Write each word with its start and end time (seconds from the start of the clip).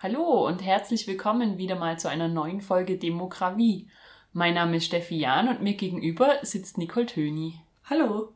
Hallo 0.00 0.46
und 0.46 0.64
herzlich 0.64 1.06
willkommen 1.06 1.58
wieder 1.58 1.76
mal 1.76 1.98
zu 1.98 2.08
einer 2.08 2.28
neuen 2.28 2.60
Folge 2.60 2.96
Demokratie. 2.96 3.88
Mein 4.32 4.54
Name 4.54 4.78
ist 4.78 4.86
Steffi 4.86 5.18
Jahn 5.18 5.48
und 5.48 5.60
mir 5.60 5.74
gegenüber 5.74 6.38
sitzt 6.42 6.78
Nicole 6.78 7.06
Töni. 7.06 7.60
Hallo. 7.90 8.32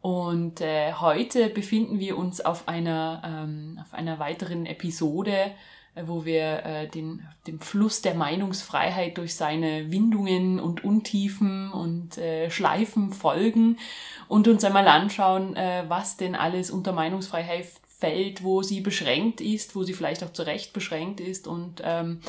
Und 0.00 0.60
äh, 0.60 0.94
heute 0.94 1.48
befinden 1.48 2.00
wir 2.00 2.18
uns 2.18 2.40
auf 2.40 2.66
einer, 2.66 3.22
ähm, 3.24 3.78
auf 3.80 3.94
einer 3.94 4.18
weiteren 4.18 4.66
Episode, 4.66 5.32
äh, 5.32 5.50
wo 5.94 6.24
wir 6.24 6.64
äh, 6.64 6.88
den, 6.88 7.26
dem 7.46 7.60
Fluss 7.60 8.02
der 8.02 8.14
Meinungsfreiheit 8.14 9.16
durch 9.18 9.34
seine 9.34 9.90
Windungen 9.90 10.58
und 10.58 10.82
Untiefen 10.82 11.70
und 11.70 12.18
äh, 12.18 12.50
Schleifen 12.50 13.12
folgen 13.12 13.78
und 14.28 14.48
uns 14.48 14.64
einmal 14.64 14.88
anschauen, 14.88 15.54
äh, 15.56 15.84
was 15.88 16.16
denn 16.16 16.34
alles 16.34 16.70
unter 16.70 16.92
Meinungsfreiheit 16.92 17.66
fällt, 17.86 18.42
wo 18.42 18.62
sie 18.62 18.80
beschränkt 18.80 19.40
ist, 19.40 19.76
wo 19.76 19.84
sie 19.84 19.94
vielleicht 19.94 20.24
auch 20.24 20.32
zu 20.32 20.42
Recht 20.42 20.72
beschränkt 20.72 21.20
ist 21.20 21.46
und 21.46 21.80
ähm, 21.84 22.20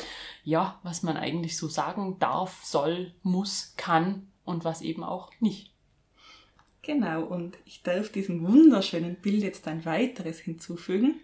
ja, 0.44 0.78
was 0.82 1.02
man 1.02 1.16
eigentlich 1.16 1.56
so 1.56 1.68
sagen 1.68 2.18
darf, 2.20 2.62
soll, 2.64 3.12
muss, 3.22 3.74
kann 3.76 4.28
und 4.44 4.64
was 4.64 4.80
eben 4.80 5.02
auch 5.02 5.32
nicht. 5.40 5.72
Genau, 6.82 7.24
und 7.24 7.58
ich 7.64 7.82
darf 7.82 8.10
diesem 8.10 8.46
wunderschönen 8.46 9.16
Bild 9.16 9.42
jetzt 9.42 9.66
ein 9.66 9.84
weiteres 9.84 10.38
hinzufügen. 10.38 11.16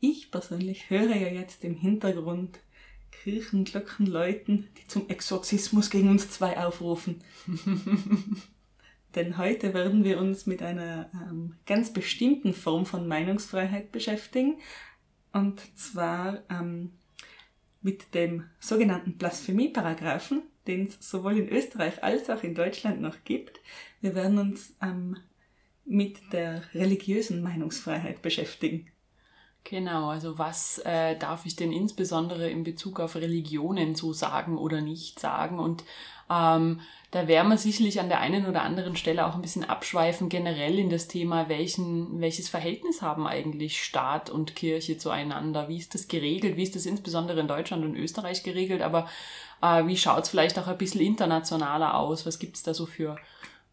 Ich 0.00 0.30
persönlich 0.30 0.90
höre 0.90 1.16
ja 1.16 1.28
jetzt 1.28 1.64
im 1.64 1.74
Hintergrund 1.74 2.60
Kirchenglocken 3.10 4.06
läuten, 4.06 4.68
die 4.78 4.86
zum 4.86 5.08
Exorzismus 5.08 5.90
gegen 5.90 6.08
uns 6.08 6.30
zwei 6.30 6.56
aufrufen. 6.58 7.22
Denn 9.14 9.38
heute 9.38 9.74
werden 9.74 10.04
wir 10.04 10.18
uns 10.18 10.46
mit 10.46 10.62
einer 10.62 11.10
ähm, 11.14 11.56
ganz 11.66 11.92
bestimmten 11.92 12.52
Form 12.52 12.86
von 12.86 13.08
Meinungsfreiheit 13.08 13.90
beschäftigen. 13.90 14.58
Und 15.32 15.60
zwar 15.76 16.42
ähm, 16.50 16.92
mit 17.80 18.14
dem 18.14 18.44
sogenannten 18.60 19.16
Blasphemieparagraphen, 19.16 20.42
den 20.66 20.86
es 20.86 20.98
sowohl 21.00 21.38
in 21.38 21.48
Österreich 21.48 22.04
als 22.04 22.30
auch 22.30 22.42
in 22.42 22.54
Deutschland 22.54 23.00
noch 23.00 23.24
gibt. 23.24 23.60
Wir 24.00 24.14
werden 24.14 24.38
uns 24.38 24.76
ähm, 24.82 25.16
mit 25.84 26.32
der 26.32 26.62
religiösen 26.74 27.42
Meinungsfreiheit 27.42 28.22
beschäftigen. 28.22 28.92
Genau, 29.64 30.08
also 30.08 30.38
was 30.38 30.78
äh, 30.78 31.16
darf 31.18 31.44
ich 31.44 31.54
denn 31.54 31.72
insbesondere 31.72 32.48
in 32.48 32.64
Bezug 32.64 33.00
auf 33.00 33.16
Religionen 33.16 33.94
so 33.94 34.14
sagen 34.14 34.56
oder 34.56 34.80
nicht 34.80 35.20
sagen? 35.20 35.58
Und 35.58 35.84
ähm, 36.30 36.80
da 37.10 37.26
werden 37.26 37.48
wir 37.48 37.58
sicherlich 37.58 38.00
an 38.00 38.08
der 38.08 38.20
einen 38.20 38.46
oder 38.46 38.62
anderen 38.62 38.96
Stelle 38.96 39.26
auch 39.26 39.34
ein 39.34 39.42
bisschen 39.42 39.64
abschweifen, 39.64 40.28
generell 40.28 40.78
in 40.78 40.90
das 40.90 41.08
Thema, 41.08 41.48
welchen, 41.48 42.20
welches 42.20 42.48
Verhältnis 42.48 43.02
haben 43.02 43.26
eigentlich 43.26 43.82
Staat 43.82 44.30
und 44.30 44.56
Kirche 44.56 44.96
zueinander? 44.96 45.68
Wie 45.68 45.78
ist 45.78 45.94
das 45.94 46.08
geregelt? 46.08 46.56
Wie 46.56 46.62
ist 46.62 46.74
das 46.74 46.86
insbesondere 46.86 47.40
in 47.40 47.48
Deutschland 47.48 47.84
und 47.84 47.96
Österreich 47.96 48.42
geregelt? 48.42 48.82
Aber 48.82 49.08
äh, 49.62 49.86
wie 49.86 49.96
schaut 49.96 50.24
es 50.24 50.28
vielleicht 50.30 50.58
auch 50.58 50.66
ein 50.66 50.78
bisschen 50.78 51.00
internationaler 51.00 51.94
aus? 51.94 52.24
Was 52.26 52.38
gibt 52.38 52.56
es 52.56 52.62
da 52.62 52.72
so 52.74 52.86
für 52.86 53.18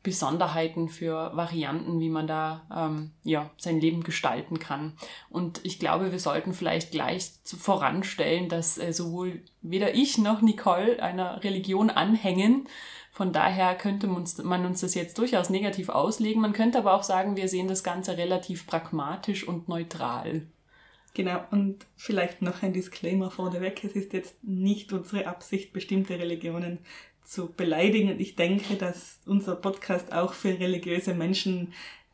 Besonderheiten, 0.06 0.88
für 0.88 1.36
Varianten, 1.36 2.00
wie 2.00 2.10
man 2.10 2.28
da 2.28 2.68
ähm, 2.74 3.12
ja, 3.24 3.50
sein 3.58 3.82
Leben 3.82 4.04
gestalten 4.04 4.60
kann. 4.60 4.94
Und 5.30 5.60
ich 5.64 5.80
glaube, 5.80 6.12
wir 6.12 6.20
sollten 6.20 6.54
vielleicht 6.54 6.92
gleich 6.92 7.32
voranstellen, 7.44 8.48
dass 8.48 8.78
äh, 8.78 8.94
sowohl 8.94 9.42
weder 9.64 9.96
ich 9.96 10.20
noch 10.20 10.42
Nicole 10.42 11.02
einer 11.02 11.44
Religion 11.44 11.90
anhängen. 11.90 12.70
Von 13.12 13.34
daher 13.34 13.74
könnte 13.76 14.06
man 14.06 14.18
uns, 14.18 14.38
man 14.38 14.66
uns 14.66 14.82
das 14.82 14.94
jetzt 14.94 15.18
durchaus 15.18 15.50
negativ 15.50 15.90
auslegen. 15.90 16.42
Man 16.42 16.54
könnte 16.54 16.78
aber 16.78 16.94
auch 16.94 17.04
sagen, 17.04 17.36
wir 17.36 17.50
sehen 17.50 17.68
das 17.68 17.84
Ganze 17.84 18.16
relativ 18.16 18.68
pragmatisch 18.68 19.48
und 19.48 19.68
neutral. 19.68 20.44
Genau, 21.16 21.40
und 21.50 21.88
vielleicht 21.96 22.44
noch 22.44 22.62
ein 22.62 22.74
Disclaimer 22.74 23.32
vorneweg. 23.32 23.84
Es 23.84 23.94
ist 23.94 24.14
jetzt 24.14 24.44
nicht 24.44 24.94
unsere 24.94 25.26
Absicht, 25.26 25.74
bestimmte 25.74 26.20
Religionen 26.20 26.80
zu 27.26 27.52
beleidigen. 27.52 28.12
Und 28.12 28.20
ich 28.20 28.36
denke, 28.36 28.76
dass 28.76 29.20
unser 29.26 29.56
Podcast 29.56 30.14
auch 30.14 30.34
für 30.34 30.60
religiöse 30.60 31.14
Menschen 31.14 31.74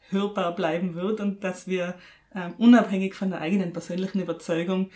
hörbar 0.09 0.55
bleiben 0.55 0.95
wird 0.95 1.19
und 1.19 1.43
dass 1.43 1.67
wir 1.67 1.95
ähm, 2.35 2.53
unabhängig 2.57 3.15
von 3.15 3.29
der 3.29 3.41
eigenen 3.41 3.73
persönlichen 3.73 4.21
Überzeugung 4.21 4.89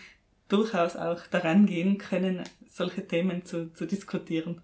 durchaus 0.48 0.96
auch 0.96 1.26
daran 1.26 1.66
gehen 1.66 1.98
können, 1.98 2.44
solche 2.68 3.06
Themen 3.06 3.44
zu, 3.44 3.72
zu 3.72 3.86
diskutieren. 3.86 4.62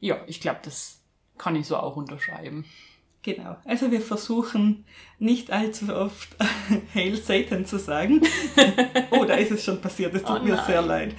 Ja, 0.00 0.22
ich 0.26 0.40
glaube, 0.40 0.60
das 0.62 1.00
kann 1.38 1.56
ich 1.56 1.66
so 1.66 1.76
auch 1.76 1.96
unterschreiben. 1.96 2.64
Genau. 3.22 3.56
Also 3.64 3.90
wir 3.90 4.02
versuchen 4.02 4.84
nicht 5.18 5.50
allzu 5.50 5.94
oft 5.94 6.28
Hail 6.94 7.16
Satan 7.16 7.64
zu 7.64 7.78
sagen. 7.78 8.20
oh, 9.10 9.24
da 9.24 9.34
ist 9.34 9.50
es 9.50 9.64
schon 9.64 9.80
passiert. 9.80 10.14
Es 10.14 10.22
tut 10.22 10.40
Oh 10.42 10.44
mir 10.44 10.62
sehr 10.66 10.82
leid. 10.82 11.14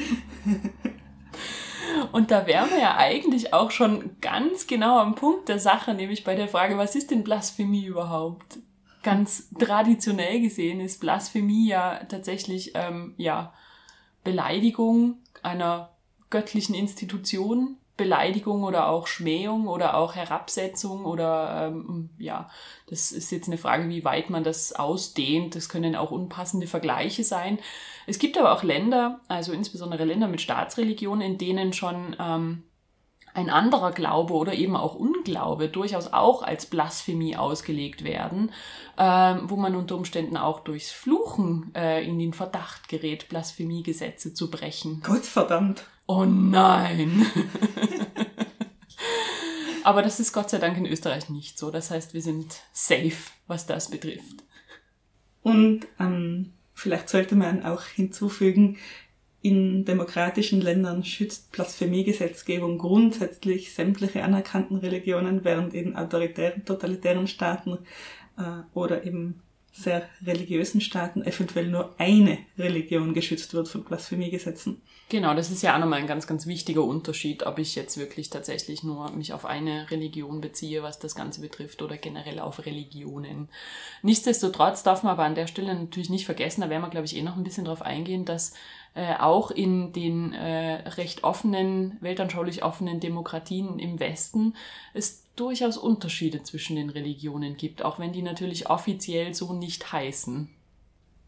Und 2.15 2.31
da 2.31 2.47
wären 2.47 2.69
wir 2.69 2.79
ja 2.79 2.95
eigentlich 2.95 3.53
auch 3.53 3.71
schon 3.71 4.15
ganz 4.21 4.67
genau 4.67 4.99
am 4.99 5.15
Punkt 5.15 5.49
der 5.49 5.59
Sache, 5.59 5.93
nämlich 5.93 6.23
bei 6.23 6.33
der 6.33 6.47
Frage, 6.47 6.77
was 6.77 6.95
ist 6.95 7.11
denn 7.11 7.25
Blasphemie 7.25 7.83
überhaupt? 7.83 8.59
Ganz 9.03 9.49
traditionell 9.59 10.39
gesehen 10.39 10.79
ist 10.79 11.01
Blasphemie 11.01 11.67
ja 11.67 12.05
tatsächlich 12.05 12.71
ähm, 12.73 13.15
ja 13.17 13.53
Beleidigung 14.23 15.17
einer 15.43 15.97
göttlichen 16.29 16.73
Institution, 16.73 17.79
Beleidigung 17.97 18.63
oder 18.63 18.89
auch 18.89 19.07
Schmähung 19.07 19.67
oder 19.67 19.95
auch 19.95 20.15
Herabsetzung 20.15 21.05
oder 21.05 21.67
ähm, 21.67 22.09
ja, 22.17 22.49
das 22.87 23.11
ist 23.11 23.31
jetzt 23.31 23.47
eine 23.47 23.57
Frage, 23.57 23.87
wie 23.89 24.03
weit 24.03 24.29
man 24.29 24.43
das 24.43 24.73
ausdehnt. 24.73 25.55
Das 25.55 25.69
können 25.69 25.95
auch 25.95 26.11
unpassende 26.11 26.67
Vergleiche 26.67 27.23
sein. 27.23 27.59
Es 28.05 28.19
gibt 28.19 28.37
aber 28.37 28.51
auch 28.53 28.63
Länder, 28.63 29.21
also 29.27 29.53
insbesondere 29.53 30.03
Länder 30.05 30.27
mit 30.27 30.41
Staatsreligionen, 30.41 31.21
in 31.21 31.37
denen 31.37 31.73
schon 31.73 32.15
ähm, 32.19 32.63
ein 33.35 33.49
anderer 33.49 33.91
Glaube 33.91 34.33
oder 34.33 34.53
eben 34.53 34.75
auch 34.75 34.95
Unglaube 34.95 35.67
durchaus 35.67 36.11
auch 36.13 36.41
als 36.41 36.65
Blasphemie 36.65 37.35
ausgelegt 37.35 38.03
werden, 38.03 38.51
ähm, 38.97 39.41
wo 39.49 39.57
man 39.57 39.75
unter 39.75 39.95
Umständen 39.95 40.37
auch 40.37 40.61
durchs 40.61 40.91
Fluchen 40.91 41.71
äh, 41.75 42.05
in 42.07 42.17
den 42.17 42.33
Verdacht 42.33 42.87
gerät, 42.87 43.27
Blasphemiegesetze 43.29 44.33
zu 44.33 44.49
brechen. 44.49 45.01
Gottverdammt. 45.05 45.85
Oh 46.07 46.25
nein! 46.25 47.25
Aber 49.83 50.01
das 50.01 50.19
ist 50.19 50.33
Gott 50.33 50.49
sei 50.49 50.57
Dank 50.57 50.77
in 50.77 50.85
Österreich 50.85 51.29
nicht 51.29 51.59
so. 51.59 51.69
Das 51.69 51.91
heißt, 51.91 52.13
wir 52.13 52.21
sind 52.21 52.61
safe, 52.73 53.31
was 53.47 53.67
das 53.67 53.91
betrifft. 53.91 54.43
Und 55.43 55.87
ähm, 55.99 56.53
vielleicht 56.73 57.09
sollte 57.09 57.35
man 57.35 57.63
auch 57.63 57.83
hinzufügen, 57.83 58.77
in 59.43 59.85
demokratischen 59.85 60.59
Ländern 60.59 61.03
schützt 61.03 61.51
Blasphemiegesetzgebung 61.51 62.79
grundsätzlich 62.79 63.75
sämtliche 63.75 64.23
anerkannten 64.23 64.77
Religionen, 64.77 65.43
während 65.43 65.75
in 65.75 65.95
autoritären, 65.95 66.65
totalitären 66.65 67.27
Staaten 67.27 67.77
äh, 68.39 68.63
oder 68.73 69.05
eben 69.05 69.43
sehr 69.75 70.07
religiösen 70.25 70.79
Staaten 70.79 71.21
eventuell 71.23 71.67
nur 71.67 71.93
eine 71.97 72.37
Religion 72.57 73.13
geschützt 73.13 73.53
wird 73.53 73.67
von 73.67 73.83
Blasphemiegesetzen. 73.83 74.81
Genau, 75.09 75.35
das 75.35 75.51
ist 75.51 75.61
ja 75.61 75.75
auch 75.75 75.79
nochmal 75.79 75.99
ein 75.99 76.07
ganz, 76.07 76.25
ganz 76.25 76.47
wichtiger 76.47 76.83
Unterschied, 76.83 77.45
ob 77.45 77.59
ich 77.59 77.75
jetzt 77.75 77.97
wirklich 77.97 78.29
tatsächlich 78.29 78.83
nur 78.83 79.11
mich 79.11 79.33
auf 79.33 79.45
eine 79.45 79.91
Religion 79.91 80.41
beziehe, 80.41 80.81
was 80.81 80.97
das 80.97 81.13
Ganze 81.13 81.41
betrifft, 81.41 81.81
oder 81.81 81.97
generell 81.97 82.39
auf 82.39 82.65
Religionen. 82.65 83.49
Nichtsdestotrotz 84.01 84.81
darf 84.81 85.03
man 85.03 85.11
aber 85.11 85.25
an 85.25 85.35
der 85.35 85.47
Stelle 85.47 85.75
natürlich 85.75 86.09
nicht 86.09 86.25
vergessen, 86.25 86.61
da 86.61 86.69
werden 86.69 86.81
wir, 86.81 86.89
glaube 86.89 87.05
ich, 87.05 87.15
eh 87.15 87.21
noch 87.21 87.35
ein 87.35 87.43
bisschen 87.43 87.65
drauf 87.65 87.81
eingehen, 87.83 88.25
dass 88.25 88.53
äh, 88.95 89.15
auch 89.17 89.51
in 89.51 89.93
den 89.93 90.33
äh, 90.33 90.87
recht 90.89 91.23
offenen, 91.23 91.97
weltanschaulich 91.99 92.63
offenen 92.63 92.99
Demokratien 92.99 93.77
im 93.77 93.99
Westen 93.99 94.55
es 94.93 95.25
durchaus 95.35 95.77
Unterschiede 95.77 96.43
zwischen 96.43 96.77
den 96.77 96.89
Religionen 96.89 97.57
gibt, 97.57 97.83
auch 97.83 97.99
wenn 97.99 98.13
die 98.13 98.21
natürlich 98.21 98.69
offiziell 98.69 99.33
so 99.33 99.53
nicht 99.53 99.91
heißen. 99.91 100.49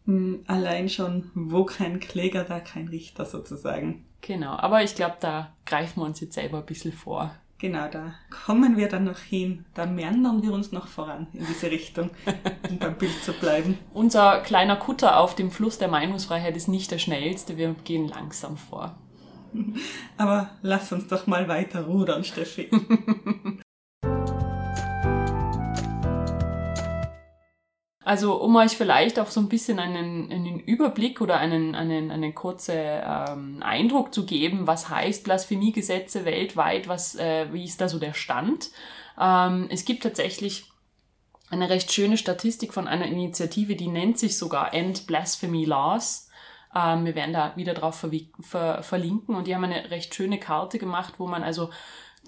Hm, 0.06 0.44
Allein 0.48 0.88
schon, 0.88 1.30
wo 1.36 1.66
kein 1.66 2.00
Kläger, 2.00 2.46
da 2.46 2.62
kein 2.62 2.88
Richter 2.88 3.26
sozusagen. 3.26 4.06
Genau, 4.22 4.52
aber 4.52 4.84
ich 4.84 4.96
glaube, 4.96 5.18
da 5.20 5.54
greifen 5.66 6.02
wir 6.02 6.06
uns 6.06 6.22
jetzt 6.22 6.36
selber 6.36 6.60
ein 6.60 6.66
bisschen 6.66 6.94
vor. 6.94 7.36
Genau, 7.60 7.88
da 7.90 8.14
kommen 8.46 8.78
wir 8.78 8.88
dann 8.88 9.06
noch 9.06 9.18
hin. 9.18 9.66
Da 9.74 9.88
meandern 9.88 10.44
wir 10.44 10.54
uns 10.54 10.72
noch 10.72 10.88
voran 10.88 11.28
in 11.34 11.46
diese 11.48 11.72
Richtung, 11.72 12.12
um 12.70 12.78
beim 12.78 12.96
Bild 12.96 13.24
zu 13.24 13.34
bleiben. 13.34 13.80
Unser 13.94 14.42
kleiner 14.42 14.76
Kutter 14.76 15.18
auf 15.20 15.34
dem 15.34 15.50
Fluss 15.50 15.80
der 15.80 15.88
Meinungsfreiheit 15.88 16.56
ist 16.56 16.68
nicht 16.68 16.92
der 16.92 17.00
schnellste. 17.00 17.58
Wir 17.58 17.76
gehen 17.84 18.08
langsam 18.08 18.58
vor. 18.58 18.96
Aber 20.18 20.52
lass 20.62 20.92
uns 20.92 21.08
doch 21.08 21.26
mal 21.26 21.48
weiter 21.48 21.86
rudern, 21.86 22.24
Steffi. 22.24 22.70
Also 28.08 28.36
um 28.36 28.56
euch 28.56 28.78
vielleicht 28.78 29.20
auch 29.20 29.28
so 29.28 29.42
ein 29.42 29.50
bisschen 29.50 29.80
einen, 29.80 30.32
einen 30.32 30.62
Überblick 30.62 31.20
oder 31.20 31.40
einen, 31.40 31.76
einen, 31.76 32.10
einen 32.10 32.34
kurzen 32.34 32.74
ähm, 32.78 33.62
Eindruck 33.62 34.14
zu 34.14 34.26
geben, 34.26 34.66
was 34.66 34.88
heißt 34.88 35.26
Blasphemiegesetze 35.26 36.24
weltweit, 36.24 36.88
was, 36.88 37.16
äh, 37.16 37.52
wie 37.52 37.66
ist 37.66 37.82
da 37.82 37.90
so 37.90 38.00
der 38.00 38.14
Stand. 38.14 38.70
Ähm, 39.20 39.68
es 39.70 39.84
gibt 39.84 40.04
tatsächlich 40.04 40.72
eine 41.50 41.70
recht 41.70 41.92
schöne 41.92 42.18
Statistik 42.18 42.74
von 42.74 42.88
einer 42.88 43.08
Initiative, 43.08 43.76
die 43.76 43.90
nennt 43.90 44.18
sich 44.18 44.38
sogar 44.38 44.74
End 44.74 45.06
Blasphemy 45.06 45.66
Laws. 45.66 46.30
Ähm, 46.74 47.04
wir 47.04 47.14
werden 47.14 47.34
da 47.34 47.58
wieder 47.58 47.74
drauf 47.74 48.06
ver 48.40 48.84
verlinken 48.84 49.36
und 49.36 49.48
die 49.48 49.54
haben 49.54 49.66
eine 49.66 49.92
recht 49.92 50.16
schöne 50.16 50.40
Karte 50.40 50.80
gemacht, 50.80 51.16
wo 51.18 51.28
man 51.28 51.44
also 51.44 51.72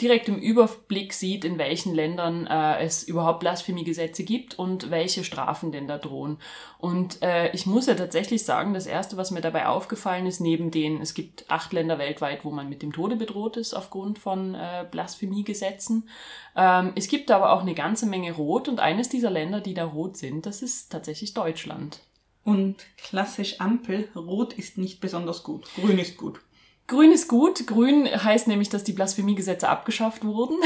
direkt 0.01 0.29
im 0.29 0.37
Überblick 0.37 1.13
sieht, 1.13 1.45
in 1.45 1.57
welchen 1.57 1.93
Ländern 1.93 2.47
äh, 2.47 2.83
es 2.83 3.03
überhaupt 3.03 3.39
Blasphemiegesetze 3.41 4.23
gibt 4.23 4.57
und 4.57 4.89
welche 4.91 5.23
Strafen 5.23 5.71
denn 5.71 5.87
da 5.87 5.97
drohen. 5.97 6.37
Und 6.77 7.21
äh, 7.21 7.51
ich 7.51 7.65
muss 7.65 7.87
ja 7.87 7.95
tatsächlich 7.95 8.43
sagen, 8.45 8.73
das 8.73 8.87
Erste, 8.87 9.17
was 9.17 9.31
mir 9.31 9.41
dabei 9.41 9.67
aufgefallen 9.67 10.25
ist, 10.25 10.39
neben 10.39 10.71
den, 10.71 11.01
es 11.01 11.13
gibt 11.13 11.49
acht 11.49 11.73
Länder 11.73 11.99
weltweit, 11.99 12.45
wo 12.45 12.51
man 12.51 12.69
mit 12.69 12.81
dem 12.81 12.93
Tode 12.93 13.15
bedroht 13.15 13.57
ist 13.57 13.73
aufgrund 13.73 14.19
von 14.19 14.55
äh, 14.55 14.85
Blasphemiegesetzen. 14.89 16.09
Ähm, 16.55 16.93
es 16.95 17.07
gibt 17.07 17.31
aber 17.31 17.53
auch 17.53 17.61
eine 17.61 17.75
ganze 17.75 18.05
Menge 18.05 18.31
Rot 18.31 18.67
und 18.67 18.79
eines 18.79 19.09
dieser 19.09 19.29
Länder, 19.29 19.61
die 19.61 19.73
da 19.73 19.85
rot 19.85 20.17
sind, 20.17 20.45
das 20.45 20.61
ist 20.61 20.91
tatsächlich 20.91 21.33
Deutschland. 21.33 21.99
Und 22.43 22.77
klassisch 22.97 23.59
Ampel, 23.59 24.09
rot 24.15 24.53
ist 24.53 24.77
nicht 24.77 25.01
besonders 25.01 25.43
gut, 25.43 25.67
grün 25.75 25.99
ist 25.99 26.17
gut. 26.17 26.39
Grün 26.89 27.11
ist 27.11 27.27
gut. 27.27 27.67
Grün 27.67 28.07
heißt 28.07 28.47
nämlich, 28.47 28.69
dass 28.69 28.83
die 28.83 28.93
Blasphemiegesetze 28.93 29.69
abgeschafft 29.69 30.25
wurden. 30.25 30.57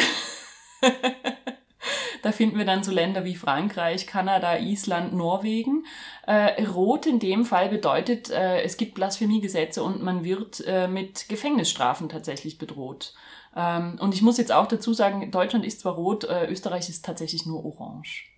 da 2.24 2.32
finden 2.32 2.58
wir 2.58 2.64
dann 2.64 2.82
so 2.82 2.94
Länder 2.94 3.26
wie 3.26 3.36
Frankreich, 3.36 4.08
Kanada, 4.08 4.58
Island, 4.58 5.14
Norwegen. 5.14 5.86
Äh, 6.26 6.64
Rot 6.64 7.06
in 7.08 7.20
dem 7.20 7.44
Fall 7.44 7.68
bedeutet, 7.68 8.30
äh, 8.30 8.62
es 8.62 8.78
gibt 8.78 8.96
Blasphemiegesetze 8.96 9.84
und 9.84 10.02
man 10.02 10.24
wird 10.24 10.64
äh, 10.66 10.88
mit 10.88 11.28
Gefängnisstrafen 11.28 12.08
tatsächlich 12.08 12.58
bedroht. 12.58 13.14
Ähm, 13.54 13.98
und 14.00 14.14
ich 14.14 14.22
muss 14.22 14.38
jetzt 14.38 14.54
auch 14.54 14.68
dazu 14.68 14.94
sagen, 14.94 15.30
Deutschland 15.30 15.66
ist 15.66 15.82
zwar 15.82 15.96
rot, 15.96 16.24
äh, 16.24 16.48
Österreich 16.48 16.88
ist 16.88 17.04
tatsächlich 17.04 17.46
nur 17.46 17.66
orange. 17.66 18.30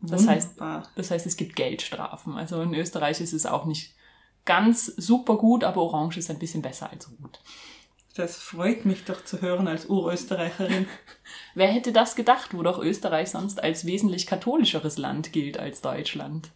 Das 0.00 0.28
heißt, 0.28 0.60
das 0.94 1.10
heißt, 1.10 1.26
es 1.26 1.36
gibt 1.36 1.56
Geldstrafen. 1.56 2.36
Also 2.36 2.62
in 2.62 2.72
Österreich 2.72 3.20
ist 3.20 3.32
es 3.32 3.46
auch 3.46 3.64
nicht 3.64 3.96
ganz 4.48 4.86
super 4.86 5.36
gut, 5.36 5.62
aber 5.62 5.82
Orange 5.82 6.16
ist 6.16 6.30
ein 6.30 6.38
bisschen 6.38 6.62
besser 6.62 6.90
als 6.90 7.10
Rot. 7.10 7.40
Das 8.16 8.38
freut 8.38 8.86
mich 8.86 9.04
doch 9.04 9.22
zu 9.22 9.42
hören 9.42 9.68
als 9.68 9.86
Urösterreicherin. 9.86 10.86
Wer 11.54 11.68
hätte 11.68 11.92
das 11.92 12.16
gedacht, 12.16 12.54
wo 12.54 12.62
doch 12.62 12.78
Österreich 12.78 13.28
sonst 13.28 13.62
als 13.62 13.84
wesentlich 13.84 14.26
katholischeres 14.26 14.96
Land 14.96 15.34
gilt 15.34 15.58
als 15.60 15.82
Deutschland? 15.82 16.50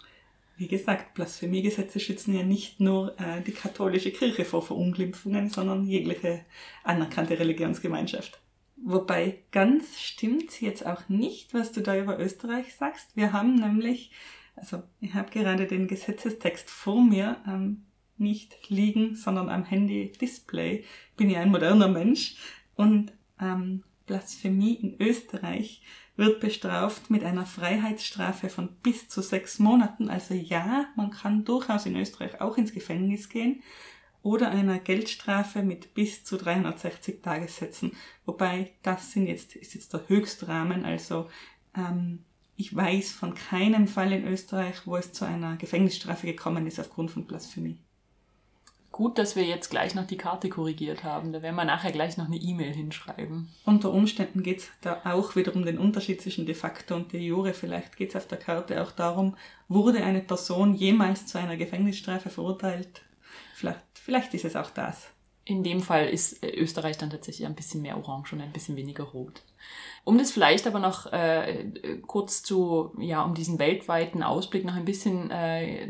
Wie 0.57 0.69
gesagt, 0.69 1.13
Blasphemiegesetze 1.13 2.01
schützen 2.01 2.35
ja 2.35 2.45
nicht 2.45 2.81
nur 2.81 3.15
äh, 3.21 3.43
die 3.43 3.53
katholische 3.53 4.11
Kirche 4.11 4.47
vor 4.47 4.63
Verunglimpfungen, 4.63 5.51
sondern 5.51 5.87
jegliche 5.87 6.47
anerkannte 6.85 7.39
Religionsgemeinschaft. 7.39 8.41
Wobei 8.83 9.43
ganz 9.51 10.01
stimmt 10.01 10.63
jetzt 10.63 10.87
auch 10.87 11.09
nicht, 11.11 11.53
was 11.53 11.73
du 11.73 11.83
da 11.83 11.97
über 11.97 12.19
Österreich 12.19 12.75
sagst. 12.75 13.15
Wir 13.17 13.35
haben 13.35 13.57
nämlich 13.57 14.13
also 14.57 14.83
ich 15.01 15.15
habe 15.15 15.31
gerade 15.31 15.67
den 15.67 15.89
Gesetzestext 15.89 16.71
vor 16.71 17.03
mir 17.03 17.37
ähm, 17.47 17.85
nicht 18.17 18.69
liegen, 18.69 19.17
sondern 19.17 19.49
am 19.49 19.65
Handy-Display. 19.65 20.85
Bin 21.17 21.31
ja 21.31 21.41
ein 21.41 21.51
moderner 21.51 21.89
Mensch 21.89 22.37
und 22.75 23.13
ähm, 23.41 23.83
Blasphemie 24.07 24.75
in 24.75 25.01
Österreich 25.01 25.83
wird 26.17 26.41
bestraft 26.41 27.11
mit 27.11 27.25
einer 27.25 27.47
Freiheitsstrafe 27.47 28.49
von 28.49 28.69
bis 28.83 29.09
zu 29.09 29.23
sechs 29.23 29.59
Monaten. 29.59 30.09
Also 30.09 30.35
ja, 30.35 30.87
man 30.97 31.11
kann 31.11 31.45
durchaus 31.45 31.87
in 31.87 31.97
Österreich 31.97 32.41
auch 32.41 32.59
ins 32.59 32.73
Gefängnis 32.73 33.29
gehen 33.29 33.63
oder 34.23 34.51
einer 34.51 34.79
Geldstrafe 34.79 35.63
mit 35.63 35.95
bis 35.95 36.25
zu 36.25 36.37
360 36.37 37.23
Tagessätzen. 37.23 37.93
Wobei 38.25 38.73
das 38.83 39.13
sind 39.13 39.27
jetzt, 39.27 39.57
ist 39.57 39.75
jetzt 39.75 39.93
der 39.93 40.09
Höchstrahmen, 40.09 40.85
also 40.85 41.29
ähm, 41.77 42.25
ich 42.63 42.77
weiß 42.77 43.11
von 43.11 43.35
keinem 43.35 43.89
Fall 43.89 44.13
in 44.13 44.25
Österreich, 44.25 44.87
wo 44.87 44.97
es 44.97 45.13
zu 45.13 45.25
einer 45.25 45.57
Gefängnisstrafe 45.57 46.29
gekommen 46.29 46.65
ist 46.69 46.79
aufgrund 46.79 47.11
von 47.11 47.27
Blasphemie. 47.27 47.77
Gut, 48.93 49.19
dass 49.19 49.35
wir 49.35 49.43
jetzt 49.43 49.69
gleich 49.69 49.97
noch 49.97 50.07
die 50.07 50.17
Karte 50.17 50.49
korrigiert 50.49 51.03
haben. 51.03 51.33
Da 51.33 51.43
werden 51.43 51.57
wir 51.57 51.65
nachher 51.65 51.91
gleich 51.91 52.19
noch 52.19 52.27
eine 52.27 52.37
E-Mail 52.37 52.73
hinschreiben. 52.73 53.49
Unter 53.65 53.91
Umständen 53.91 54.45
geht 54.45 54.61
es 54.61 54.69
da 54.81 55.01
auch 55.03 55.35
wieder 55.35 55.57
um 55.57 55.65
den 55.65 55.77
Unterschied 55.77 56.23
zwischen 56.23 56.47
de 56.47 56.55
facto 56.55 56.95
und 56.95 57.13
de 57.13 57.21
jure. 57.21 57.53
Vielleicht 57.53 57.97
geht 57.97 58.11
es 58.11 58.17
auf 58.17 58.29
der 58.29 58.39
Karte 58.39 58.81
auch 58.81 58.93
darum, 58.93 59.37
wurde 59.67 60.05
eine 60.05 60.21
Person 60.21 60.75
jemals 60.75 61.27
zu 61.27 61.39
einer 61.39 61.57
Gefängnisstrafe 61.57 62.31
verurteilt? 62.31 63.03
Vielleicht, 63.57 63.83
vielleicht 63.95 64.35
ist 64.35 64.45
es 64.45 64.55
auch 64.55 64.71
das. 64.71 65.09
In 65.45 65.65
dem 65.65 65.81
Fall 65.81 66.09
ist 66.09 66.45
Österreich 66.45 66.99
dann 66.99 67.11
tatsächlich 67.11 67.47
ein 67.47 67.57
bisschen 67.57 67.83
mehr 67.83 67.97
orange 67.97 68.33
und 68.33 68.41
ein 68.41 68.53
bisschen 68.53 68.77
weniger 68.77 69.05
rot. 69.05 69.43
Um 70.05 70.19
das 70.19 70.31
vielleicht 70.31 70.67
aber 70.67 70.79
noch 70.79 71.13
äh, 71.13 71.65
kurz 72.07 72.43
zu, 72.43 72.93
ja, 72.99 73.23
um 73.23 73.35
diesen 73.35 73.59
weltweiten 73.59 74.23
Ausblick 74.23 74.65
noch 74.65 74.77
ein 74.77 74.85
bisschen 74.85 75.31
äh, 75.31 75.89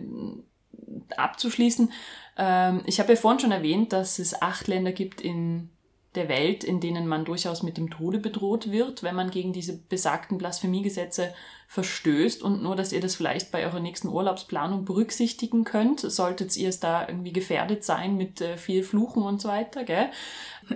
abzuschließen. 1.17 1.93
Ähm, 2.39 2.83
ich 2.87 2.99
habe 2.99 3.13
ja 3.13 3.17
vorhin 3.17 3.41
schon 3.41 3.53
erwähnt, 3.53 3.93
dass 3.93 4.19
es 4.19 4.41
acht 4.41 4.69
Länder 4.69 4.93
gibt 4.93 5.21
in 5.21 5.71
der 6.15 6.29
Welt, 6.29 6.63
in 6.63 6.81
denen 6.81 7.07
man 7.07 7.25
durchaus 7.25 7.63
mit 7.63 7.79
dem 7.79 7.91
Tode 7.91 8.19
bedroht 8.19 8.71
wird, 8.71 9.03
wenn 9.03 9.15
man 9.15 9.31
gegen 9.31 9.53
diese 9.53 9.79
besagten 9.79 10.37
Blasphemiegesetze 10.37 11.33
verstößt 11.69 12.43
und 12.43 12.63
nur, 12.63 12.77
dass 12.77 12.93
ihr 12.93 13.01
das 13.01 13.15
vielleicht 13.15 13.51
bei 13.51 13.65
eurer 13.65 13.81
nächsten 13.81 14.09
Urlaubsplanung 14.09 14.85
berücksichtigen 14.85 15.65
könnt, 15.65 16.01
solltet 16.01 16.55
ihr 16.59 16.69
es 16.69 16.81
da 16.81 17.09
irgendwie 17.09 17.33
gefährdet 17.33 17.83
sein 17.83 18.19
mit 18.19 18.43
äh, 18.43 18.59
viel 18.59 18.83
Fluchen 18.83 19.23
und 19.23 19.41
so 19.41 19.49
weiter, 19.49 19.85
gell? 19.85 20.11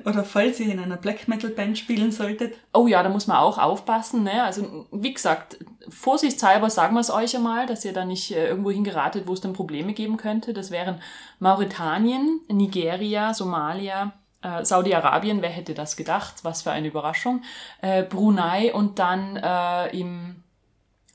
Oder 0.06 0.24
falls 0.24 0.58
ihr 0.58 0.72
in 0.72 0.80
einer 0.80 0.96
Black 0.96 1.28
Metal 1.28 1.50
Band 1.50 1.76
spielen 1.76 2.12
solltet. 2.12 2.54
Oh 2.72 2.86
ja, 2.86 3.02
da 3.02 3.10
muss 3.10 3.26
man 3.26 3.36
auch 3.36 3.58
aufpassen, 3.58 4.22
ne? 4.22 4.42
Also, 4.42 4.86
wie 4.90 5.12
gesagt, 5.12 5.58
vorsichtshalber 5.90 6.70
sagen 6.70 6.94
wir 6.94 7.00
es 7.00 7.10
euch 7.10 7.36
einmal, 7.36 7.66
dass 7.66 7.84
ihr 7.84 7.92
da 7.92 8.06
nicht 8.06 8.30
äh, 8.30 8.48
irgendwo 8.48 8.70
hingeratet, 8.70 9.26
wo 9.26 9.34
es 9.34 9.42
dann 9.42 9.52
Probleme 9.52 9.92
geben 9.92 10.16
könnte. 10.16 10.54
Das 10.54 10.70
wären 10.70 11.02
Mauretanien, 11.40 12.40
Nigeria, 12.48 13.34
Somalia, 13.34 14.14
äh, 14.46 14.64
Saudi-Arabien, 14.64 15.42
wer 15.42 15.50
hätte 15.50 15.74
das 15.74 15.96
gedacht? 15.96 16.36
Was 16.42 16.62
für 16.62 16.70
eine 16.70 16.88
Überraschung. 16.88 17.42
Äh, 17.80 18.04
Brunei 18.04 18.72
und 18.72 18.98
dann 18.98 19.36
äh, 19.36 19.88
im 19.98 20.36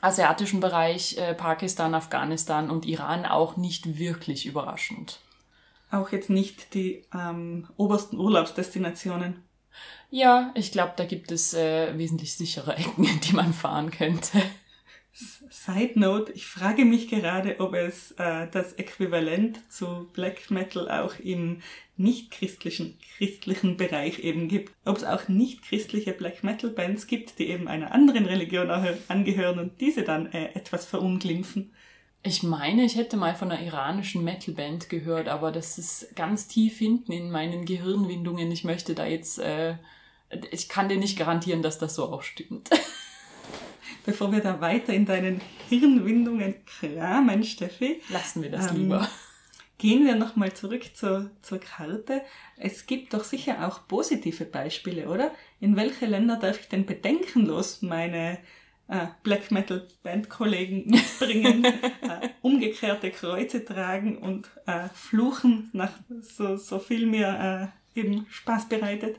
asiatischen 0.01 0.59
Bereich 0.59 1.17
äh, 1.17 1.33
Pakistan, 1.33 1.93
Afghanistan 1.93 2.69
und 2.69 2.85
Iran 2.85 3.25
auch 3.25 3.55
nicht 3.55 3.97
wirklich 3.97 4.45
überraschend. 4.45 5.19
Auch 5.91 6.11
jetzt 6.11 6.29
nicht 6.29 6.73
die 6.73 7.05
ähm, 7.13 7.67
obersten 7.77 8.17
Urlaubsdestinationen. 8.17 9.43
Ja, 10.09 10.51
ich 10.55 10.71
glaube, 10.71 10.93
da 10.95 11.05
gibt 11.05 11.31
es 11.31 11.53
äh, 11.53 11.97
wesentlich 11.97 12.35
sichere 12.35 12.75
Ecken, 12.75 13.05
in 13.05 13.19
die 13.21 13.33
man 13.33 13.53
fahren 13.53 13.91
könnte. 13.91 14.41
Side 15.13 16.00
Note, 16.00 16.31
ich 16.31 16.47
frage 16.47 16.85
mich 16.85 17.09
gerade, 17.09 17.59
ob 17.59 17.73
es 17.73 18.11
äh, 18.13 18.47
das 18.50 18.73
Äquivalent 18.73 19.71
zu 19.71 20.09
Black 20.13 20.50
Metal 20.50 20.89
auch 20.89 21.19
im 21.19 21.61
nicht-christlichen 21.97 22.97
christlichen 23.21 23.77
Bereich 23.77 24.17
eben 24.19 24.47
gibt. 24.47 24.73
Ob 24.83 24.97
es 24.97 25.03
auch 25.03 25.27
nicht-christliche 25.27 26.11
Black 26.11 26.43
Metal 26.43 26.71
Bands 26.71 27.05
gibt, 27.05 27.37
die 27.37 27.49
eben 27.49 27.67
einer 27.67 27.91
anderen 27.91 28.25
Religion 28.25 28.71
angehören 29.07 29.59
und 29.59 29.79
diese 29.79 30.01
dann 30.01 30.31
äh, 30.31 30.53
etwas 30.55 30.87
verunglimpfen. 30.87 31.71
Ich 32.23 32.41
meine, 32.41 32.83
ich 32.83 32.95
hätte 32.95 33.17
mal 33.17 33.35
von 33.35 33.51
einer 33.51 33.61
iranischen 33.61 34.23
Metalband 34.23 34.89
gehört, 34.89 35.27
aber 35.27 35.51
das 35.51 35.77
ist 35.77 36.15
ganz 36.15 36.47
tief 36.47 36.79
hinten 36.79 37.11
in 37.11 37.29
meinen 37.29 37.65
Gehirnwindungen. 37.65 38.51
Ich 38.51 38.63
möchte 38.63 38.95
da 38.95 39.05
jetzt, 39.05 39.37
äh, 39.37 39.75
ich 40.49 40.67
kann 40.67 40.89
dir 40.89 40.97
nicht 40.97 41.17
garantieren, 41.17 41.61
dass 41.61 41.77
das 41.77 41.93
so 41.93 42.05
auch 42.05 42.23
stimmt. 42.23 42.71
Bevor 44.05 44.31
wir 44.31 44.39
da 44.39 44.61
weiter 44.61 44.93
in 44.93 45.05
deinen 45.05 45.41
Hirnwindungen 45.69 46.55
kramen, 46.65 47.43
Steffi. 47.43 48.01
Lassen 48.09 48.41
wir 48.41 48.49
das 48.49 48.71
ähm, 48.71 48.77
lieber. 48.77 49.07
Gehen 49.81 50.05
wir 50.05 50.13
nochmal 50.13 50.53
zurück 50.53 50.95
zur, 50.95 51.31
zur 51.41 51.57
Karte. 51.57 52.21
Es 52.55 52.85
gibt 52.85 53.15
doch 53.15 53.23
sicher 53.23 53.67
auch 53.67 53.88
positive 53.88 54.45
Beispiele, 54.45 55.09
oder? 55.09 55.31
In 55.59 55.75
welche 55.75 56.05
Länder 56.05 56.35
darf 56.35 56.59
ich 56.59 56.69
denn 56.69 56.85
bedenkenlos 56.85 57.81
meine 57.81 58.38
äh, 58.88 59.07
Black 59.23 59.50
Metal 59.50 59.88
Bandkollegen 60.03 60.85
mitbringen, 60.85 61.65
äh, 62.01 62.29
umgekehrte 62.43 63.09
Kreuze 63.09 63.65
tragen 63.65 64.19
und 64.19 64.51
äh, 64.67 64.88
fluchen, 64.93 65.71
nach 65.73 65.93
so, 66.21 66.57
so 66.57 66.77
viel 66.77 67.07
mir 67.07 67.73
äh, 67.95 68.00
eben 68.00 68.27
Spaß 68.29 68.69
bereitet? 68.69 69.17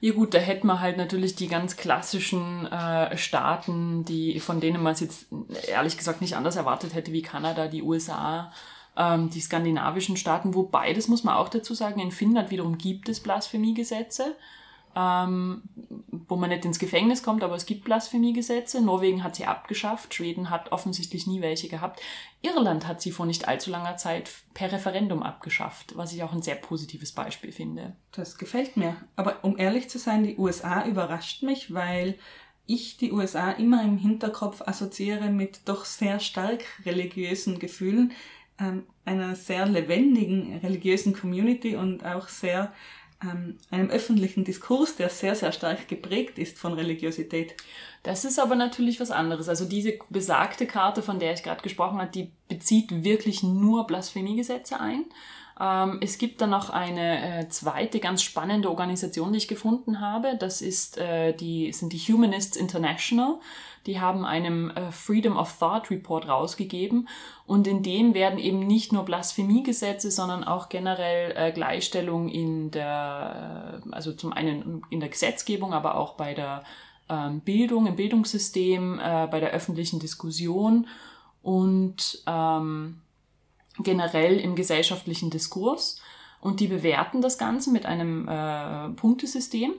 Ja 0.00 0.12
gut, 0.12 0.34
da 0.34 0.38
hätten 0.38 0.66
wir 0.66 0.80
halt 0.80 0.96
natürlich 0.96 1.36
die 1.36 1.46
ganz 1.46 1.76
klassischen 1.76 2.66
äh, 2.66 3.16
Staaten, 3.16 4.04
die 4.04 4.40
von 4.40 4.58
denen 4.58 4.82
man 4.82 4.94
es 4.94 5.00
jetzt 5.00 5.26
ehrlich 5.68 5.96
gesagt 5.96 6.20
nicht 6.20 6.34
anders 6.34 6.56
erwartet 6.56 6.94
hätte 6.94 7.12
wie 7.12 7.22
Kanada, 7.22 7.68
die 7.68 7.82
USA, 7.82 8.50
ähm, 8.96 9.30
die 9.30 9.40
skandinavischen 9.40 10.16
Staaten, 10.16 10.54
wobei, 10.54 10.92
das 10.92 11.08
muss 11.08 11.24
man 11.24 11.34
auch 11.34 11.48
dazu 11.48 11.74
sagen, 11.74 12.00
in 12.00 12.12
Finnland 12.12 12.50
wiederum 12.50 12.78
gibt 12.78 13.08
es 13.08 13.20
Blasphemiegesetze 13.20 14.36
ähm, 14.96 15.62
wo 16.28 16.36
man 16.36 16.50
nicht 16.50 16.64
ins 16.64 16.78
Gefängnis 16.78 17.22
kommt, 17.22 17.42
aber 17.42 17.56
es 17.56 17.66
gibt 17.66 17.84
Blasphemiegesetze. 17.84 18.80
Norwegen 18.80 19.24
hat 19.24 19.34
sie 19.34 19.44
abgeschafft, 19.44 20.14
Schweden 20.14 20.50
hat 20.50 20.72
offensichtlich 20.72 21.26
nie 21.26 21.40
welche 21.40 21.68
gehabt. 21.68 22.00
Irland 22.42 22.86
hat 22.86 23.00
sie 23.00 23.10
vor 23.10 23.26
nicht 23.26 23.48
allzu 23.48 23.70
langer 23.70 23.96
Zeit 23.96 24.30
per 24.52 24.70
Referendum 24.70 25.22
abgeschafft, 25.22 25.96
was 25.96 26.12
ich 26.12 26.22
auch 26.22 26.32
ein 26.32 26.42
sehr 26.42 26.54
positives 26.54 27.12
Beispiel 27.12 27.52
finde. 27.52 27.96
Das 28.12 28.38
gefällt 28.38 28.76
mir. 28.76 28.96
Aber 29.16 29.42
um 29.42 29.58
ehrlich 29.58 29.90
zu 29.90 29.98
sein, 29.98 30.22
die 30.22 30.36
USA 30.36 30.86
überrascht 30.86 31.42
mich, 31.42 31.74
weil 31.74 32.16
ich 32.66 32.96
die 32.96 33.12
USA 33.12 33.50
immer 33.50 33.82
im 33.82 33.98
Hinterkopf 33.98 34.62
assoziiere 34.62 35.30
mit 35.30 35.68
doch 35.68 35.84
sehr 35.84 36.20
stark 36.20 36.64
religiösen 36.86 37.58
Gefühlen, 37.58 38.12
ähm, 38.58 38.84
einer 39.04 39.34
sehr 39.34 39.66
lebendigen 39.66 40.58
religiösen 40.58 41.14
Community 41.14 41.76
und 41.76 42.04
auch 42.04 42.28
sehr 42.28 42.72
ähm, 43.22 43.58
einem 43.70 43.90
öffentlichen 43.90 44.44
Diskurs, 44.44 44.96
der 44.96 45.08
sehr, 45.08 45.34
sehr 45.34 45.52
stark 45.52 45.88
geprägt 45.88 46.38
ist 46.38 46.58
von 46.58 46.72
Religiosität. 46.74 47.54
Das 48.02 48.24
ist 48.24 48.38
aber 48.38 48.54
natürlich 48.54 49.00
was 49.00 49.10
anderes. 49.10 49.48
Also 49.48 49.64
diese 49.64 49.98
besagte 50.10 50.66
Karte, 50.66 51.02
von 51.02 51.18
der 51.18 51.32
ich 51.32 51.42
gerade 51.42 51.62
gesprochen 51.62 51.98
habe, 51.98 52.10
die 52.10 52.30
bezieht 52.48 53.04
wirklich 53.04 53.42
nur 53.42 53.86
Blasphemiegesetze 53.86 54.78
ein. 54.78 55.04
Ähm, 55.60 55.98
es 56.02 56.18
gibt 56.18 56.40
dann 56.40 56.50
noch 56.50 56.70
eine 56.70 57.40
äh, 57.40 57.48
zweite 57.48 58.00
ganz 58.00 58.22
spannende 58.22 58.68
Organisation, 58.68 59.32
die 59.32 59.38
ich 59.38 59.48
gefunden 59.48 60.00
habe. 60.00 60.36
Das 60.38 60.60
ist 60.60 60.98
äh, 60.98 61.32
die 61.32 61.72
sind 61.72 61.92
die 61.92 61.98
Humanists 61.98 62.56
International. 62.56 63.38
Die 63.86 64.00
haben 64.00 64.24
einen 64.24 64.70
äh, 64.70 64.90
Freedom 64.90 65.36
of 65.36 65.58
Thought 65.58 65.90
Report 65.90 66.28
rausgegeben 66.28 67.08
und 67.46 67.66
in 67.66 67.82
dem 67.82 68.14
werden 68.14 68.38
eben 68.38 68.60
nicht 68.60 68.92
nur 68.92 69.04
Blasphemiegesetze, 69.04 70.10
sondern 70.10 70.44
auch 70.44 70.70
generell 70.70 71.34
äh, 71.36 71.52
Gleichstellung 71.52 72.28
in 72.28 72.70
der, 72.70 73.82
äh, 73.84 73.94
also 73.94 74.12
zum 74.12 74.32
einen 74.32 74.82
in 74.90 75.00
der 75.00 75.10
Gesetzgebung, 75.10 75.74
aber 75.74 75.96
auch 75.96 76.14
bei 76.14 76.32
der 76.32 76.64
ähm, 77.10 77.40
Bildung, 77.40 77.86
im 77.86 77.96
Bildungssystem, 77.96 78.98
äh, 78.98 79.28
bei 79.30 79.40
der 79.40 79.50
öffentlichen 79.50 80.00
Diskussion 80.00 80.86
und 81.42 82.22
ähm, 82.26 83.02
generell 83.78 84.38
im 84.40 84.54
gesellschaftlichen 84.54 85.28
Diskurs. 85.28 86.00
Und 86.40 86.60
die 86.60 86.68
bewerten 86.68 87.20
das 87.20 87.36
Ganze 87.36 87.70
mit 87.70 87.84
einem 87.84 88.26
äh, 88.28 88.88
Punktesystem. 88.96 89.72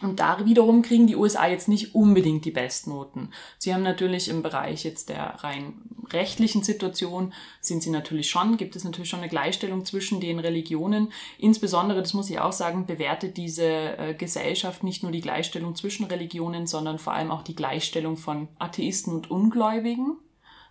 Und 0.00 0.20
da 0.20 0.44
wiederum 0.44 0.82
kriegen 0.82 1.08
die 1.08 1.16
USA 1.16 1.48
jetzt 1.48 1.68
nicht 1.68 1.94
unbedingt 1.94 2.44
die 2.44 2.52
Bestnoten. 2.52 3.32
Sie 3.58 3.74
haben 3.74 3.82
natürlich 3.82 4.28
im 4.28 4.42
Bereich 4.42 4.84
jetzt 4.84 5.08
der 5.08 5.42
rein 5.42 5.82
rechtlichen 6.10 6.62
Situation 6.62 7.34
sind 7.60 7.82
sie 7.82 7.90
natürlich 7.90 8.30
schon, 8.30 8.56
gibt 8.56 8.76
es 8.76 8.84
natürlich 8.84 9.10
schon 9.10 9.20
eine 9.20 9.28
Gleichstellung 9.28 9.84
zwischen 9.84 10.20
den 10.20 10.38
Religionen. 10.38 11.12
Insbesondere, 11.36 12.00
das 12.00 12.14
muss 12.14 12.30
ich 12.30 12.38
auch 12.38 12.52
sagen, 12.52 12.86
bewertet 12.86 13.36
diese 13.36 13.98
äh, 13.98 14.14
Gesellschaft 14.14 14.84
nicht 14.84 15.02
nur 15.02 15.12
die 15.12 15.20
Gleichstellung 15.20 15.74
zwischen 15.74 16.06
Religionen, 16.06 16.66
sondern 16.66 16.98
vor 16.98 17.12
allem 17.12 17.30
auch 17.30 17.42
die 17.42 17.56
Gleichstellung 17.56 18.16
von 18.16 18.48
Atheisten 18.58 19.12
und 19.12 19.30
Ungläubigen 19.30 20.16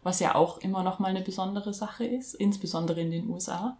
was 0.03 0.21
ja 0.21 0.35
auch 0.35 0.59
immer 0.59 0.83
noch 0.83 0.99
mal 0.99 1.09
eine 1.09 1.21
besondere 1.21 1.73
Sache 1.73 2.05
ist, 2.05 2.33
insbesondere 2.33 3.01
in 3.01 3.11
den 3.11 3.29
USA. 3.29 3.77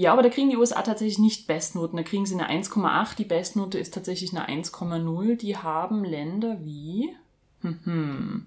Ja, 0.00 0.12
aber 0.12 0.22
da 0.22 0.30
kriegen 0.30 0.48
die 0.48 0.56
USA 0.56 0.80
tatsächlich 0.80 1.18
nicht 1.18 1.46
Bestnoten. 1.46 1.98
Da 1.98 2.02
kriegen 2.02 2.24
sie 2.24 2.34
eine 2.34 2.48
1,8. 2.50 3.16
Die 3.16 3.26
Bestnote 3.26 3.78
ist 3.78 3.92
tatsächlich 3.92 4.34
eine 4.34 4.48
1,0. 4.48 5.36
Die 5.36 5.58
haben 5.58 6.04
Länder 6.04 6.56
wie. 6.64 7.14
Hm, 7.60 7.80
hm. 7.84 8.46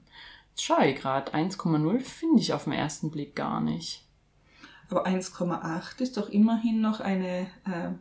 Jetzt 0.49 0.63
schaue 0.63 0.87
ich 0.87 0.95
gerade. 0.95 1.31
1,0 1.31 1.99
finde 1.99 2.41
ich 2.41 2.53
auf 2.53 2.63
den 2.63 2.73
ersten 2.73 3.11
Blick 3.11 3.35
gar 3.35 3.61
nicht. 3.61 4.03
Aber 4.89 5.05
1,8 5.05 6.01
ist 6.01 6.17
doch 6.17 6.29
immerhin 6.29 6.81
noch 6.81 7.01
eine 7.01 7.41
äh, 7.65 7.91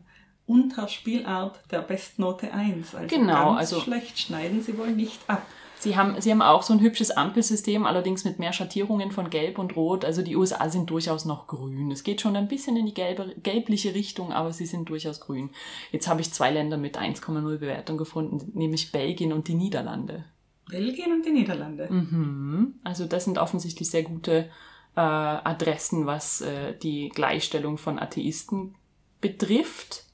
Unterspielart 0.47 1.61
der 1.71 1.83
Bestnote 1.83 2.55
1. 2.55 2.95
Also 2.95 3.15
genau, 3.15 3.51
ganz 3.51 3.59
also 3.59 3.81
schlecht 3.81 4.19
schneiden 4.19 4.63
sie 4.63 4.79
wohl 4.79 4.93
nicht 4.93 5.21
ab. 5.27 5.43
Sie 5.83 5.97
haben, 5.97 6.21
sie 6.21 6.31
haben 6.31 6.43
auch 6.43 6.63
so 6.63 6.73
ein 6.73 6.81
hübsches 6.81 7.11
Ampelsystem, 7.11 7.87
allerdings 7.87 8.25
mit 8.25 8.39
mehr 8.39 8.53
Schattierungen 8.53 9.11
von 9.11 9.31
Gelb 9.31 9.59
und 9.59 9.75
Rot. 9.75 10.05
Also 10.05 10.23
die 10.23 10.37
USA 10.37 10.71
sind 10.71 10.89
durchaus 10.89 11.25
noch 11.25 11.49
grün. 11.49 11.91
Es 11.91 12.05
geht 12.05 12.21
schon 12.21 12.37
ein 12.37 12.47
bisschen 12.47 12.77
in 12.77 12.87
die 12.87 12.95
gelbe, 12.95 13.35
gelbliche 13.43 13.93
Richtung, 13.93 14.33
aber 14.33 14.53
sie 14.53 14.67
sind 14.67 14.89
durchaus 14.89 15.21
grün. 15.21 15.51
Jetzt 15.91 16.07
habe 16.07 16.21
ich 16.21 16.33
zwei 16.33 16.53
Länder 16.53 16.77
mit 16.77 17.01
1,0 17.01 17.43
Bewertung 17.59 17.97
gefunden, 17.97 18.53
nämlich 18.55 18.93
Belgien 18.93 19.33
und 19.33 19.49
die 19.49 19.55
Niederlande. 19.55 20.25
Belgien 20.71 21.13
und 21.15 21.27
die 21.27 21.33
Niederlande. 21.33 21.89
Mhm. 21.91 22.75
Also 22.85 23.07
das 23.07 23.25
sind 23.25 23.39
offensichtlich 23.39 23.91
sehr 23.91 24.05
gute 24.05 24.51
äh, 24.95 25.01
Adressen, 25.01 26.07
was 26.07 26.43
äh, 26.43 26.79
die 26.79 27.09
Gleichstellung 27.09 27.77
von 27.77 27.99
Atheisten 27.99 28.77
betrifft. 29.21 30.05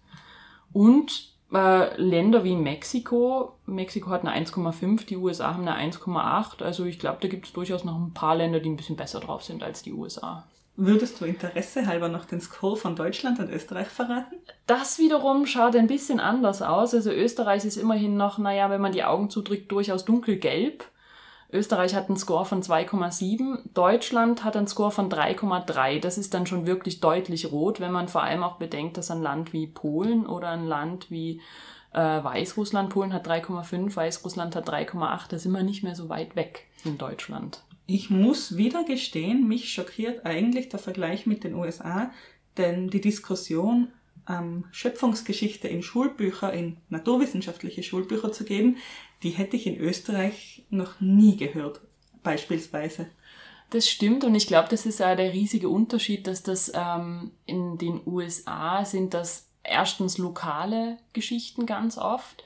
Und 0.73 1.38
äh, 1.53 2.01
Länder 2.01 2.45
wie 2.45 2.57
Mexiko, 2.57 3.55
Mexiko 3.67 4.11
hat 4.11 4.25
eine 4.25 4.45
1,5, 4.45 5.07
die 5.07 5.17
USA 5.17 5.55
haben 5.55 5.67
eine 5.67 5.93
1,8. 5.93 6.63
Also 6.63 6.85
ich 6.85 6.99
glaube, 6.99 7.19
da 7.21 7.29
gibt 7.29 7.47
es 7.47 7.53
durchaus 7.53 7.85
noch 7.85 7.97
ein 7.97 8.13
paar 8.13 8.37
Länder, 8.37 8.61
die 8.61 8.71
ein 8.71 8.77
bisschen 8.77 8.97
besser 8.97 9.21
drauf 9.21 9.43
sind 9.43 9.63
als 9.63 9.83
die 9.83 9.93
USA. 9.93 10.45
Würdest 10.81 11.21
du 11.21 11.25
Interesse 11.25 11.87
halber 11.87 12.09
noch 12.09 12.25
den 12.25 12.41
Score 12.41 12.77
von 12.77 12.95
Deutschland 12.95 13.41
und 13.41 13.51
Österreich 13.51 13.89
verraten? 13.89 14.37
Das 14.67 15.01
wiederum 15.01 15.45
schaut 15.45 15.75
ein 15.75 15.89
bisschen 15.89 16.21
anders 16.21 16.63
aus. 16.63 16.95
Also 16.95 17.11
Österreich 17.11 17.65
ist 17.65 17.77
immerhin 17.77 18.17
noch, 18.17 18.39
naja, 18.39 18.71
wenn 18.71 18.81
man 18.81 18.93
die 18.93 19.03
Augen 19.03 19.29
zudrückt, 19.29 19.73
durchaus 19.73 20.05
dunkelgelb. 20.05 20.85
Österreich 21.51 21.95
hat 21.95 22.09
einen 22.09 22.19
Score 22.19 22.45
von 22.45 22.63
2,7, 22.63 23.61
Deutschland 23.73 24.45
hat 24.45 24.57
einen 24.57 24.67
Score 24.67 24.91
von 24.91 25.11
3,3. 25.11 25.99
Das 25.99 26.19
ist 26.19 26.35
dann 26.35 26.47
schon 26.47 26.67
wirklich 26.67 27.01
deutlich 27.01 27.51
rot, 27.51 27.81
wenn 27.81 27.93
man 27.93 28.09
vor 28.09 28.23
allem 28.23 28.43
auch 28.43 28.57
bedenkt, 28.57 28.99
dass 28.99 29.11
ein 29.11 29.23
Land 29.23 29.55
wie 29.55 29.67
Polen 29.67 30.27
oder 30.27 30.51
ein 30.51 30.67
Land 30.67 31.11
wie 31.11 31.41
äh, 31.93 31.99
Weißrussland, 31.99 32.91
Polen 32.91 33.15
hat 33.15 33.27
3,5, 33.27 33.97
Weißrussland 33.97 34.57
hat 34.57 34.69
3,8, 34.69 35.29
da 35.31 35.39
sind 35.39 35.53
wir 35.53 35.63
nicht 35.63 35.83
mehr 35.83 35.95
so 35.95 36.11
weit 36.11 36.37
weg 36.37 36.67
in 36.85 36.99
Deutschland. 36.99 37.63
Ich 37.87 38.11
muss 38.11 38.59
wieder 38.59 38.85
gestehen, 38.85 39.49
mich 39.49 39.73
schockiert 39.73 40.27
eigentlich 40.27 40.69
der 40.69 40.79
Vergleich 40.79 41.25
mit 41.25 41.45
den 41.45 41.55
USA, 41.55 42.11
denn 42.59 42.91
die 42.91 43.01
Diskussion 43.01 43.89
ähm, 44.29 44.65
Schöpfungsgeschichte 44.71 45.69
in 45.69 45.83
Schulbücher, 45.83 46.53
in 46.53 46.77
naturwissenschaftliche 46.91 47.83
Schulbücher 47.83 48.33
zu 48.33 48.45
geben, 48.45 48.77
die 49.23 49.31
hätte 49.31 49.57
ich 49.57 49.67
in 49.67 49.79
Österreich 49.79 50.65
noch 50.71 51.01
nie 51.01 51.37
gehört, 51.37 51.81
beispielsweise. 52.23 53.07
Das 53.71 53.89
stimmt 53.89 54.25
und 54.25 54.35
ich 54.35 54.47
glaube, 54.47 54.69
das 54.71 54.87
ist 54.87 55.03
auch 55.03 55.17
der 55.17 55.33
riesige 55.33 55.69
Unterschied, 55.69 56.27
dass 56.27 56.43
das 56.43 56.73
ähm, 56.75 57.33
in 57.45 57.77
den 57.77 58.01
USA 58.07 58.85
sind 58.85 59.13
das 59.13 59.49
erstens 59.63 60.17
lokale 60.17 60.97
Geschichten 61.13 61.67
ganz 61.67 61.99
oft 61.99 62.43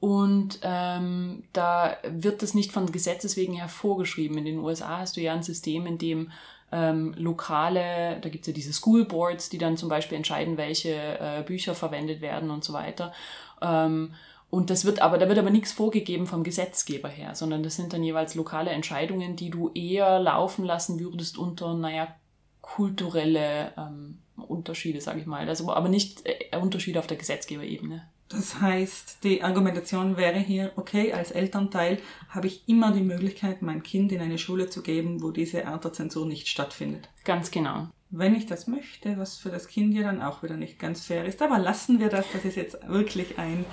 und 0.00 0.60
ähm, 0.62 1.44
da 1.52 1.96
wird 2.04 2.42
das 2.42 2.54
nicht 2.54 2.72
von 2.72 2.92
Gesetzes 2.92 3.36
wegen 3.36 3.54
hervorgeschrieben. 3.54 4.38
In 4.38 4.44
den 4.44 4.58
USA 4.58 4.98
hast 4.98 5.16
du 5.16 5.20
ja 5.20 5.32
ein 5.32 5.42
System, 5.42 5.86
in 5.86 5.98
dem 5.98 6.30
ähm, 6.70 7.14
lokale, 7.16 8.18
da 8.20 8.28
gibt 8.28 8.42
es 8.42 8.48
ja 8.48 8.52
diese 8.52 8.72
School 8.72 9.06
Boards, 9.06 9.48
die 9.48 9.58
dann 9.58 9.76
zum 9.76 9.88
Beispiel 9.88 10.16
entscheiden, 10.16 10.56
welche 10.56 10.94
äh, 10.94 11.42
Bücher 11.44 11.74
verwendet 11.74 12.20
werden 12.20 12.50
und 12.50 12.62
so 12.62 12.72
weiter. 12.74 13.12
Ähm, 13.60 14.14
und 14.50 14.70
das 14.70 14.84
wird 14.84 15.00
aber, 15.00 15.18
da 15.18 15.28
wird 15.28 15.38
aber 15.38 15.50
nichts 15.50 15.72
vorgegeben 15.72 16.26
vom 16.26 16.42
Gesetzgeber 16.42 17.08
her, 17.08 17.34
sondern 17.34 17.62
das 17.62 17.76
sind 17.76 17.92
dann 17.92 18.02
jeweils 18.02 18.34
lokale 18.34 18.70
Entscheidungen, 18.70 19.36
die 19.36 19.50
du 19.50 19.70
eher 19.74 20.18
laufen 20.18 20.64
lassen 20.64 20.98
würdest 20.98 21.36
unter, 21.36 21.74
naja, 21.74 22.14
kulturelle 22.62 23.72
ähm, 23.76 24.18
Unterschiede, 24.36 25.00
sage 25.00 25.20
ich 25.20 25.26
mal. 25.26 25.48
Also, 25.48 25.70
aber 25.72 25.88
nicht 25.88 26.22
äh, 26.24 26.56
Unterschiede 26.56 26.98
auf 26.98 27.06
der 27.06 27.16
Gesetzgeberebene. 27.16 28.08
Das 28.28 28.60
heißt, 28.60 29.24
die 29.24 29.42
Argumentation 29.42 30.18
wäre 30.18 30.38
hier, 30.38 30.72
okay, 30.76 31.12
als 31.12 31.30
Elternteil 31.30 31.98
habe 32.28 32.46
ich 32.46 32.68
immer 32.68 32.92
die 32.92 33.02
Möglichkeit, 33.02 33.62
mein 33.62 33.82
Kind 33.82 34.12
in 34.12 34.20
eine 34.20 34.36
Schule 34.36 34.68
zu 34.68 34.82
geben, 34.82 35.22
wo 35.22 35.30
diese 35.30 35.66
Art 35.66 35.84
der 35.84 35.94
Zensur 35.94 36.26
nicht 36.26 36.46
stattfindet. 36.48 37.08
Ganz 37.24 37.50
genau. 37.50 37.88
Wenn 38.10 38.34
ich 38.34 38.46
das 38.46 38.66
möchte, 38.66 39.18
was 39.18 39.38
für 39.38 39.50
das 39.50 39.66
Kind 39.66 39.94
ja 39.94 40.02
dann 40.02 40.22
auch 40.22 40.42
wieder 40.42 40.56
nicht 40.56 40.78
ganz 40.78 41.04
fair 41.04 41.24
ist. 41.24 41.40
Aber 41.40 41.58
lassen 41.58 42.00
wir 42.00 42.08
das, 42.08 42.26
das 42.32 42.44
ist 42.44 42.56
jetzt 42.56 42.78
wirklich 42.86 43.38
ein 43.38 43.64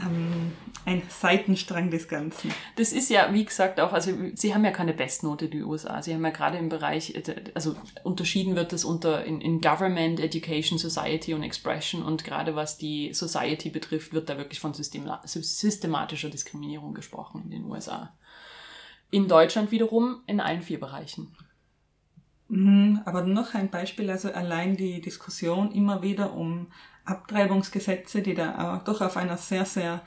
ähm, 0.00 0.52
ein 0.84 1.02
Seitenstrang 1.08 1.90
des 1.90 2.08
Ganzen. 2.08 2.52
Das 2.76 2.92
ist 2.92 3.10
ja, 3.10 3.32
wie 3.32 3.44
gesagt, 3.44 3.80
auch, 3.80 3.92
also 3.92 4.12
sie 4.34 4.54
haben 4.54 4.64
ja 4.64 4.70
keine 4.70 4.94
Bestnote, 4.94 5.48
die 5.48 5.62
USA. 5.62 6.02
Sie 6.02 6.14
haben 6.14 6.24
ja 6.24 6.30
gerade 6.30 6.58
im 6.58 6.68
Bereich, 6.68 7.14
also 7.54 7.76
unterschieden 8.04 8.56
wird 8.56 8.72
das 8.72 8.84
unter 8.84 9.24
in, 9.24 9.40
in 9.40 9.60
Government, 9.60 10.20
Education, 10.20 10.78
Society 10.78 11.34
und 11.34 11.42
Expression 11.42 12.02
und 12.02 12.24
gerade 12.24 12.56
was 12.56 12.78
die 12.78 13.12
Society 13.12 13.70
betrifft, 13.70 14.12
wird 14.12 14.28
da 14.28 14.38
wirklich 14.38 14.60
von 14.60 14.72
systematischer 14.74 16.30
Diskriminierung 16.30 16.94
gesprochen 16.94 17.42
in 17.44 17.50
den 17.50 17.64
USA. 17.64 18.14
In 19.10 19.28
Deutschland 19.28 19.70
wiederum 19.70 20.22
in 20.26 20.40
allen 20.40 20.62
vier 20.62 20.80
Bereichen. 20.80 21.34
Mhm, 22.48 23.00
aber 23.04 23.22
noch 23.22 23.54
ein 23.54 23.70
Beispiel, 23.70 24.10
also 24.10 24.32
allein 24.32 24.76
die 24.76 25.00
Diskussion 25.00 25.70
immer 25.72 26.02
wieder 26.02 26.32
um 26.32 26.68
Abtreibungsgesetze, 27.04 28.22
die 28.22 28.34
da 28.34 28.76
auch 28.76 28.84
doch 28.84 29.00
auf 29.00 29.16
einer 29.16 29.36
sehr, 29.36 29.64
sehr, 29.64 30.02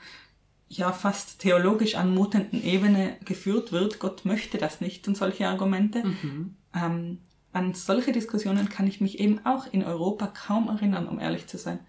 ja, 0.68 0.92
fast 0.92 1.40
theologisch 1.40 1.94
anmutenden 1.94 2.62
Ebene 2.62 3.16
geführt 3.24 3.72
wird. 3.72 3.98
Gott 3.98 4.24
möchte 4.24 4.58
das 4.58 4.80
nicht 4.80 5.06
und 5.06 5.16
solche 5.16 5.48
Argumente. 5.48 6.04
Mhm. 6.04 6.56
Ähm, 6.74 7.18
an 7.52 7.74
solche 7.74 8.12
Diskussionen 8.12 8.68
kann 8.68 8.86
ich 8.86 9.00
mich 9.00 9.20
eben 9.20 9.44
auch 9.44 9.66
in 9.70 9.84
Europa 9.84 10.26
kaum 10.26 10.68
erinnern, 10.68 11.06
um 11.06 11.20
ehrlich 11.20 11.46
zu 11.46 11.58
sein. 11.58 11.80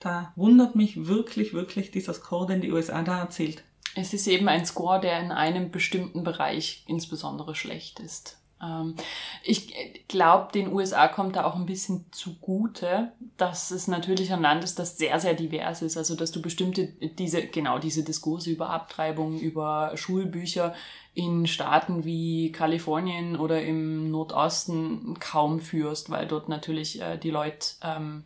Da 0.00 0.32
wundert 0.36 0.74
mich 0.74 1.06
wirklich, 1.06 1.54
wirklich 1.54 1.90
dieser 1.90 2.12
Score, 2.12 2.46
den 2.46 2.60
die 2.60 2.72
USA 2.72 3.02
da 3.02 3.20
erzielt. 3.20 3.62
Es 3.94 4.12
ist 4.12 4.26
eben 4.26 4.48
ein 4.48 4.66
Score, 4.66 5.00
der 5.00 5.20
in 5.20 5.30
einem 5.30 5.70
bestimmten 5.70 6.24
Bereich 6.24 6.84
insbesondere 6.88 7.54
schlecht 7.54 8.00
ist. 8.00 8.38
Ähm, 8.62 8.94
ich 9.42 9.74
glaube, 10.08 10.52
den 10.52 10.72
USA 10.72 11.08
kommt 11.08 11.36
da 11.36 11.44
auch 11.44 11.56
ein 11.56 11.66
bisschen 11.66 12.06
zugute, 12.12 13.12
dass 13.36 13.70
es 13.70 13.88
natürlich 13.88 14.32
ein 14.32 14.42
Land 14.42 14.64
ist, 14.64 14.78
das 14.78 14.96
sehr, 14.96 15.18
sehr 15.20 15.34
divers 15.34 15.82
ist. 15.82 15.96
Also, 15.96 16.14
dass 16.14 16.30
du 16.30 16.40
bestimmte, 16.40 16.86
diese, 16.86 17.46
genau 17.46 17.78
diese 17.78 18.04
Diskurse 18.04 18.50
über 18.50 18.70
Abtreibung, 18.70 19.38
über 19.38 19.92
Schulbücher 19.96 20.74
in 21.14 21.46
Staaten 21.46 22.04
wie 22.04 22.50
Kalifornien 22.52 23.36
oder 23.36 23.62
im 23.62 24.10
Nordosten 24.10 25.16
kaum 25.20 25.60
führst, 25.60 26.10
weil 26.10 26.26
dort 26.26 26.48
natürlich 26.48 27.00
äh, 27.00 27.18
die 27.18 27.30
Leute 27.30 27.66
ähm, 27.82 28.24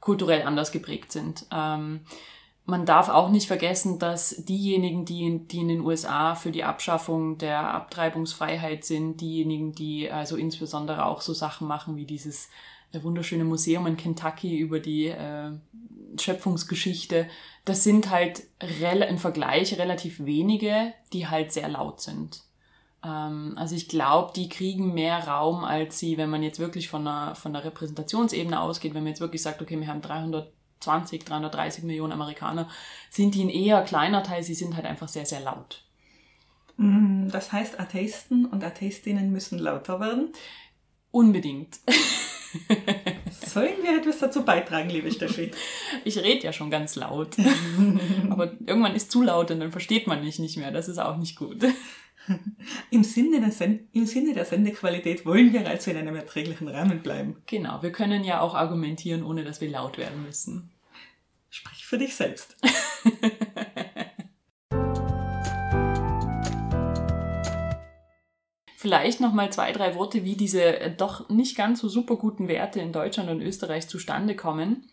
kulturell 0.00 0.42
anders 0.42 0.72
geprägt 0.72 1.12
sind. 1.12 1.46
Ähm, 1.52 2.00
man 2.66 2.84
darf 2.84 3.08
auch 3.08 3.30
nicht 3.30 3.46
vergessen, 3.46 4.00
dass 4.00 4.44
diejenigen, 4.44 5.04
die, 5.04 5.38
die 5.46 5.60
in 5.60 5.68
den 5.68 5.80
USA 5.80 6.34
für 6.34 6.50
die 6.50 6.64
Abschaffung 6.64 7.38
der 7.38 7.72
Abtreibungsfreiheit 7.72 8.84
sind, 8.84 9.20
diejenigen, 9.20 9.72
die 9.72 10.10
also 10.10 10.36
insbesondere 10.36 11.06
auch 11.06 11.20
so 11.20 11.32
Sachen 11.32 11.68
machen 11.68 11.96
wie 11.96 12.04
dieses 12.04 12.50
äh, 12.92 13.02
wunderschöne 13.02 13.44
Museum 13.44 13.86
in 13.86 13.96
Kentucky 13.96 14.58
über 14.58 14.80
die 14.80 15.06
äh, 15.06 15.52
Schöpfungsgeschichte, 16.18 17.28
das 17.64 17.84
sind 17.84 18.10
halt 18.10 18.42
im 18.82 19.18
Vergleich 19.18 19.78
relativ 19.78 20.24
wenige, 20.24 20.92
die 21.12 21.28
halt 21.28 21.52
sehr 21.52 21.68
laut 21.68 22.00
sind. 22.00 22.42
Ähm, 23.04 23.54
also 23.56 23.76
ich 23.76 23.88
glaube, 23.88 24.32
die 24.34 24.48
kriegen 24.48 24.92
mehr 24.92 25.28
Raum, 25.28 25.62
als 25.62 26.00
sie, 26.00 26.18
wenn 26.18 26.30
man 26.30 26.42
jetzt 26.42 26.58
wirklich 26.58 26.88
von 26.88 27.04
der, 27.04 27.34
von 27.36 27.52
der 27.52 27.64
Repräsentationsebene 27.64 28.60
ausgeht, 28.60 28.94
wenn 28.94 29.04
man 29.04 29.10
jetzt 29.10 29.20
wirklich 29.20 29.42
sagt, 29.42 29.62
okay, 29.62 29.78
wir 29.78 29.86
haben 29.86 30.02
300 30.02 30.55
320, 30.80 31.24
330 31.24 31.84
Millionen 31.84 32.12
Amerikaner, 32.12 32.68
sind 33.10 33.34
die 33.34 33.44
ein 33.44 33.50
eher 33.50 33.82
kleiner 33.82 34.22
Teil, 34.22 34.42
sie 34.42 34.54
sind 34.54 34.76
halt 34.76 34.86
einfach 34.86 35.08
sehr, 35.08 35.26
sehr 35.26 35.40
laut. 35.40 35.82
Mm, 36.76 37.28
das 37.28 37.52
heißt, 37.52 37.80
Atheisten 37.80 38.46
und 38.46 38.62
Atheistinnen 38.62 39.32
müssen 39.32 39.58
lauter 39.58 40.00
werden? 40.00 40.32
Unbedingt. 41.10 41.78
Sollen 43.30 43.82
wir 43.82 43.98
etwas 43.98 44.18
dazu 44.18 44.44
beitragen, 44.44 44.90
liebe 44.90 45.10
Steffi? 45.10 45.50
Ich 46.04 46.18
rede 46.18 46.44
ja 46.44 46.52
schon 46.52 46.70
ganz 46.70 46.94
laut. 46.94 47.36
Aber 48.30 48.52
irgendwann 48.66 48.94
ist 48.94 49.10
zu 49.10 49.22
laut 49.22 49.50
und 49.50 49.60
dann 49.60 49.72
versteht 49.72 50.06
man 50.06 50.22
mich 50.22 50.38
nicht 50.38 50.56
mehr. 50.56 50.70
Das 50.70 50.88
ist 50.88 50.98
auch 50.98 51.16
nicht 51.16 51.36
gut. 51.36 51.64
Im 52.90 53.04
Sinne, 53.04 53.40
der 53.40 53.50
Sen 53.50 53.88
Im 53.92 54.06
Sinne 54.06 54.34
der 54.34 54.44
Sendequalität 54.44 55.24
wollen 55.26 55.52
wir 55.52 55.66
also 55.66 55.90
in 55.90 55.96
einem 55.96 56.16
erträglichen 56.16 56.68
Rahmen 56.68 57.00
bleiben. 57.00 57.42
Genau, 57.46 57.82
wir 57.82 57.92
können 57.92 58.24
ja 58.24 58.40
auch 58.40 58.54
argumentieren, 58.54 59.22
ohne 59.24 59.44
dass 59.44 59.60
wir 59.60 59.70
laut 59.70 59.98
werden 59.98 60.22
müssen. 60.24 60.70
Sprich 61.50 61.86
für 61.86 61.98
dich 61.98 62.14
selbst. 62.14 62.56
Vielleicht 68.76 69.20
noch 69.20 69.32
mal 69.32 69.50
zwei, 69.50 69.72
drei 69.72 69.96
Worte, 69.96 70.24
wie 70.24 70.36
diese 70.36 70.94
doch 70.96 71.28
nicht 71.28 71.56
ganz 71.56 71.80
so 71.80 71.88
super 71.88 72.16
guten 72.16 72.46
Werte 72.46 72.78
in 72.78 72.92
Deutschland 72.92 73.30
und 73.30 73.40
Österreich 73.40 73.88
zustande 73.88 74.36
kommen. 74.36 74.88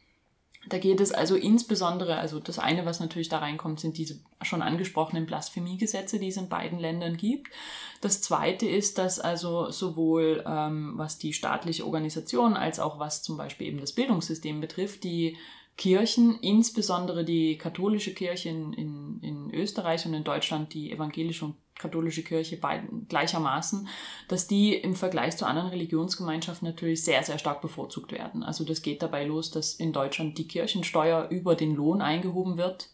Da 0.70 0.77
geht 0.77 1.01
es 1.01 1.12
also 1.12 1.36
insbesondere, 1.36 2.17
also 2.17 2.39
das 2.39 2.58
eine, 2.58 2.86
was 2.86 3.00
natürlich 3.00 3.27
da 3.27 3.39
reinkommt, 3.39 3.82
sind 3.82 3.98
diese 3.98 4.20
schon 4.41 4.62
angesprochenen 4.62 5.25
Blasphemiegesetze, 5.25 6.20
die 6.20 6.29
es 6.29 6.38
in 6.38 6.48
beiden 6.48 6.79
Ländern 6.79 7.17
gibt. 7.17 7.51
Das 8.00 8.22
zweite 8.22 8.65
ist, 8.65 8.98
dass 8.98 9.20
also 9.20 9.72
sowohl 9.72 10.43
ähm, 10.48 10.93
was 10.96 11.17
die 11.17 11.34
staatliche 11.34 11.86
Organisation 11.86 12.56
als 12.56 12.80
auch 12.80 12.97
was 12.99 13.23
zum 13.23 13.36
Beispiel 13.36 13.67
eben 13.67 13.80
das 13.82 13.93
Bildungssystem 13.93 14.62
betrifft, 14.62 15.04
die 15.04 15.38
Kirchen, 15.77 16.39
insbesondere 16.39 17.25
die 17.25 17.57
katholische 17.57 18.13
Kirche 18.13 18.49
in, 18.49 18.73
in, 18.73 19.19
in 19.21 19.53
Österreich 19.53 20.05
und 20.05 20.13
in 20.13 20.23
Deutschland 20.23 20.73
die 20.73 20.91
evangelische 20.91 21.45
und 21.45 21.55
katholische 21.75 22.23
Kirche 22.23 22.57
beiden 22.57 23.07
gleichermaßen, 23.07 23.88
dass 24.27 24.47
die 24.47 24.75
im 24.75 24.95
Vergleich 24.95 25.36
zu 25.36 25.45
anderen 25.45 25.69
Religionsgemeinschaften 25.69 26.67
natürlich 26.67 27.03
sehr, 27.03 27.23
sehr 27.23 27.39
stark 27.39 27.62
bevorzugt 27.62 28.12
werden. 28.12 28.43
Also 28.43 28.63
das 28.63 28.83
geht 28.83 29.01
dabei 29.01 29.25
los, 29.25 29.49
dass 29.49 29.73
in 29.73 29.91
Deutschland 29.91 30.38
die 30.38 30.47
Kirchensteuer 30.47 31.27
über 31.29 31.55
den 31.55 31.75
Lohn 31.75 32.01
eingehoben 32.01 32.57
wird, 32.57 32.89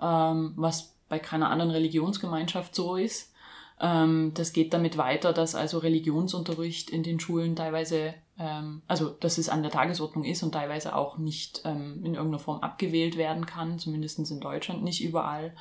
ähm, 0.00 0.52
was 0.56 0.94
bei 1.08 1.18
keiner 1.18 1.50
anderen 1.50 1.72
Religionsgemeinschaft 1.72 2.74
so 2.74 2.96
ist. 2.96 3.32
Ähm, 3.80 4.32
das 4.34 4.52
geht 4.52 4.72
damit 4.72 4.96
weiter, 4.96 5.32
dass 5.32 5.54
also 5.54 5.78
Religionsunterricht 5.78 6.90
in 6.90 7.02
den 7.02 7.20
Schulen 7.20 7.56
teilweise 7.56 8.14
ähm, 8.38 8.82
also 8.86 9.10
dass 9.10 9.38
es 9.38 9.48
an 9.48 9.62
der 9.62 9.72
Tagesordnung 9.72 10.24
ist 10.24 10.42
und 10.42 10.52
teilweise 10.52 10.94
auch 10.94 11.18
nicht 11.18 11.62
ähm, 11.64 12.04
in 12.04 12.14
irgendeiner 12.14 12.38
Form 12.38 12.60
abgewählt 12.60 13.16
werden 13.16 13.46
kann, 13.46 13.78
zumindest 13.78 14.18
in 14.30 14.40
Deutschland, 14.40 14.82
nicht 14.82 15.02
überall. 15.02 15.54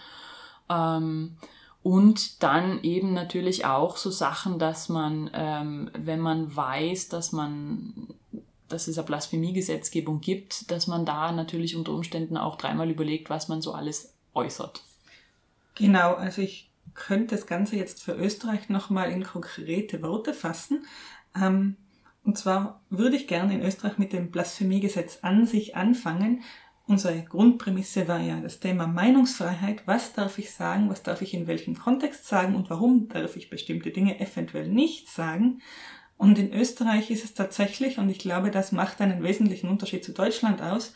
Und 1.83 2.41
dann 2.41 2.81
eben 2.81 3.13
natürlich 3.13 3.65
auch 3.65 3.97
so 3.97 4.09
Sachen, 4.09 4.57
dass 4.57 4.89
man, 4.89 5.29
wenn 5.93 6.19
man 6.19 6.55
weiß, 6.55 7.09
dass 7.09 7.31
man, 7.31 8.07
dass 8.67 8.87
es 8.87 8.97
eine 8.97 9.05
Blasphemiegesetzgebung 9.05 10.21
gibt, 10.21 10.71
dass 10.71 10.87
man 10.87 11.05
da 11.05 11.31
natürlich 11.31 11.75
unter 11.75 11.91
Umständen 11.91 12.35
auch 12.35 12.55
dreimal 12.55 12.89
überlegt, 12.89 13.29
was 13.29 13.47
man 13.47 13.61
so 13.61 13.73
alles 13.73 14.15
äußert. 14.33 14.81
Genau, 15.75 16.15
also 16.15 16.41
ich 16.41 16.71
könnte 16.95 17.35
das 17.35 17.45
Ganze 17.45 17.75
jetzt 17.75 18.01
für 18.03 18.13
Österreich 18.13 18.69
nochmal 18.69 19.11
in 19.11 19.23
konkrete 19.23 20.01
Worte 20.01 20.33
fassen. 20.33 20.85
Ähm, 21.39 21.75
und 22.23 22.37
zwar 22.37 22.81
würde 22.89 23.15
ich 23.15 23.27
gerne 23.27 23.53
in 23.53 23.61
Österreich 23.61 23.97
mit 23.97 24.11
dem 24.11 24.31
Blasphemiegesetz 24.31 25.19
an 25.21 25.45
sich 25.45 25.75
anfangen. 25.75 26.41
Unsere 26.87 27.23
Grundprämisse 27.23 28.07
war 28.07 28.19
ja 28.19 28.39
das 28.39 28.59
Thema 28.59 28.87
Meinungsfreiheit. 28.87 29.83
Was 29.85 30.13
darf 30.13 30.37
ich 30.37 30.51
sagen? 30.51 30.89
Was 30.89 31.03
darf 31.03 31.21
ich 31.21 31.33
in 31.33 31.47
welchem 31.47 31.77
Kontext 31.77 32.27
sagen? 32.27 32.55
Und 32.55 32.69
warum 32.69 33.09
darf 33.09 33.35
ich 33.35 33.49
bestimmte 33.49 33.91
Dinge 33.91 34.19
eventuell 34.19 34.67
nicht 34.67 35.09
sagen? 35.09 35.61
Und 36.17 36.39
in 36.39 36.53
Österreich 36.53 37.11
ist 37.11 37.25
es 37.25 37.33
tatsächlich, 37.33 37.97
und 37.97 38.09
ich 38.09 38.19
glaube, 38.19 38.49
das 38.49 38.71
macht 38.71 39.01
einen 39.01 39.21
wesentlichen 39.21 39.69
Unterschied 39.69 40.03
zu 40.03 40.13
Deutschland 40.13 40.61
aus, 40.61 40.93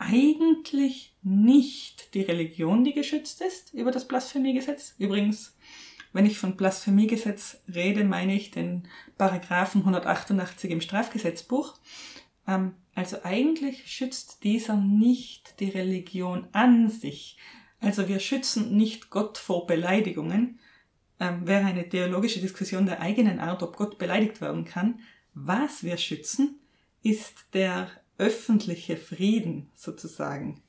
eigentlich 0.00 1.14
nicht 1.22 2.14
die 2.14 2.22
Religion, 2.22 2.84
die 2.84 2.94
geschützt 2.94 3.40
ist 3.42 3.72
über 3.74 3.92
das 3.92 4.08
Blasphemiegesetz. 4.08 4.94
Übrigens 4.98 5.54
wenn 6.12 6.26
ich 6.26 6.38
von 6.38 6.56
Blasphemiegesetz 6.56 7.60
rede, 7.72 8.04
meine 8.04 8.34
ich 8.34 8.50
den 8.50 8.88
Paragraphen 9.16 9.82
188 9.82 10.70
im 10.70 10.80
Strafgesetzbuch. 10.80 11.78
Ähm, 12.46 12.74
also 12.94 13.18
eigentlich 13.22 13.90
schützt 13.90 14.42
dieser 14.42 14.76
nicht 14.76 15.60
die 15.60 15.70
Religion 15.70 16.48
an 16.52 16.88
sich. 16.88 17.38
Also 17.80 18.08
wir 18.08 18.18
schützen 18.18 18.76
nicht 18.76 19.10
Gott 19.10 19.38
vor 19.38 19.66
Beleidigungen. 19.66 20.58
Ähm, 21.20 21.46
wäre 21.46 21.66
eine 21.66 21.88
theologische 21.88 22.40
Diskussion 22.40 22.86
der 22.86 23.00
eigenen 23.00 23.38
Art, 23.38 23.62
ob 23.62 23.76
Gott 23.76 23.98
beleidigt 23.98 24.40
werden 24.40 24.64
kann. 24.64 25.00
Was 25.34 25.84
wir 25.84 25.96
schützen, 25.96 26.58
ist 27.02 27.54
der 27.54 27.88
öffentliche 28.20 28.96
Frieden 28.96 29.70
sozusagen. 29.74 30.62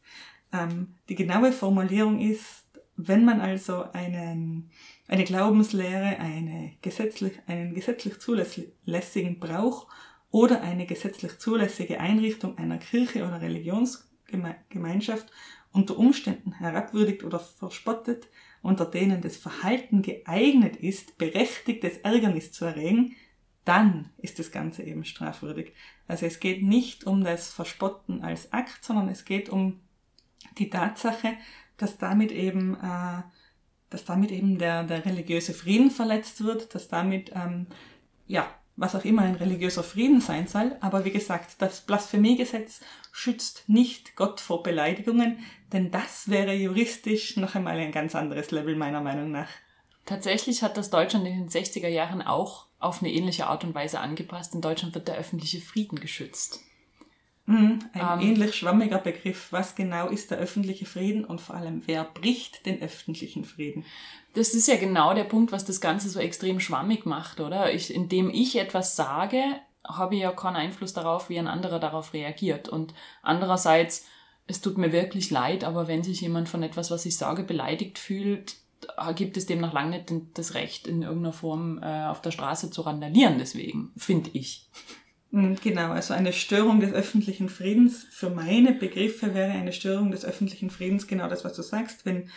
Ähm, 0.53 0.95
die 1.09 1.15
genaue 1.15 1.51
Formulierung 1.51 2.19
ist, 2.19 2.65
wenn 2.95 3.25
man 3.25 3.41
also 3.41 3.83
einen 3.91 4.71
eine 5.11 5.25
Glaubenslehre, 5.25 6.19
eine 6.19 6.71
gesetzlich, 6.81 7.33
einen 7.45 7.73
gesetzlich 7.73 8.19
zulässigen 8.19 9.39
Brauch 9.39 9.87
oder 10.31 10.61
eine 10.61 10.85
gesetzlich 10.85 11.37
zulässige 11.37 11.99
Einrichtung 11.99 12.57
einer 12.57 12.77
Kirche 12.77 13.25
oder 13.25 13.41
Religionsgemeinschaft 13.41 15.29
unter 15.73 15.97
Umständen 15.97 16.53
herabwürdigt 16.53 17.25
oder 17.25 17.39
verspottet, 17.39 18.29
unter 18.61 18.85
denen 18.85 19.21
das 19.21 19.35
Verhalten 19.35 20.01
geeignet 20.01 20.77
ist, 20.77 21.17
berechtigtes 21.17 21.97
Ärgernis 21.97 22.53
zu 22.53 22.63
erregen, 22.63 23.17
dann 23.65 24.11
ist 24.17 24.39
das 24.39 24.49
Ganze 24.51 24.83
eben 24.83 25.03
strafwürdig. 25.03 25.73
Also 26.11 26.25
es 26.25 26.39
geht 26.39 26.61
nicht 26.61 27.05
um 27.05 27.23
das 27.23 27.53
Verspotten 27.53 28.21
als 28.23 28.51
Akt, 28.51 28.83
sondern 28.83 29.07
es 29.07 29.23
geht 29.23 29.49
um 29.49 29.79
die 30.57 30.69
Tatsache, 30.69 31.33
dass 31.77 31.97
damit 31.97 32.31
eben 32.31 32.75
äh, 32.75 33.23
dass 33.91 34.05
damit 34.05 34.31
eben 34.31 34.57
der, 34.57 34.83
der 34.83 35.05
religiöse 35.05 35.53
Frieden 35.53 35.91
verletzt 35.91 36.43
wird, 36.43 36.73
dass 36.73 36.87
damit, 36.87 37.31
ähm, 37.35 37.67
ja, 38.25 38.47
was 38.77 38.95
auch 38.95 39.03
immer 39.03 39.23
ein 39.23 39.35
religiöser 39.35 39.83
Frieden 39.83 40.21
sein 40.21 40.47
soll. 40.47 40.75
Aber 40.79 41.05
wie 41.05 41.11
gesagt, 41.11 41.61
das 41.61 41.81
Blasphemiegesetz 41.81 42.79
schützt 43.11 43.67
nicht 43.67 44.15
Gott 44.15 44.39
vor 44.39 44.63
Beleidigungen, 44.63 45.39
denn 45.73 45.91
das 45.91 46.29
wäre 46.29 46.53
juristisch 46.53 47.35
noch 47.35 47.55
einmal 47.55 47.77
ein 47.77 47.91
ganz 47.91 48.15
anderes 48.15 48.51
Level 48.51 48.75
meiner 48.75 49.01
Meinung 49.01 49.29
nach. 49.31 49.49
Tatsächlich 50.11 50.61
hat 50.61 50.75
das 50.75 50.89
Deutschland 50.89 51.25
in 51.25 51.37
den 51.37 51.49
60er 51.49 51.87
Jahren 51.87 52.21
auch 52.21 52.65
auf 52.79 53.01
eine 53.01 53.13
ähnliche 53.13 53.47
Art 53.47 53.63
und 53.63 53.73
Weise 53.73 54.01
angepasst. 54.01 54.53
In 54.53 54.59
Deutschland 54.59 54.93
wird 54.93 55.07
der 55.07 55.15
öffentliche 55.15 55.61
Frieden 55.61 56.01
geschützt. 56.01 56.59
Mhm, 57.45 57.79
ein 57.93 58.19
ähm, 58.19 58.27
ähnlich 58.27 58.55
schwammiger 58.55 58.97
Begriff. 58.97 59.53
Was 59.53 59.73
genau 59.73 60.09
ist 60.09 60.29
der 60.29 60.37
öffentliche 60.37 60.85
Frieden 60.85 61.23
und 61.23 61.39
vor 61.39 61.55
allem, 61.55 61.83
wer 61.85 62.03
bricht 62.03 62.65
den 62.65 62.81
öffentlichen 62.81 63.45
Frieden? 63.45 63.85
Das 64.33 64.53
ist 64.53 64.67
ja 64.67 64.75
genau 64.75 65.13
der 65.13 65.23
Punkt, 65.23 65.53
was 65.53 65.63
das 65.63 65.79
Ganze 65.79 66.09
so 66.09 66.19
extrem 66.19 66.59
schwammig 66.59 67.05
macht, 67.05 67.39
oder? 67.39 67.73
Ich, 67.73 67.93
indem 67.93 68.29
ich 68.29 68.57
etwas 68.57 68.97
sage, 68.97 69.41
habe 69.87 70.15
ich 70.15 70.21
ja 70.23 70.33
keinen 70.33 70.57
Einfluss 70.57 70.91
darauf, 70.91 71.29
wie 71.29 71.39
ein 71.39 71.47
anderer 71.47 71.79
darauf 71.79 72.11
reagiert. 72.11 72.67
Und 72.67 72.93
andererseits, 73.21 74.07
es 74.45 74.59
tut 74.59 74.77
mir 74.77 74.91
wirklich 74.91 75.31
leid, 75.31 75.63
aber 75.63 75.87
wenn 75.87 76.03
sich 76.03 76.19
jemand 76.19 76.49
von 76.49 76.63
etwas, 76.63 76.91
was 76.91 77.05
ich 77.05 77.15
sage, 77.15 77.43
beleidigt 77.43 77.97
fühlt, 77.97 78.57
gibt 79.15 79.37
es 79.37 79.45
dem 79.45 79.61
noch 79.61 79.73
lange 79.73 79.97
nicht 79.97 80.11
das 80.33 80.53
Recht, 80.53 80.87
in 80.87 81.01
irgendeiner 81.01 81.33
Form 81.33 81.79
äh, 81.81 82.05
auf 82.05 82.21
der 82.21 82.31
Straße 82.31 82.71
zu 82.71 82.81
randalieren, 82.81 83.37
deswegen, 83.37 83.91
finde 83.97 84.29
ich. 84.33 84.69
Mm, 85.31 85.53
genau, 85.63 85.91
also 85.91 86.13
eine 86.13 86.33
Störung 86.33 86.79
des 86.79 86.93
öffentlichen 86.93 87.49
Friedens, 87.49 88.05
für 88.09 88.29
meine 88.29 88.73
Begriffe 88.73 89.33
wäre 89.33 89.51
eine 89.51 89.73
Störung 89.73 90.11
des 90.11 90.25
öffentlichen 90.25 90.69
Friedens 90.69 91.07
genau 91.07 91.27
das, 91.29 91.45
was 91.45 91.53
du 91.53 91.61
sagst, 91.61 92.05
wenn 92.05 92.29